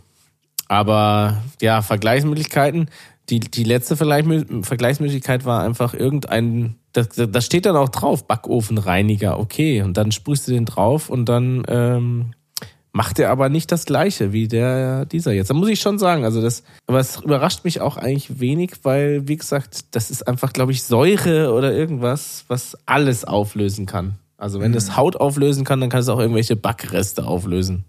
Aber 0.68 1.42
ja, 1.60 1.82
Vergleichsmöglichkeiten. 1.82 2.90
Die, 3.28 3.40
die 3.40 3.64
letzte 3.64 3.96
Vergleichsmöglichkeit 3.96 5.44
war 5.44 5.62
einfach 5.62 5.94
irgendein, 5.94 6.76
das, 6.92 7.08
das 7.10 7.46
steht 7.46 7.66
dann 7.66 7.76
auch 7.76 7.88
drauf, 7.88 8.26
Backofenreiniger, 8.26 9.38
okay. 9.38 9.82
Und 9.82 9.96
dann 9.96 10.10
sprühst 10.10 10.48
du 10.48 10.52
den 10.52 10.64
drauf 10.64 11.10
und 11.10 11.28
dann 11.28 11.62
ähm, 11.68 12.32
macht 13.00 13.18
er 13.18 13.30
aber 13.30 13.48
nicht 13.48 13.72
das 13.72 13.86
gleiche 13.86 14.34
wie 14.34 14.46
der 14.46 15.06
dieser 15.06 15.32
jetzt. 15.32 15.48
Da 15.48 15.54
muss 15.54 15.70
ich 15.70 15.80
schon 15.80 15.98
sagen, 15.98 16.22
also 16.22 16.42
das, 16.42 16.64
aber 16.86 17.00
es 17.00 17.16
überrascht 17.16 17.64
mich 17.64 17.80
auch 17.80 17.96
eigentlich 17.96 18.40
wenig, 18.40 18.72
weil, 18.82 19.26
wie 19.26 19.38
gesagt, 19.38 19.86
das 19.92 20.10
ist 20.10 20.28
einfach, 20.28 20.52
glaube 20.52 20.72
ich, 20.72 20.82
Säure 20.82 21.54
oder 21.54 21.72
irgendwas, 21.72 22.44
was 22.48 22.76
alles 22.84 23.24
auflösen 23.24 23.86
kann. 23.86 24.16
Also 24.36 24.60
wenn 24.60 24.72
mhm. 24.72 24.74
das 24.74 24.98
Haut 24.98 25.16
auflösen 25.16 25.64
kann, 25.64 25.80
dann 25.80 25.88
kann 25.88 26.00
es 26.00 26.10
auch 26.10 26.18
irgendwelche 26.18 26.56
Backreste 26.56 27.24
auflösen. 27.24 27.86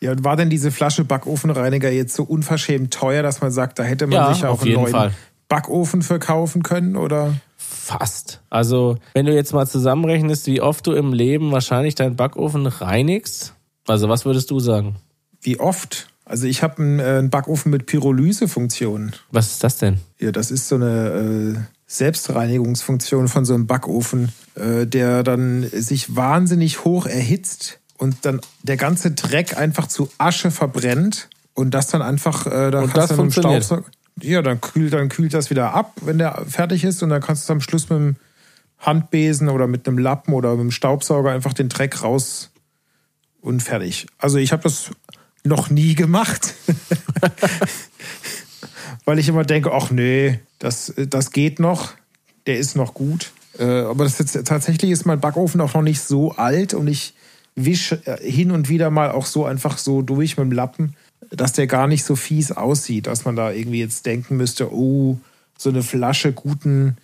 Ja, 0.00 0.12
und 0.12 0.22
war 0.22 0.36
denn 0.36 0.48
diese 0.48 0.70
Flasche 0.70 1.02
Backofenreiniger 1.02 1.90
jetzt 1.90 2.14
so 2.14 2.22
unverschämt 2.22 2.94
teuer, 2.94 3.24
dass 3.24 3.40
man 3.40 3.50
sagt, 3.50 3.80
da 3.80 3.82
hätte 3.82 4.06
man 4.06 4.14
ja, 4.14 4.32
sich 4.32 4.44
auch 4.44 4.62
einen 4.62 4.74
neuen 4.74 4.92
Fall. 4.92 5.12
Backofen 5.48 6.02
verkaufen 6.02 6.62
können, 6.62 6.94
oder? 6.94 7.34
Fast. 7.56 8.42
Also, 8.48 8.98
wenn 9.12 9.26
du 9.26 9.34
jetzt 9.34 9.52
mal 9.52 9.66
zusammenrechnest, 9.66 10.46
wie 10.46 10.60
oft 10.60 10.86
du 10.86 10.92
im 10.92 11.12
Leben 11.12 11.50
wahrscheinlich 11.50 11.96
deinen 11.96 12.14
Backofen 12.14 12.68
reinigst, 12.68 13.55
also 13.86 14.08
was 14.08 14.24
würdest 14.24 14.50
du 14.50 14.60
sagen? 14.60 14.96
Wie 15.40 15.60
oft? 15.60 16.08
Also 16.24 16.46
ich 16.46 16.62
habe 16.62 16.82
einen, 16.82 16.98
äh, 16.98 17.04
einen, 17.04 17.30
Backofen 17.30 17.70
mit 17.70 17.86
Pyrolysefunktion. 17.86 19.12
Was 19.30 19.52
ist 19.52 19.64
das 19.64 19.78
denn? 19.78 19.98
Ja, 20.18 20.32
das 20.32 20.50
ist 20.50 20.68
so 20.68 20.74
eine 20.74 21.56
äh, 21.56 21.60
Selbstreinigungsfunktion 21.86 23.28
von 23.28 23.44
so 23.44 23.54
einem 23.54 23.66
Backofen, 23.66 24.32
äh, 24.56 24.86
der 24.86 25.22
dann 25.22 25.62
sich 25.70 26.16
wahnsinnig 26.16 26.84
hoch 26.84 27.06
erhitzt 27.06 27.78
und 27.96 28.16
dann 28.22 28.40
der 28.64 28.76
ganze 28.76 29.12
Dreck 29.12 29.56
einfach 29.56 29.86
zu 29.86 30.10
Asche 30.18 30.50
verbrennt 30.50 31.28
und 31.54 31.72
das 31.72 31.86
dann 31.86 32.02
einfach, 32.02 32.46
äh, 32.46 32.70
da 32.72 32.80
und 32.80 32.92
kannst 32.92 33.10
das 33.10 33.16
du 33.16 33.22
dann 33.22 33.30
Staubsauger. 33.30 33.84
Ja, 34.20 34.42
dann 34.42 34.60
kühlt, 34.60 34.94
dann 34.94 35.08
kühlt 35.08 35.32
das 35.32 35.50
wieder 35.50 35.74
ab, 35.74 35.92
wenn 36.00 36.18
der 36.18 36.44
fertig 36.48 36.84
ist 36.84 37.02
und 37.02 37.10
dann 37.10 37.20
kannst 37.20 37.48
du 37.48 37.52
am 37.52 37.60
Schluss 37.60 37.88
mit 37.88 37.98
dem 37.98 38.16
Handbesen 38.78 39.48
oder 39.48 39.66
mit 39.66 39.86
einem 39.86 39.98
Lappen 39.98 40.34
oder 40.34 40.52
mit 40.52 40.60
dem 40.60 40.70
Staubsauger 40.70 41.30
einfach 41.30 41.52
den 41.52 41.68
Dreck 41.68 42.02
raus 42.02 42.50
und 43.46 43.62
fertig. 43.62 44.06
Also 44.18 44.38
ich 44.38 44.52
habe 44.52 44.64
das 44.64 44.90
noch 45.44 45.70
nie 45.70 45.94
gemacht, 45.94 46.54
weil 49.04 49.20
ich 49.20 49.28
immer 49.28 49.44
denke, 49.44 49.72
ach 49.72 49.90
nee, 49.90 50.40
das, 50.58 50.92
das 50.96 51.30
geht 51.30 51.60
noch, 51.60 51.92
der 52.46 52.58
ist 52.58 52.74
noch 52.74 52.92
gut. 52.92 53.30
Äh, 53.58 53.64
aber 53.64 54.04
das 54.04 54.18
jetzt, 54.18 54.44
tatsächlich 54.46 54.90
ist 54.90 55.06
mein 55.06 55.20
Backofen 55.20 55.60
auch 55.60 55.74
noch 55.74 55.82
nicht 55.82 56.00
so 56.00 56.32
alt 56.32 56.74
und 56.74 56.88
ich 56.88 57.14
wische 57.54 58.04
äh, 58.06 58.18
hin 58.30 58.50
und 58.50 58.68
wieder 58.68 58.90
mal 58.90 59.12
auch 59.12 59.26
so 59.26 59.44
einfach 59.44 59.78
so 59.78 60.02
durch 60.02 60.36
mit 60.36 60.46
dem 60.46 60.52
Lappen, 60.52 60.96
dass 61.30 61.52
der 61.52 61.68
gar 61.68 61.86
nicht 61.86 62.04
so 62.04 62.16
fies 62.16 62.50
aussieht, 62.50 63.06
dass 63.06 63.24
man 63.24 63.36
da 63.36 63.52
irgendwie 63.52 63.78
jetzt 63.78 64.06
denken 64.06 64.36
müsste, 64.36 64.74
oh, 64.74 65.18
so 65.56 65.70
eine 65.70 65.84
Flasche 65.84 66.32
guten 66.32 66.96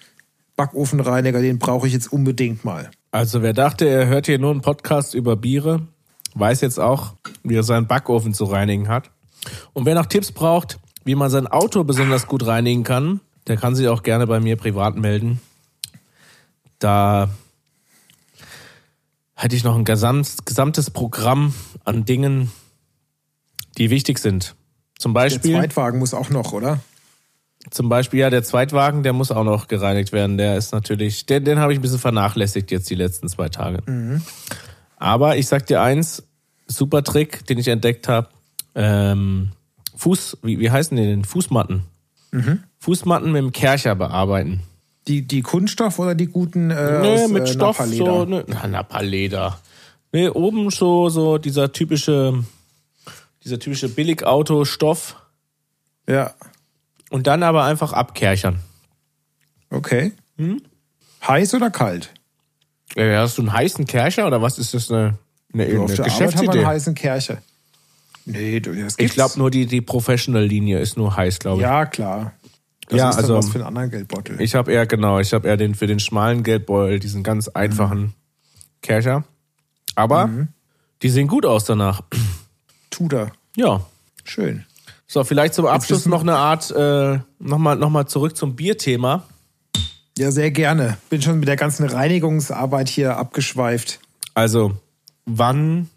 Backofenreiniger, 0.57 1.41
den 1.41 1.61
brauche 1.61 1.87
ich 1.87 1.93
jetzt 1.93 2.13
unbedingt 2.13 2.65
mal. 2.65 2.91
Also 3.13 3.43
wer 3.43 3.53
dachte, 3.53 3.89
er 3.89 4.09
hört 4.09 4.27
hier 4.27 4.39
nur 4.39 4.51
einen 4.51 4.61
Podcast 4.61 5.15
über 5.15 5.37
Biere, 5.37 5.87
weiß 6.35 6.61
jetzt 6.61 6.79
auch, 6.79 7.15
wie 7.43 7.57
er 7.57 7.63
seinen 7.63 7.87
Backofen 7.87 8.35
zu 8.35 8.45
reinigen 8.45 8.89
hat. 8.89 9.11
Und 9.73 9.87
wer 9.87 9.95
noch 9.95 10.07
Tipps 10.07 10.33
braucht, 10.33 10.79
wie 11.05 11.15
man 11.15 11.31
sein 11.31 11.47
Auto 11.47 11.85
besonders 11.85 12.27
gut 12.27 12.47
reinigen 12.47 12.85
kann, 12.85 13.21
der 13.47 13.57
kann 13.57 13.75
sich 13.75 13.89
auch 13.89 14.03
gerne 14.03 14.27
bei 14.27 14.41
mir 14.41 14.57
privat 14.57 14.97
melden. 14.97 15.41
Da 16.79 17.29
hätte 19.35 19.57
ich 19.57 19.65
noch 19.65 19.77
ein 19.77 19.85
gesamtes 19.85 20.91
Programm 20.91 21.55
an 21.85 22.05
Dingen, 22.05 22.53
die 23.79 23.91
wichtig 23.91 24.19
sind. 24.19 24.55
Zum 24.99 25.13
Beispiel. 25.13 25.53
Der 25.53 25.61
Zweitwagen 25.63 25.99
muss 25.99 26.15
auch 26.15 26.31
noch, 26.31 26.53
oder? 26.53 26.79
Zum 27.71 27.89
Beispiel, 27.89 28.21
ja, 28.21 28.31
der 28.31 28.43
Zweitwagen, 28.43 29.03
der 29.03 29.13
muss 29.13 29.31
auch 29.31 29.45
noch 29.45 29.69
gereinigt 29.69 30.13
werden. 30.13 30.37
Der 30.37 30.57
ist 30.57 30.73
natürlich, 30.73 31.27
den, 31.27 31.45
den 31.45 31.59
habe 31.59 31.73
ich 31.73 31.79
ein 31.79 31.83
bisschen 31.83 31.99
vernachlässigt 31.99 32.71
jetzt 32.71 32.91
die 32.91 32.95
letzten 32.97 33.29
zwei 33.29 33.49
Tage. 33.49 33.79
Mhm. 33.87 34.23
Aber 35.03 35.37
ich 35.37 35.49
sag 35.49 35.67
dir 35.67 35.83
eins, 35.83 36.23
super 36.69 37.03
Trick, 37.03 37.45
den 37.47 37.59
ich 37.59 37.67
entdeckt 37.67 38.07
habe. 38.07 38.29
Ähm, 38.77 39.51
Fuß, 39.97 40.39
wie, 40.45 40.61
wie 40.61 40.71
heißen 40.71 40.97
die 40.97 41.03
denn? 41.03 41.25
Fußmatten. 41.25 41.83
Mhm. 42.31 42.63
Fußmatten 42.79 43.33
mit 43.33 43.43
dem 43.43 43.51
Kercher 43.51 43.97
bearbeiten. 43.97 44.63
Die, 45.09 45.27
die 45.27 45.43
Kunststoff 45.43 45.99
oder 45.99 46.15
die 46.15 46.29
guten 46.29 46.71
äh, 46.71 47.01
nee, 47.01 47.27
mit 47.27 47.43
äh, 47.43 47.47
Stoff, 47.49 47.79
so, 47.79 48.25
ne, 48.27 48.45
na, 48.47 48.69
Napaleder. 48.69 49.59
Nee, 50.13 50.29
oben 50.29 50.71
so, 50.71 51.09
so 51.09 51.37
dieser 51.37 51.73
typische, 51.73 52.45
dieser 53.43 53.59
typische 53.59 53.89
Billigauto-Stoff. 53.89 55.17
Ja. 56.09 56.33
Und 57.11 57.27
dann 57.27 57.43
aber 57.43 57.65
einfach 57.65 57.93
abkerchern. 57.93 58.61
Okay. 59.69 60.13
Hm? 60.37 60.63
Heiß 61.27 61.55
oder 61.55 61.73
kalt? 61.73 62.15
Ja, 62.97 63.21
hast 63.21 63.39
du 63.39 63.43
einen 63.43 63.53
heißen 63.53 63.87
Kercher 63.87 64.27
oder 64.27 64.43
was 64.43 64.59
ist 64.59 64.75
das 64.75 64.91
eine, 64.91 65.19
eine, 65.53 65.65
eine 65.65 65.87
Geschäftsidee? 65.87 66.49
Haben 66.49 66.59
einen 66.59 66.67
heißen 66.67 66.95
Kercher. 66.95 67.39
Nee, 68.25 68.61
das 68.61 68.75
gibt's. 68.75 68.97
Ich 68.99 69.13
glaube 69.13 69.39
nur 69.39 69.51
die, 69.51 69.67
die 69.67 69.81
Professional-Linie 69.81 70.79
ist 70.79 70.97
nur 70.97 71.17
heiß, 71.17 71.39
glaube 71.39 71.59
ich. 71.59 71.63
Ja, 71.63 71.87
klar. 71.87 72.33
Das 72.89 72.99
ja, 72.99 73.11
ist 73.11 73.17
also 73.17 73.37
was 73.37 73.49
für 73.49 73.57
einen 73.57 73.67
anderen 73.69 73.91
Geldbeutel. 73.91 74.41
Ich 74.41 74.55
habe 74.55 74.73
eher 74.73 74.87
genau, 74.87 75.19
ich 75.19 75.33
habe 75.33 75.49
eher 75.49 75.57
den 75.57 75.75
für 75.75 75.87
den 75.87 75.99
schmalen 75.99 76.43
Geldbeutel 76.43 77.01
diesen 77.01 77.23
ganz 77.23 77.49
einfachen 77.49 78.01
mhm. 78.01 78.13
Kercher. 78.83 79.25
Aber 79.95 80.27
mhm. 80.27 80.49
die 81.03 81.09
sehen 81.09 81.27
gut 81.27 81.47
aus 81.47 81.65
danach. 81.65 82.03
Tut 82.91 83.15
er. 83.15 83.33
Ja. 83.57 83.81
Schön. 84.25 84.65
So, 85.07 85.25
vielleicht 85.25 85.55
zum 85.55 85.67
Abschluss 85.67 86.07
noch 86.07 86.23
eine 86.23 86.37
Art, 86.37 86.71
äh, 86.71 87.19
nochmal 87.39 87.77
noch 87.77 87.91
mal 87.91 88.07
zurück 88.07 88.37
zum 88.37 88.57
Bierthema. 88.57 89.25
Ja, 90.23 90.31
sehr 90.31 90.53
gerne. 90.53 90.99
Bin 91.11 91.21
schon 91.21 91.41
mit 91.41 91.49
der 91.49 91.57
ganzen 91.57 91.85
Reinigungsarbeit 91.85 92.89
hier 92.89 93.17
abgeschweift. 93.17 93.99
Also, 94.35 94.77
wann 95.27 95.91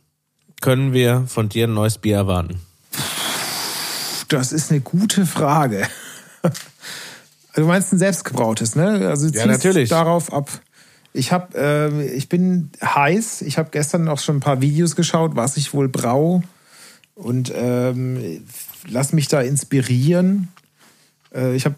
können 0.62 0.94
wir 0.94 1.26
von 1.28 1.48
dir 1.48 1.68
ein 1.68 1.76
neues 1.76 2.00
Bier 2.00 2.16
erwarten? 2.16 2.60
Das 4.28 4.52
ist 4.52 4.72
eine 4.72 4.82
gute 4.82 5.28
Frage. 5.28 5.88
Du 7.54 7.66
meinst 7.68 7.94
ein 7.94 8.00
selbstgebrautes, 8.00 8.76
ne? 8.76 9.08
Also 9.08 9.28
ja, 9.28 9.46
natürlich. 9.46 9.90
darauf 9.90 10.34
ab. 10.34 10.50
Ich 11.14 11.32
hab, 11.32 11.54
äh, 11.54 12.08
ich 12.08 12.28
bin 12.28 12.72
heiß. 12.84 13.44
Ich 13.44 13.60
habe 13.60 13.70
gestern 13.72 14.08
auch 14.10 14.18
schon 14.18 14.38
ein 14.38 14.42
paar 14.42 14.60
Videos 14.60 14.96
geschaut, 14.96 15.36
was 15.36 15.56
ich 15.56 15.72
wohl 15.76 15.88
brau 15.88 16.42
und 17.14 17.54
ähm, 17.56 18.44
lass 18.88 19.14
mich 19.14 19.28
da 19.28 19.42
inspirieren. 19.42 20.48
Äh, 21.32 21.56
ich 21.56 21.66
habe 21.66 21.76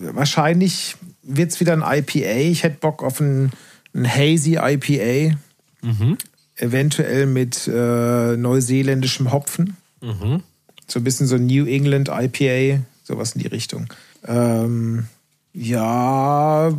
wahrscheinlich 0.00 0.96
wird 1.22 1.52
es 1.52 1.60
wieder 1.60 1.72
ein 1.72 1.82
IPA. 1.82 2.50
Ich 2.50 2.62
hätte 2.62 2.78
Bock 2.78 3.02
auf 3.02 3.20
ein, 3.20 3.52
ein 3.94 4.08
Hazy 4.08 4.58
IPA. 4.60 5.36
Mhm. 5.82 6.18
Eventuell 6.56 7.26
mit 7.26 7.66
äh, 7.68 8.36
neuseeländischem 8.36 9.32
Hopfen. 9.32 9.76
Mhm. 10.00 10.42
So 10.86 11.00
ein 11.00 11.04
bisschen 11.04 11.26
so 11.26 11.36
New 11.36 11.66
England 11.66 12.08
IPA, 12.08 12.82
sowas 13.02 13.32
in 13.32 13.42
die 13.42 13.46
Richtung. 13.46 13.86
Ähm, 14.26 15.06
ja, 15.52 16.72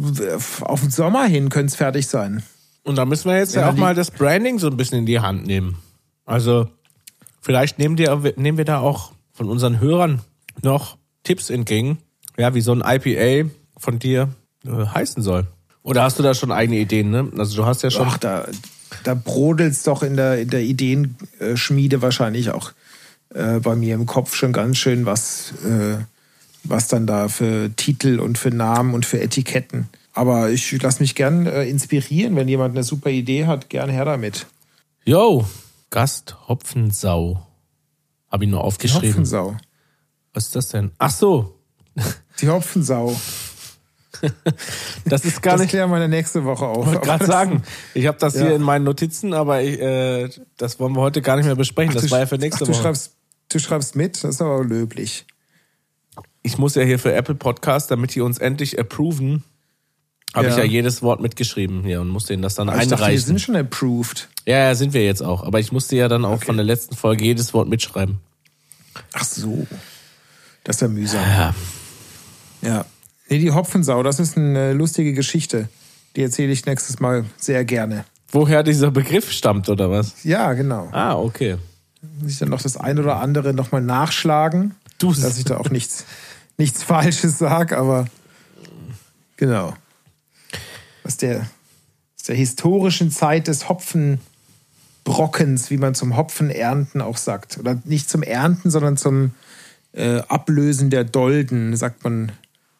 auf 0.61 0.81
den 0.81 0.91
Sommer 0.91 1.25
hin 1.25 1.49
könnte 1.49 1.71
es 1.71 1.75
fertig 1.75 2.07
sein. 2.07 2.43
Und 2.83 2.97
da 2.97 3.05
müssen 3.05 3.29
wir 3.29 3.37
jetzt 3.37 3.55
ja, 3.55 3.61
ja 3.61 3.69
auch 3.69 3.75
mal 3.75 3.95
das 3.95 4.11
Branding 4.11 4.59
so 4.59 4.67
ein 4.67 4.77
bisschen 4.77 4.99
in 4.99 5.05
die 5.05 5.19
Hand 5.19 5.45
nehmen. 5.45 5.77
Also, 6.25 6.67
vielleicht 7.41 7.79
nehmen, 7.79 7.95
die, 7.95 8.07
nehmen 8.35 8.57
wir 8.57 8.65
da 8.65 8.79
auch 8.79 9.11
von 9.33 9.49
unseren 9.49 9.79
Hörern 9.79 10.21
noch 10.61 10.97
Tipps 11.23 11.49
entgegen, 11.49 11.99
ja, 12.37 12.53
wie 12.53 12.61
so 12.61 12.73
ein 12.73 12.83
IPA 12.85 13.49
von 13.77 13.99
dir 13.99 14.29
äh, 14.65 14.85
heißen 14.85 15.23
soll. 15.23 15.47
Oder 15.83 16.03
hast 16.03 16.19
du 16.19 16.23
da 16.23 16.33
schon 16.33 16.51
eigene 16.51 16.79
Ideen, 16.79 17.09
ne? 17.09 17.31
Also 17.37 17.55
du 17.55 17.65
hast 17.65 17.81
ja 17.81 17.89
schon. 17.89 18.07
Ach, 18.07 18.17
da, 18.17 18.47
da 19.03 19.13
brodelt 19.15 19.73
es 19.73 19.83
doch 19.83 20.03
in 20.03 20.15
der, 20.15 20.39
in 20.39 20.49
der 20.49 20.61
Ideenschmiede 20.61 22.01
wahrscheinlich 22.01 22.51
auch 22.51 22.71
äh, 23.33 23.59
bei 23.59 23.75
mir 23.75 23.95
im 23.95 24.05
Kopf 24.05 24.35
schon 24.35 24.53
ganz 24.53 24.77
schön, 24.77 25.05
was, 25.05 25.53
äh, 25.63 25.97
was 26.63 26.87
dann 26.87 27.07
da 27.07 27.27
für 27.29 27.71
Titel 27.75 28.19
und 28.19 28.37
für 28.37 28.51
Namen 28.51 28.93
und 28.93 29.05
für 29.05 29.19
Etiketten. 29.21 29.89
Aber 30.13 30.49
ich 30.49 30.81
lasse 30.81 31.01
mich 31.01 31.15
gern 31.15 31.47
äh, 31.47 31.63
inspirieren, 31.63 32.35
wenn 32.35 32.47
jemand 32.47 32.75
eine 32.75 32.83
super 32.83 33.09
Idee 33.09 33.45
hat, 33.45 33.69
gern 33.69 33.89
her 33.89 34.05
damit. 34.05 34.45
Yo, 35.05 35.45
Gast 35.89 36.35
Hopfensau. 36.47 37.47
Habe 38.29 38.45
ich 38.45 38.49
nur 38.49 38.63
aufgeschrieben. 38.63 39.09
Hopfensau. 39.09 39.57
Was 40.33 40.47
ist 40.47 40.55
das 40.55 40.69
denn? 40.69 40.91
Ach 40.97 41.11
so. 41.11 41.60
Die 42.41 42.49
Hopfensau. 42.49 43.15
das 45.05 45.25
ist 45.25 45.41
gar 45.41 45.53
das 45.53 45.61
nicht. 45.61 45.73
Das 45.73 45.79
klären 45.79 45.89
wir 45.91 46.07
nächste 46.07 46.43
Woche 46.43 46.65
auf. 46.65 46.85
Ich 46.85 46.93
wollte 46.93 47.07
gerade 47.07 47.25
sagen, 47.25 47.63
ich 47.93 48.07
habe 48.07 48.17
das 48.19 48.35
ja. 48.35 48.41
hier 48.41 48.55
in 48.55 48.61
meinen 48.61 48.83
Notizen, 48.83 49.33
aber 49.33 49.61
ich, 49.61 49.79
äh, 49.79 50.29
das 50.57 50.79
wollen 50.79 50.93
wir 50.93 51.01
heute 51.01 51.21
gar 51.21 51.37
nicht 51.37 51.45
mehr 51.45 51.55
besprechen. 51.55 51.93
Ach, 51.95 52.01
das 52.01 52.11
war 52.11 52.19
ja 52.19 52.25
für 52.25 52.37
nächste 52.37 52.63
ach, 52.63 52.67
Woche. 52.67 52.77
Du 52.77 52.81
schreibst, 52.81 53.13
du 53.49 53.59
schreibst 53.59 53.95
mit, 53.95 54.23
das 54.23 54.35
ist 54.35 54.41
aber 54.41 54.63
löblich. 54.63 55.25
Ich 56.43 56.57
muss 56.57 56.75
ja 56.75 56.83
hier 56.83 56.99
für 56.99 57.13
Apple 57.13 57.35
Podcast, 57.35 57.91
damit 57.91 58.15
die 58.15 58.21
uns 58.21 58.37
endlich 58.37 58.79
approven, 58.79 59.43
habe 60.33 60.47
ja. 60.47 60.53
ich 60.53 60.57
ja 60.57 60.63
jedes 60.63 61.01
Wort 61.01 61.19
mitgeschrieben 61.19 61.83
hier 61.83 62.01
und 62.01 62.07
musste 62.07 62.33
ihnen 62.33 62.41
das 62.41 62.55
dann 62.55 62.69
aber 62.69 62.77
einreichen. 62.77 62.93
Ich 62.93 62.99
dachte, 62.99 63.11
wir 63.11 63.21
sind 63.21 63.41
schon 63.41 63.55
approved. 63.55 64.29
Ja, 64.45 64.57
ja, 64.57 64.75
sind 64.75 64.93
wir 64.93 65.03
jetzt 65.03 65.21
auch. 65.21 65.43
Aber 65.43 65.59
ich 65.59 65.71
musste 65.71 65.95
ja 65.95 66.07
dann 66.07 66.25
auch 66.25 66.37
okay. 66.37 66.45
von 66.45 66.57
der 66.57 66.65
letzten 66.65 66.95
Folge 66.95 67.25
jedes 67.25 67.53
Wort 67.53 67.67
mitschreiben. 67.67 68.19
Ach 69.13 69.23
so. 69.23 69.67
Das 70.63 70.77
ist 70.77 70.81
ja 70.81 70.87
mühsam. 70.87 71.21
Ja. 71.21 71.55
Ja. 72.61 72.85
Nee, 73.29 73.39
die 73.39 73.51
Hopfensau, 73.51 74.03
das 74.03 74.19
ist 74.19 74.37
eine 74.37 74.73
lustige 74.73 75.13
Geschichte. 75.13 75.69
Die 76.15 76.23
erzähle 76.23 76.51
ich 76.51 76.65
nächstes 76.65 76.99
Mal 76.99 77.25
sehr 77.37 77.63
gerne. 77.63 78.05
Woher 78.29 78.63
dieser 78.63 78.91
Begriff 78.91 79.31
stammt, 79.31 79.69
oder 79.69 79.91
was? 79.91 80.23
Ja, 80.23 80.53
genau. 80.53 80.89
Ah, 80.91 81.15
okay. 81.15 81.57
Muss 82.19 82.31
ich 82.31 82.39
dann 82.39 82.49
noch 82.49 82.61
das 82.61 82.77
ein 82.77 82.99
oder 82.99 83.17
andere 83.17 83.53
nochmal 83.53 83.81
nachschlagen. 83.81 84.75
Du 84.99 85.13
dass 85.13 85.37
ich 85.37 85.45
da 85.45 85.57
auch 85.57 85.69
nichts, 85.69 86.05
nichts 86.57 86.83
Falsches 86.83 87.37
sage, 87.37 87.77
aber 87.77 88.07
genau. 89.37 89.73
Aus 91.03 91.17
der, 91.17 91.47
aus 92.17 92.23
der 92.27 92.35
historischen 92.35 93.11
Zeit 93.11 93.47
des 93.47 93.67
Hopfenbrockens, 93.67 95.71
wie 95.71 95.77
man 95.77 95.95
zum 95.95 96.15
Hopfenernten 96.15 97.01
auch 97.01 97.17
sagt. 97.17 97.57
Oder 97.57 97.81
nicht 97.85 98.09
zum 98.09 98.23
Ernten, 98.23 98.69
sondern 98.69 98.97
zum 98.97 99.31
äh, 99.93 100.19
Ablösen 100.27 100.89
der 100.89 101.03
Dolden, 101.03 101.75
sagt 101.75 102.03
man 102.03 102.31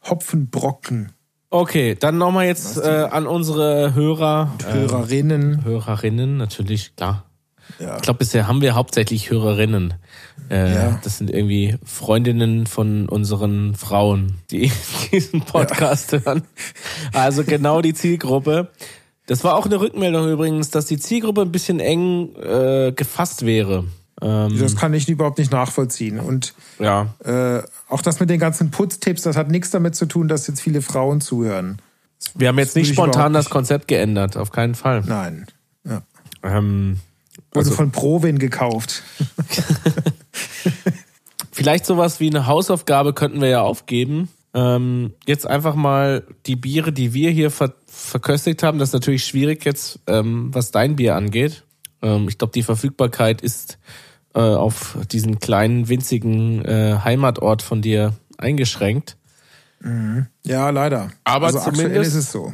Hopfenbrocken. 0.09 1.11
Okay, 1.49 1.95
dann 1.99 2.17
nochmal 2.17 2.45
jetzt 2.45 2.77
äh, 2.77 3.07
an 3.11 3.27
unsere 3.27 3.93
Hörer. 3.93 4.53
Und 4.53 4.73
Hörerinnen. 4.73 5.59
Äh, 5.59 5.65
Hörerinnen, 5.65 6.37
natürlich, 6.37 6.95
klar. 6.95 7.25
Ja. 7.79 7.97
Ich 7.97 8.01
glaube, 8.03 8.19
bisher 8.19 8.47
haben 8.47 8.61
wir 8.61 8.75
hauptsächlich 8.75 9.29
Hörerinnen. 9.29 9.93
Äh, 10.49 10.73
ja. 10.73 10.99
Das 11.03 11.17
sind 11.17 11.29
irgendwie 11.29 11.75
Freundinnen 11.83 12.67
von 12.67 13.07
unseren 13.09 13.75
Frauen, 13.75 14.37
die 14.49 14.71
diesen 15.11 15.41
Podcast 15.41 16.11
ja. 16.13 16.19
hören. 16.19 16.43
Also 17.13 17.43
genau 17.43 17.81
die 17.81 17.93
Zielgruppe. 17.93 18.71
Das 19.27 19.43
war 19.43 19.55
auch 19.55 19.65
eine 19.65 19.79
Rückmeldung 19.79 20.29
übrigens, 20.29 20.71
dass 20.71 20.85
die 20.85 20.97
Zielgruppe 20.97 21.41
ein 21.41 21.51
bisschen 21.51 21.79
eng 21.79 22.35
äh, 22.35 22.91
gefasst 22.95 23.45
wäre. 23.45 23.85
Ähm, 24.22 24.57
das 24.59 24.76
kann 24.76 24.93
ich 24.93 25.09
überhaupt 25.09 25.39
nicht 25.39 25.51
nachvollziehen. 25.51 26.19
Und 26.19 26.53
ja. 26.80 27.13
äh, 27.24 27.63
auch 27.89 28.01
das 28.01 28.19
mit 28.19 28.30
den 28.30 28.39
ganzen 28.39 28.72
Putztipps, 28.72 29.24
das 29.24 29.36
hat 29.36 29.49
nichts 29.49 29.72
damit 29.72 29.95
zu 29.95 30.05
tun, 30.05 30.28
dass 30.28 30.47
jetzt 30.47 30.61
viele 30.61 30.82
Frauen 30.82 31.22
zuhören. 31.22 31.80
Das 32.19 32.39
Wir 32.39 32.49
haben 32.49 32.59
jetzt 32.59 32.76
nicht 32.76 32.93
spontan 32.93 33.34
das 33.34 33.49
Konzept 33.49 33.88
geändert, 33.88 34.38
auf 34.38 34.51
keinen 34.51 34.76
Fall. 34.76 35.03
Nein. 35.05 35.47
Ja. 35.84 36.03
Ähm, 36.43 36.99
also, 37.53 37.69
also 37.69 37.76
von 37.76 37.91
Provin 37.91 38.38
gekauft. 38.38 39.03
Vielleicht 41.51 41.86
sowas 41.86 42.19
wie 42.19 42.30
eine 42.30 42.47
Hausaufgabe 42.47 43.13
könnten 43.13 43.41
wir 43.41 43.49
ja 43.49 43.61
aufgeben. 43.61 44.30
Ähm, 44.53 45.13
jetzt 45.26 45.47
einfach 45.47 45.76
mal 45.76 46.24
die 46.45 46.55
Biere, 46.55 46.91
die 46.91 47.13
wir 47.13 47.30
hier 47.30 47.51
ver 47.51 47.74
verköstigt 47.88 48.63
haben. 48.63 48.80
Das 48.80 48.89
ist 48.89 48.93
natürlich 48.93 49.26
schwierig 49.26 49.65
jetzt, 49.65 49.99
ähm, 50.07 50.53
was 50.53 50.72
dein 50.72 50.95
Bier 50.95 51.15
angeht. 51.15 51.63
Ähm, 52.01 52.28
ich 52.30 52.38
glaube, 52.38 52.53
die 52.53 52.63
Verfügbarkeit 52.63 53.41
ist 53.41 53.78
äh, 54.34 54.39
auf 54.39 54.97
diesen 55.11 55.39
kleinen, 55.39 55.89
winzigen 55.89 56.63
äh, 56.65 56.99
Heimatort 57.03 57.61
von 57.61 57.82
dir 57.82 58.13
eingeschränkt. 58.38 59.17
Mhm. 59.79 60.27
Ja, 60.43 60.69
leider. 60.69 61.11
Aber 61.23 61.47
also 61.47 61.59
zumindest 61.59 62.09
ist 62.09 62.15
es 62.15 62.32
so. 62.32 62.53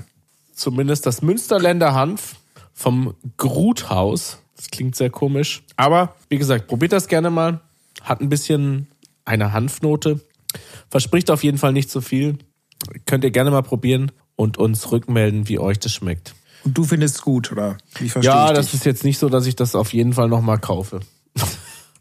Zumindest 0.53 1.05
das 1.05 1.21
Münsterländer 1.21 1.93
Hanf 1.93 2.35
vom 2.73 3.15
Gruthaus. 3.37 4.39
Das 4.55 4.69
klingt 4.69 4.95
sehr 4.95 5.09
komisch. 5.09 5.63
Aber 5.75 6.15
wie 6.29 6.37
gesagt, 6.37 6.67
probiert 6.67 6.93
das 6.93 7.07
gerne 7.07 7.29
mal. 7.29 7.61
Hat 8.01 8.21
ein 8.21 8.29
bisschen 8.29 8.87
eine 9.25 9.53
Hanfnote. 9.53 10.19
Verspricht 10.89 11.29
auf 11.29 11.43
jeden 11.43 11.57
Fall 11.57 11.73
nicht 11.73 11.91
so 11.91 12.01
viel. 12.01 12.37
Könnt 13.05 13.23
ihr 13.23 13.31
gerne 13.31 13.51
mal 13.51 13.63
probieren 13.63 14.11
und 14.35 14.57
uns 14.57 14.91
rückmelden, 14.91 15.47
wie 15.47 15.59
euch 15.59 15.79
das 15.79 15.91
schmeckt. 15.91 16.33
Und 16.63 16.77
du 16.77 16.83
findest 16.83 17.15
es 17.15 17.21
gut, 17.21 17.51
oder? 17.51 17.77
Ja, 18.21 18.51
das 18.53 18.73
ist 18.73 18.85
jetzt 18.85 19.03
nicht 19.03 19.19
so, 19.19 19.29
dass 19.29 19.45
ich 19.45 19.55
das 19.55 19.75
auf 19.75 19.93
jeden 19.93 20.13
Fall 20.13 20.27
nochmal 20.27 20.59
kaufe. 20.59 21.01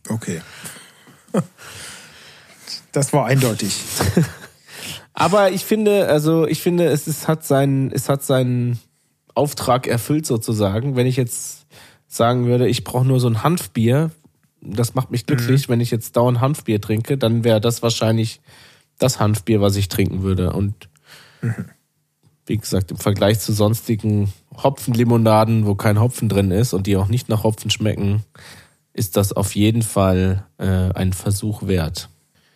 Okay. 0.08 0.40
Das 2.92 3.12
war 3.12 3.26
eindeutig. 3.26 3.76
Aber 5.12 5.50
ich 5.50 5.66
finde, 5.66 6.08
also 6.08 6.46
ich 6.46 6.62
finde, 6.62 6.86
es, 6.86 7.06
es 7.06 7.28
hat 7.28 7.44
seinen, 7.44 7.92
es 7.92 8.08
hat 8.08 8.22
seinen 8.22 8.78
Auftrag 9.34 9.86
erfüllt 9.86 10.24
sozusagen. 10.24 10.96
Wenn 10.96 11.06
ich 11.06 11.16
jetzt 11.16 11.66
sagen 12.06 12.46
würde, 12.46 12.66
ich 12.68 12.84
brauche 12.84 13.06
nur 13.06 13.20
so 13.20 13.28
ein 13.28 13.42
Hanfbier, 13.42 14.12
das 14.62 14.94
macht 14.94 15.10
mich 15.10 15.26
glücklich. 15.26 15.68
Mhm. 15.68 15.72
Wenn 15.72 15.80
ich 15.80 15.90
jetzt 15.90 16.16
dauernd 16.16 16.40
Hanfbier 16.40 16.80
trinke, 16.80 17.18
dann 17.18 17.44
wäre 17.44 17.60
das 17.60 17.82
wahrscheinlich 17.82 18.40
das 18.98 19.20
Hanfbier, 19.20 19.60
was 19.60 19.76
ich 19.76 19.88
trinken 19.88 20.22
würde. 20.22 20.54
Und 20.54 20.88
mhm. 21.42 21.66
wie 22.46 22.56
gesagt, 22.56 22.90
im 22.90 22.96
Vergleich 22.96 23.40
zu 23.40 23.52
sonstigen 23.52 24.32
Hopfenlimonaden, 24.56 25.66
wo 25.66 25.74
kein 25.74 26.00
Hopfen 26.00 26.30
drin 26.30 26.50
ist 26.50 26.72
und 26.72 26.86
die 26.86 26.96
auch 26.96 27.08
nicht 27.08 27.28
nach 27.28 27.42
Hopfen 27.42 27.70
schmecken, 27.70 28.22
ist 28.96 29.16
das 29.16 29.32
auf 29.32 29.54
jeden 29.54 29.82
Fall 29.82 30.46
äh, 30.58 30.64
ein 30.64 31.12
Versuch 31.12 31.66
wert. 31.66 32.08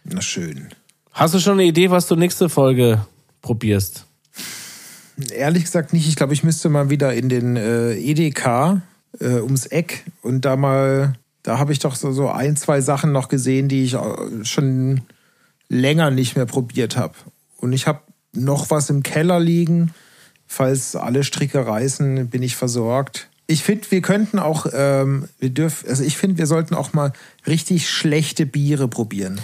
Na 0.04 0.22
schön. 0.22 0.68
Hast 1.12 1.34
du 1.34 1.38
schon 1.38 1.54
eine 1.54 1.64
Idee, 1.64 1.90
was 1.90 2.06
du 2.06 2.16
nächste 2.16 2.48
Folge 2.48 3.04
probierst? 3.42 4.06
Ehrlich 5.32 5.64
gesagt 5.64 5.92
nicht. 5.92 6.08
Ich 6.08 6.16
glaube, 6.16 6.32
ich 6.32 6.42
müsste 6.42 6.70
mal 6.70 6.88
wieder 6.88 7.12
in 7.12 7.28
den 7.28 7.56
äh, 7.56 7.92
EDK 7.92 8.80
äh, 9.18 9.40
ums 9.40 9.66
Eck 9.66 10.04
und 10.22 10.46
da 10.46 10.56
mal, 10.56 11.14
da 11.42 11.58
habe 11.58 11.72
ich 11.72 11.78
doch 11.78 11.94
so, 11.94 12.10
so 12.12 12.30
ein, 12.30 12.56
zwei 12.56 12.80
Sachen 12.80 13.12
noch 13.12 13.28
gesehen, 13.28 13.68
die 13.68 13.84
ich 13.84 13.94
äh, 13.94 14.44
schon 14.44 15.02
länger 15.68 16.10
nicht 16.10 16.36
mehr 16.36 16.46
probiert 16.46 16.96
habe. 16.96 17.14
Und 17.58 17.74
ich 17.74 17.86
habe 17.86 18.00
noch 18.32 18.70
was 18.70 18.88
im 18.88 19.02
Keller 19.02 19.40
liegen. 19.40 19.92
Falls 20.46 20.96
alle 20.96 21.22
Stricke 21.22 21.66
reißen, 21.66 22.28
bin 22.28 22.42
ich 22.42 22.56
versorgt. 22.56 23.29
Ich 23.50 23.64
finde, 23.64 23.90
wir 23.90 24.00
könnten 24.00 24.38
auch, 24.38 24.66
ähm, 24.72 25.28
wir 25.40 25.50
dürfen, 25.50 25.88
also 25.88 26.04
ich 26.04 26.16
finde, 26.16 26.38
wir 26.38 26.46
sollten 26.46 26.72
auch 26.74 26.92
mal 26.92 27.12
richtig 27.48 27.90
schlechte 27.90 28.46
Biere 28.46 28.86
probieren. 28.86 29.40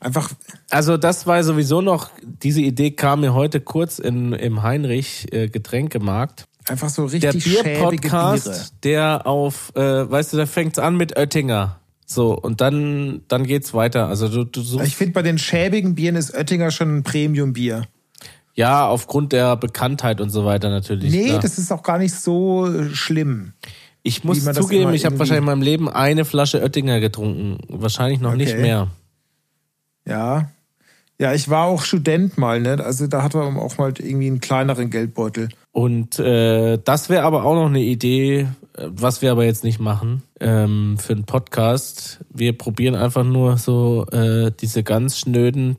Einfach. 0.00 0.30
Also 0.70 0.96
das 0.96 1.26
war 1.26 1.44
sowieso 1.44 1.82
noch, 1.82 2.10
diese 2.22 2.62
Idee 2.62 2.92
kam 2.92 3.20
mir 3.20 3.34
heute 3.34 3.60
kurz 3.60 3.98
in, 3.98 4.32
im 4.32 4.62
Heinrich 4.62 5.30
äh, 5.32 5.48
Getränkemarkt. 5.48 6.46
Einfach 6.68 6.88
so 6.88 7.06
Der 7.06 7.34
richtig 7.34 7.52
schäbige 7.52 7.62
Biere. 7.62 7.90
Bier-Podcast, 7.90 8.72
der 8.82 9.26
auf, 9.26 9.76
äh, 9.76 10.10
weißt 10.10 10.32
du, 10.32 10.38
da 10.38 10.46
fängt's 10.46 10.78
an 10.78 10.96
mit 10.96 11.18
Oettinger. 11.18 11.80
So, 12.06 12.32
und 12.32 12.62
dann, 12.62 13.20
dann 13.28 13.44
geht's 13.44 13.74
weiter. 13.74 14.08
Also 14.08 14.28
du, 14.28 14.44
du 14.44 14.62
suchst, 14.62 14.86
Ich 14.86 14.96
finde, 14.96 15.12
bei 15.12 15.22
den 15.22 15.36
schäbigen 15.36 15.94
Bieren 15.94 16.16
ist 16.16 16.34
Oettinger 16.34 16.70
schon 16.70 16.96
ein 16.96 17.02
Premium-Bier. 17.02 17.86
Ja, 18.60 18.86
aufgrund 18.86 19.32
der 19.32 19.56
Bekanntheit 19.56 20.20
und 20.20 20.28
so 20.28 20.44
weiter 20.44 20.68
natürlich. 20.68 21.10
Nee, 21.10 21.28
klar. 21.28 21.40
das 21.40 21.56
ist 21.56 21.72
auch 21.72 21.82
gar 21.82 21.96
nicht 21.96 22.14
so 22.14 22.66
äh, 22.66 22.94
schlimm. 22.94 23.54
ich 24.02 24.22
muss 24.22 24.44
zugeben, 24.44 24.92
ich 24.92 25.06
habe 25.06 25.18
wahrscheinlich 25.18 25.40
in 25.40 25.46
meinem 25.46 25.62
Leben 25.62 25.88
eine 25.88 26.26
Flasche 26.26 26.60
Oettinger 26.60 27.00
getrunken. 27.00 27.56
Wahrscheinlich 27.68 28.20
noch 28.20 28.34
nicht 28.34 28.52
Okay. 28.52 28.60
mehr. 28.60 28.88
Ja. 30.06 30.50
Ja, 31.18 31.32
ich 31.34 31.48
war 31.50 31.66
auch 31.66 31.82
Student 31.82 32.36
mal, 32.38 32.60
ne? 32.60 32.82
Also 32.84 33.06
da 33.06 33.22
hat 33.22 33.34
man 33.34 33.56
auch 33.56 33.76
mal 33.78 33.92
irgendwie 33.98 34.26
einen 34.26 34.40
kleineren 34.40 34.90
Geldbeutel. 34.90 35.48
Und 35.72 36.18
äh, 36.18 36.78
das 36.82 37.08
wäre 37.08 37.24
aber 37.24 37.44
auch 37.44 37.54
noch 37.54 37.66
eine 37.66 37.80
Idee, 37.80 38.40
äh, 38.40 38.46
was 38.88 39.22
wir 39.22 39.30
aber 39.30 39.44
jetzt 39.44 39.64
nicht 39.64 39.80
machen 39.80 40.22
ähm, 40.38 40.96
für 40.98 41.12
einen 41.14 41.24
Podcast. 41.24 42.20
Wir 42.30 42.56
probieren 42.56 42.94
einfach 42.94 43.24
nur 43.24 43.56
so 43.58 44.06
äh, 44.12 44.50
diese 44.60 44.82
ganz 44.82 45.18
schnöden, 45.18 45.76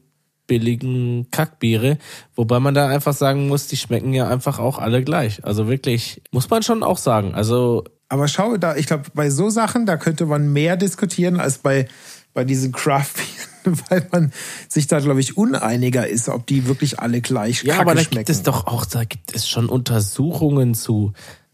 billigen 0.52 1.32
Kackbiere, 1.32 1.98
wobei 2.36 2.60
man 2.60 2.74
da 2.74 2.88
einfach 2.90 3.14
sagen 3.14 3.48
muss, 3.48 3.68
die 3.68 3.78
schmecken 3.78 4.14
ja 4.14 4.28
einfach 4.28 4.60
auch 4.60 4.80
alle 4.80 5.02
gleich. 5.02 5.46
Also 5.46 5.70
wirklich, 5.70 6.22
muss 6.32 6.50
man 6.50 6.62
schon 6.62 6.84
auch 6.84 6.98
sagen. 6.98 7.34
Also 7.34 7.86
Aber 8.10 8.28
schau, 8.28 8.58
da, 8.58 8.76
ich 8.76 8.86
glaube, 8.88 9.04
bei 9.14 9.30
so 9.30 9.50
Sachen, 9.50 9.86
da 9.86 9.96
könnte 9.96 10.26
man 10.26 10.52
mehr 10.52 10.76
diskutieren 10.76 11.40
als 11.40 11.60
bei, 11.60 11.88
bei 12.34 12.44
diesen 12.44 12.74
craft 12.74 13.16
weil 13.90 14.06
man 14.12 14.34
sich 14.68 14.88
da, 14.88 15.00
glaube 15.00 15.20
ich, 15.22 15.38
uneiniger 15.38 16.06
ist, 16.08 16.28
ob 16.28 16.48
die 16.48 16.66
wirklich 16.68 17.00
alle 17.00 17.22
gleich 17.22 17.64
Ja, 17.64 17.80
aber 17.80 17.96
da 17.96 18.02
schmecken. 18.02 18.16
gibt 18.26 18.30
es 18.30 18.44
doch 18.44 18.68
auch, 18.68 18.86
da 18.86 19.04
gibt 19.06 19.34
es 19.36 19.48
schon 19.48 19.70
Untersuchungen 19.70 20.74
zu. 20.74 21.14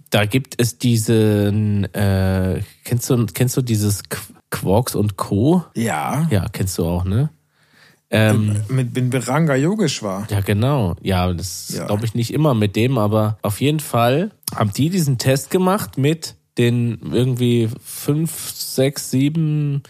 Da 0.10 0.26
gibt 0.26 0.56
es 0.60 0.78
diesen, 0.80 1.84
äh, 1.93 2.62
kennst 2.86 3.10
du, 3.10 3.26
kennst 3.28 3.58
du 3.58 3.62
dieses 3.62 4.06
Qu- 4.06 4.34
Quarks 4.50 4.95
und 4.95 5.18
Co? 5.18 5.66
ja, 5.76 6.26
Ja, 6.32 6.45
kennst 6.52 6.78
du 6.78 6.86
auch, 6.86 7.04
ne? 7.04 7.30
Ähm, 8.10 8.55
mit, 8.70 8.95
mit 8.95 9.10
Beranga 9.10 9.55
Yogeshwar. 9.55 10.28
ja, 10.30 10.39
genau. 10.39 10.95
Ja, 11.01 11.32
das 11.34 11.74
Ja. 11.76 11.86
glaube 11.88 12.05
ich 12.05 12.16
nicht 12.16 12.34
immer 12.34 12.53
mit 12.53 12.76
dem, 12.78 12.97
aber 12.97 13.38
auf 13.41 13.60
jeden 13.60 13.82
Fall 13.82 14.32
haben 14.55 14.72
die 14.72 14.89
diesen 14.89 15.18
Test 15.18 15.49
gemacht 15.49 15.97
mit 15.97 16.36
den 16.58 16.99
irgendwie 17.12 17.70
fünf, 17.84 18.51
sechs, 18.53 19.12
sieben 19.12 19.84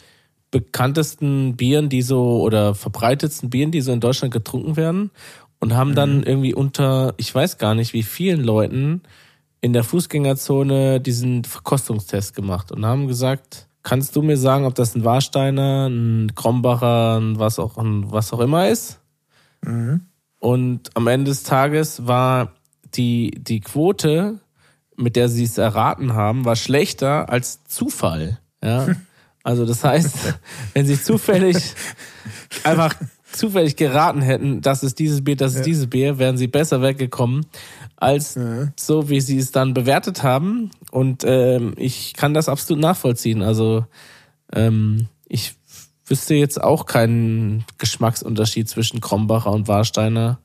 bekanntesten 0.51 1.55
Bieren, 1.55 1.89
die 1.89 2.01
so 2.01 2.41
oder 2.41 2.74
verbreitetsten 2.74 3.49
Bieren, 3.49 3.72
die 3.72 3.82
so 3.82 3.91
in 3.91 3.99
Deutschland 3.99 4.34
getrunken 4.34 4.76
werden 4.76 5.11
und 5.59 5.76
haben 5.76 5.93
dann 5.95 6.24
irgendwie 6.24 6.53
unter, 6.53 7.13
ich 7.18 7.34
weiß 7.34 7.57
gar 7.57 7.76
nicht, 7.76 7.93
wie 7.93 8.03
vielen 8.03 8.43
Leuten 8.43 9.01
in 9.61 9.74
der 9.74 9.84
Fußgängerzone 9.84 10.99
diesen 11.01 11.43
Verkostungstest 11.43 12.36
gemacht 12.36 12.72
und 12.72 12.86
haben 12.86 13.07
gesagt, 13.07 13.66
kannst 13.88 14.18
du 14.18 14.22
mir 14.22 14.36
sagen, 14.36 14.66
ob 14.66 14.76
das 14.76 14.96
ein 14.96 15.06
Warsteiner, 15.06 15.88
ein 15.88 16.36
Krombacher, 16.36 17.22
ein 17.22 17.40
was 17.40 17.58
auch, 17.58 17.78
ein 17.78 18.12
was 18.12 18.34
auch 18.34 18.42
immer 18.42 18.68
ist? 18.68 19.00
Und 20.40 20.90
am 20.94 21.08
Ende 21.08 21.32
des 21.32 21.44
Tages 21.44 22.06
war 22.06 22.52
die, 22.96 23.32
die 23.38 23.62
Quote, 23.62 24.42
mit 24.98 25.16
der 25.16 25.30
sie 25.30 25.46
es 25.46 25.58
erraten 25.58 26.14
haben, 26.14 26.44
war 26.44 26.58
schlechter 26.58 27.30
als 27.30 27.64
Zufall. 27.64 28.40
Ja. 28.64 28.88
Also 29.44 29.66
das 29.66 29.82
heißt, 29.82 30.38
wenn 30.74 30.86
sie 30.86 31.02
zufällig 31.02 31.56
einfach 32.66 32.94
zufällig 33.38 33.76
geraten 33.76 34.22
hätten, 34.22 34.62
das 34.62 34.84
ist 34.84 35.00
dieses 35.00 35.24
Bier, 35.24 35.36
das 35.36 35.56
ist 35.56 35.66
dieses 35.66 35.88
Bier, 35.88 36.18
wären 36.18 36.38
sie 36.38 36.48
besser 36.48 36.82
weggekommen, 36.82 37.46
als 37.96 38.38
so 38.78 39.10
wie 39.10 39.22
sie 39.22 39.38
es 39.38 39.52
dann 39.52 39.74
bewertet 39.74 40.24
haben. 40.24 40.72
Und 40.92 41.24
ähm, 41.26 41.74
ich 41.78 42.14
kann 42.14 42.34
das 42.34 42.50
absolut 42.50 42.82
nachvollziehen. 42.82 43.42
Also 43.42 43.86
ähm, 44.54 45.08
ich 45.28 45.56
wüsste 46.06 46.36
jetzt 46.36 46.62
auch 46.62 46.86
keinen 46.86 47.66
Geschmacksunterschied 47.78 48.70
zwischen 48.70 49.02
Krombacher 49.02 49.52
und 49.52 49.68
Warsteiner, 49.68 50.40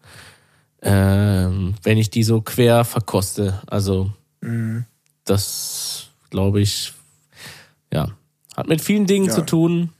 ähm, 0.82 1.74
wenn 1.82 1.99
ich 1.99 2.11
die 2.11 2.24
so 2.24 2.40
quer 2.40 2.84
verkoste. 2.84 3.61
Also 3.66 4.11
das 5.24 6.09
glaube 6.30 6.61
ich, 6.61 6.93
ja, 7.93 8.09
hat 8.57 8.68
mit 8.68 8.80
vielen 8.80 9.07
Dingen 9.07 9.26
Ja. 9.26 9.32
zu 9.34 9.43
tun. 9.43 9.90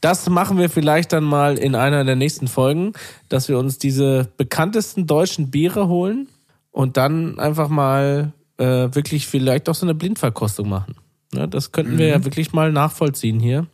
Das 0.00 0.28
machen 0.28 0.58
wir 0.58 0.70
vielleicht 0.70 1.12
dann 1.12 1.24
mal 1.24 1.58
in 1.58 1.74
einer 1.74 2.04
der 2.04 2.16
nächsten 2.16 2.48
Folgen, 2.48 2.92
dass 3.28 3.48
wir 3.48 3.58
uns 3.58 3.78
diese 3.78 4.28
bekanntesten 4.36 5.06
deutschen 5.06 5.50
Biere 5.50 5.88
holen 5.88 6.28
und 6.70 6.96
dann 6.96 7.38
einfach 7.38 7.68
mal 7.68 8.32
äh, 8.58 8.64
wirklich 8.64 9.26
vielleicht 9.26 9.68
auch 9.68 9.74
so 9.74 9.86
eine 9.86 9.94
Blindverkostung 9.94 10.68
machen. 10.68 10.94
Ja, 11.34 11.46
das 11.46 11.72
könnten 11.72 11.98
wir 11.98 12.08
ja 12.08 12.24
wirklich 12.24 12.52
mal 12.52 12.72
nachvollziehen 12.72 13.40
hier 13.40 13.66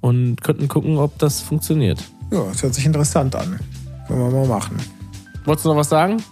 und 0.00 0.42
könnten 0.42 0.68
gucken, 0.68 0.98
ob 0.98 1.18
das 1.18 1.40
funktioniert. 1.40 2.02
Ja, 2.30 2.44
das 2.44 2.62
hört 2.62 2.74
sich 2.74 2.86
interessant 2.86 3.36
an. 3.36 3.60
Können 4.08 4.20
wir 4.20 4.30
mal 4.30 4.48
machen. 4.48 4.76
Wolltest 5.44 5.64
du 5.64 5.70
noch 5.70 5.76
was 5.76 5.88
sagen? 5.88 6.22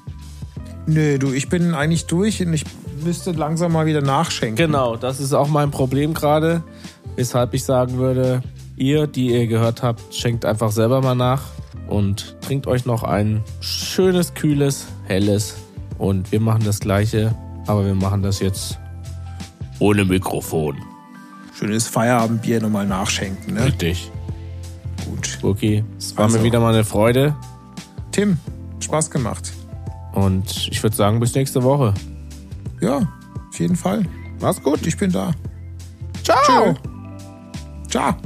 Nö, 0.86 1.18
du, 1.18 1.32
ich 1.32 1.49
bin 1.49 1.74
eigentlich 1.74 2.07
durch 2.07 2.45
und 2.45 2.53
ich 2.53 2.64
müsste 3.03 3.32
langsam 3.32 3.72
mal 3.72 3.86
wieder 3.86 4.03
nachschenken. 4.03 4.57
Genau, 4.57 4.97
das 4.97 5.20
ist 5.20 5.32
auch 5.32 5.49
mein 5.49 5.70
Problem 5.70 6.14
gerade, 6.14 6.62
weshalb 7.16 7.55
ich 7.55 7.64
sagen 7.64 7.99
würde, 7.99 8.43
ihr, 8.81 9.07
die 9.07 9.28
ihr 9.33 9.47
gehört 9.47 9.83
habt, 9.83 10.14
schenkt 10.14 10.45
einfach 10.45 10.72
selber 10.72 11.01
mal 11.03 11.14
nach 11.14 11.43
und 11.89 12.37
trinkt 12.41 12.66
euch 12.66 12.87
noch 12.87 13.03
ein 13.03 13.43
schönes, 13.61 14.35
kühles, 14.35 14.87
helles 15.07 15.57
und 15.99 16.33
wir 16.33 16.41
machen 16.41 16.62
das 16.64 16.81
gleiche, 16.81 17.35
aber 17.66 17.85
wir 17.85 17.95
machen 17.95 18.22
das 18.22 18.41
jetzt 18.41 18.78
ohne 19.78 20.05
Mikrofon. 20.05 20.76
Schönes 21.55 21.87
Feierabendbier 21.89 22.61
nochmal 22.61 22.87
nachschenken, 22.87 23.55
ne? 23.55 23.66
Richtig. 23.66 24.11
Gut. 25.05 25.39
Okay, 25.43 25.85
es 25.99 26.16
war 26.16 26.24
Also. 26.24 26.39
mir 26.39 26.45
wieder 26.45 26.61
mal 26.61 26.72
eine 26.74 26.85
Freude 26.85 27.35
Tim, 28.12 28.39
Spaß 28.81 29.11
gemacht. 29.11 29.53
und 30.14 30.68
ich 30.70 30.83
würde 30.83 30.97
sagen, 30.97 31.20
bis 31.20 31.35
nächste 31.35 31.62
Woche. 31.62 31.93
Ja, 32.81 32.97
auf 33.51 33.61
jeden 33.61 33.76
Fall. 33.76 34.05
Mach's 34.41 34.62
gut. 34.62 34.87
Ich 34.87 34.97
bin 34.97 35.12
da. 35.12 35.33
Ciao. 36.24 36.74
Ciao. 37.89 38.16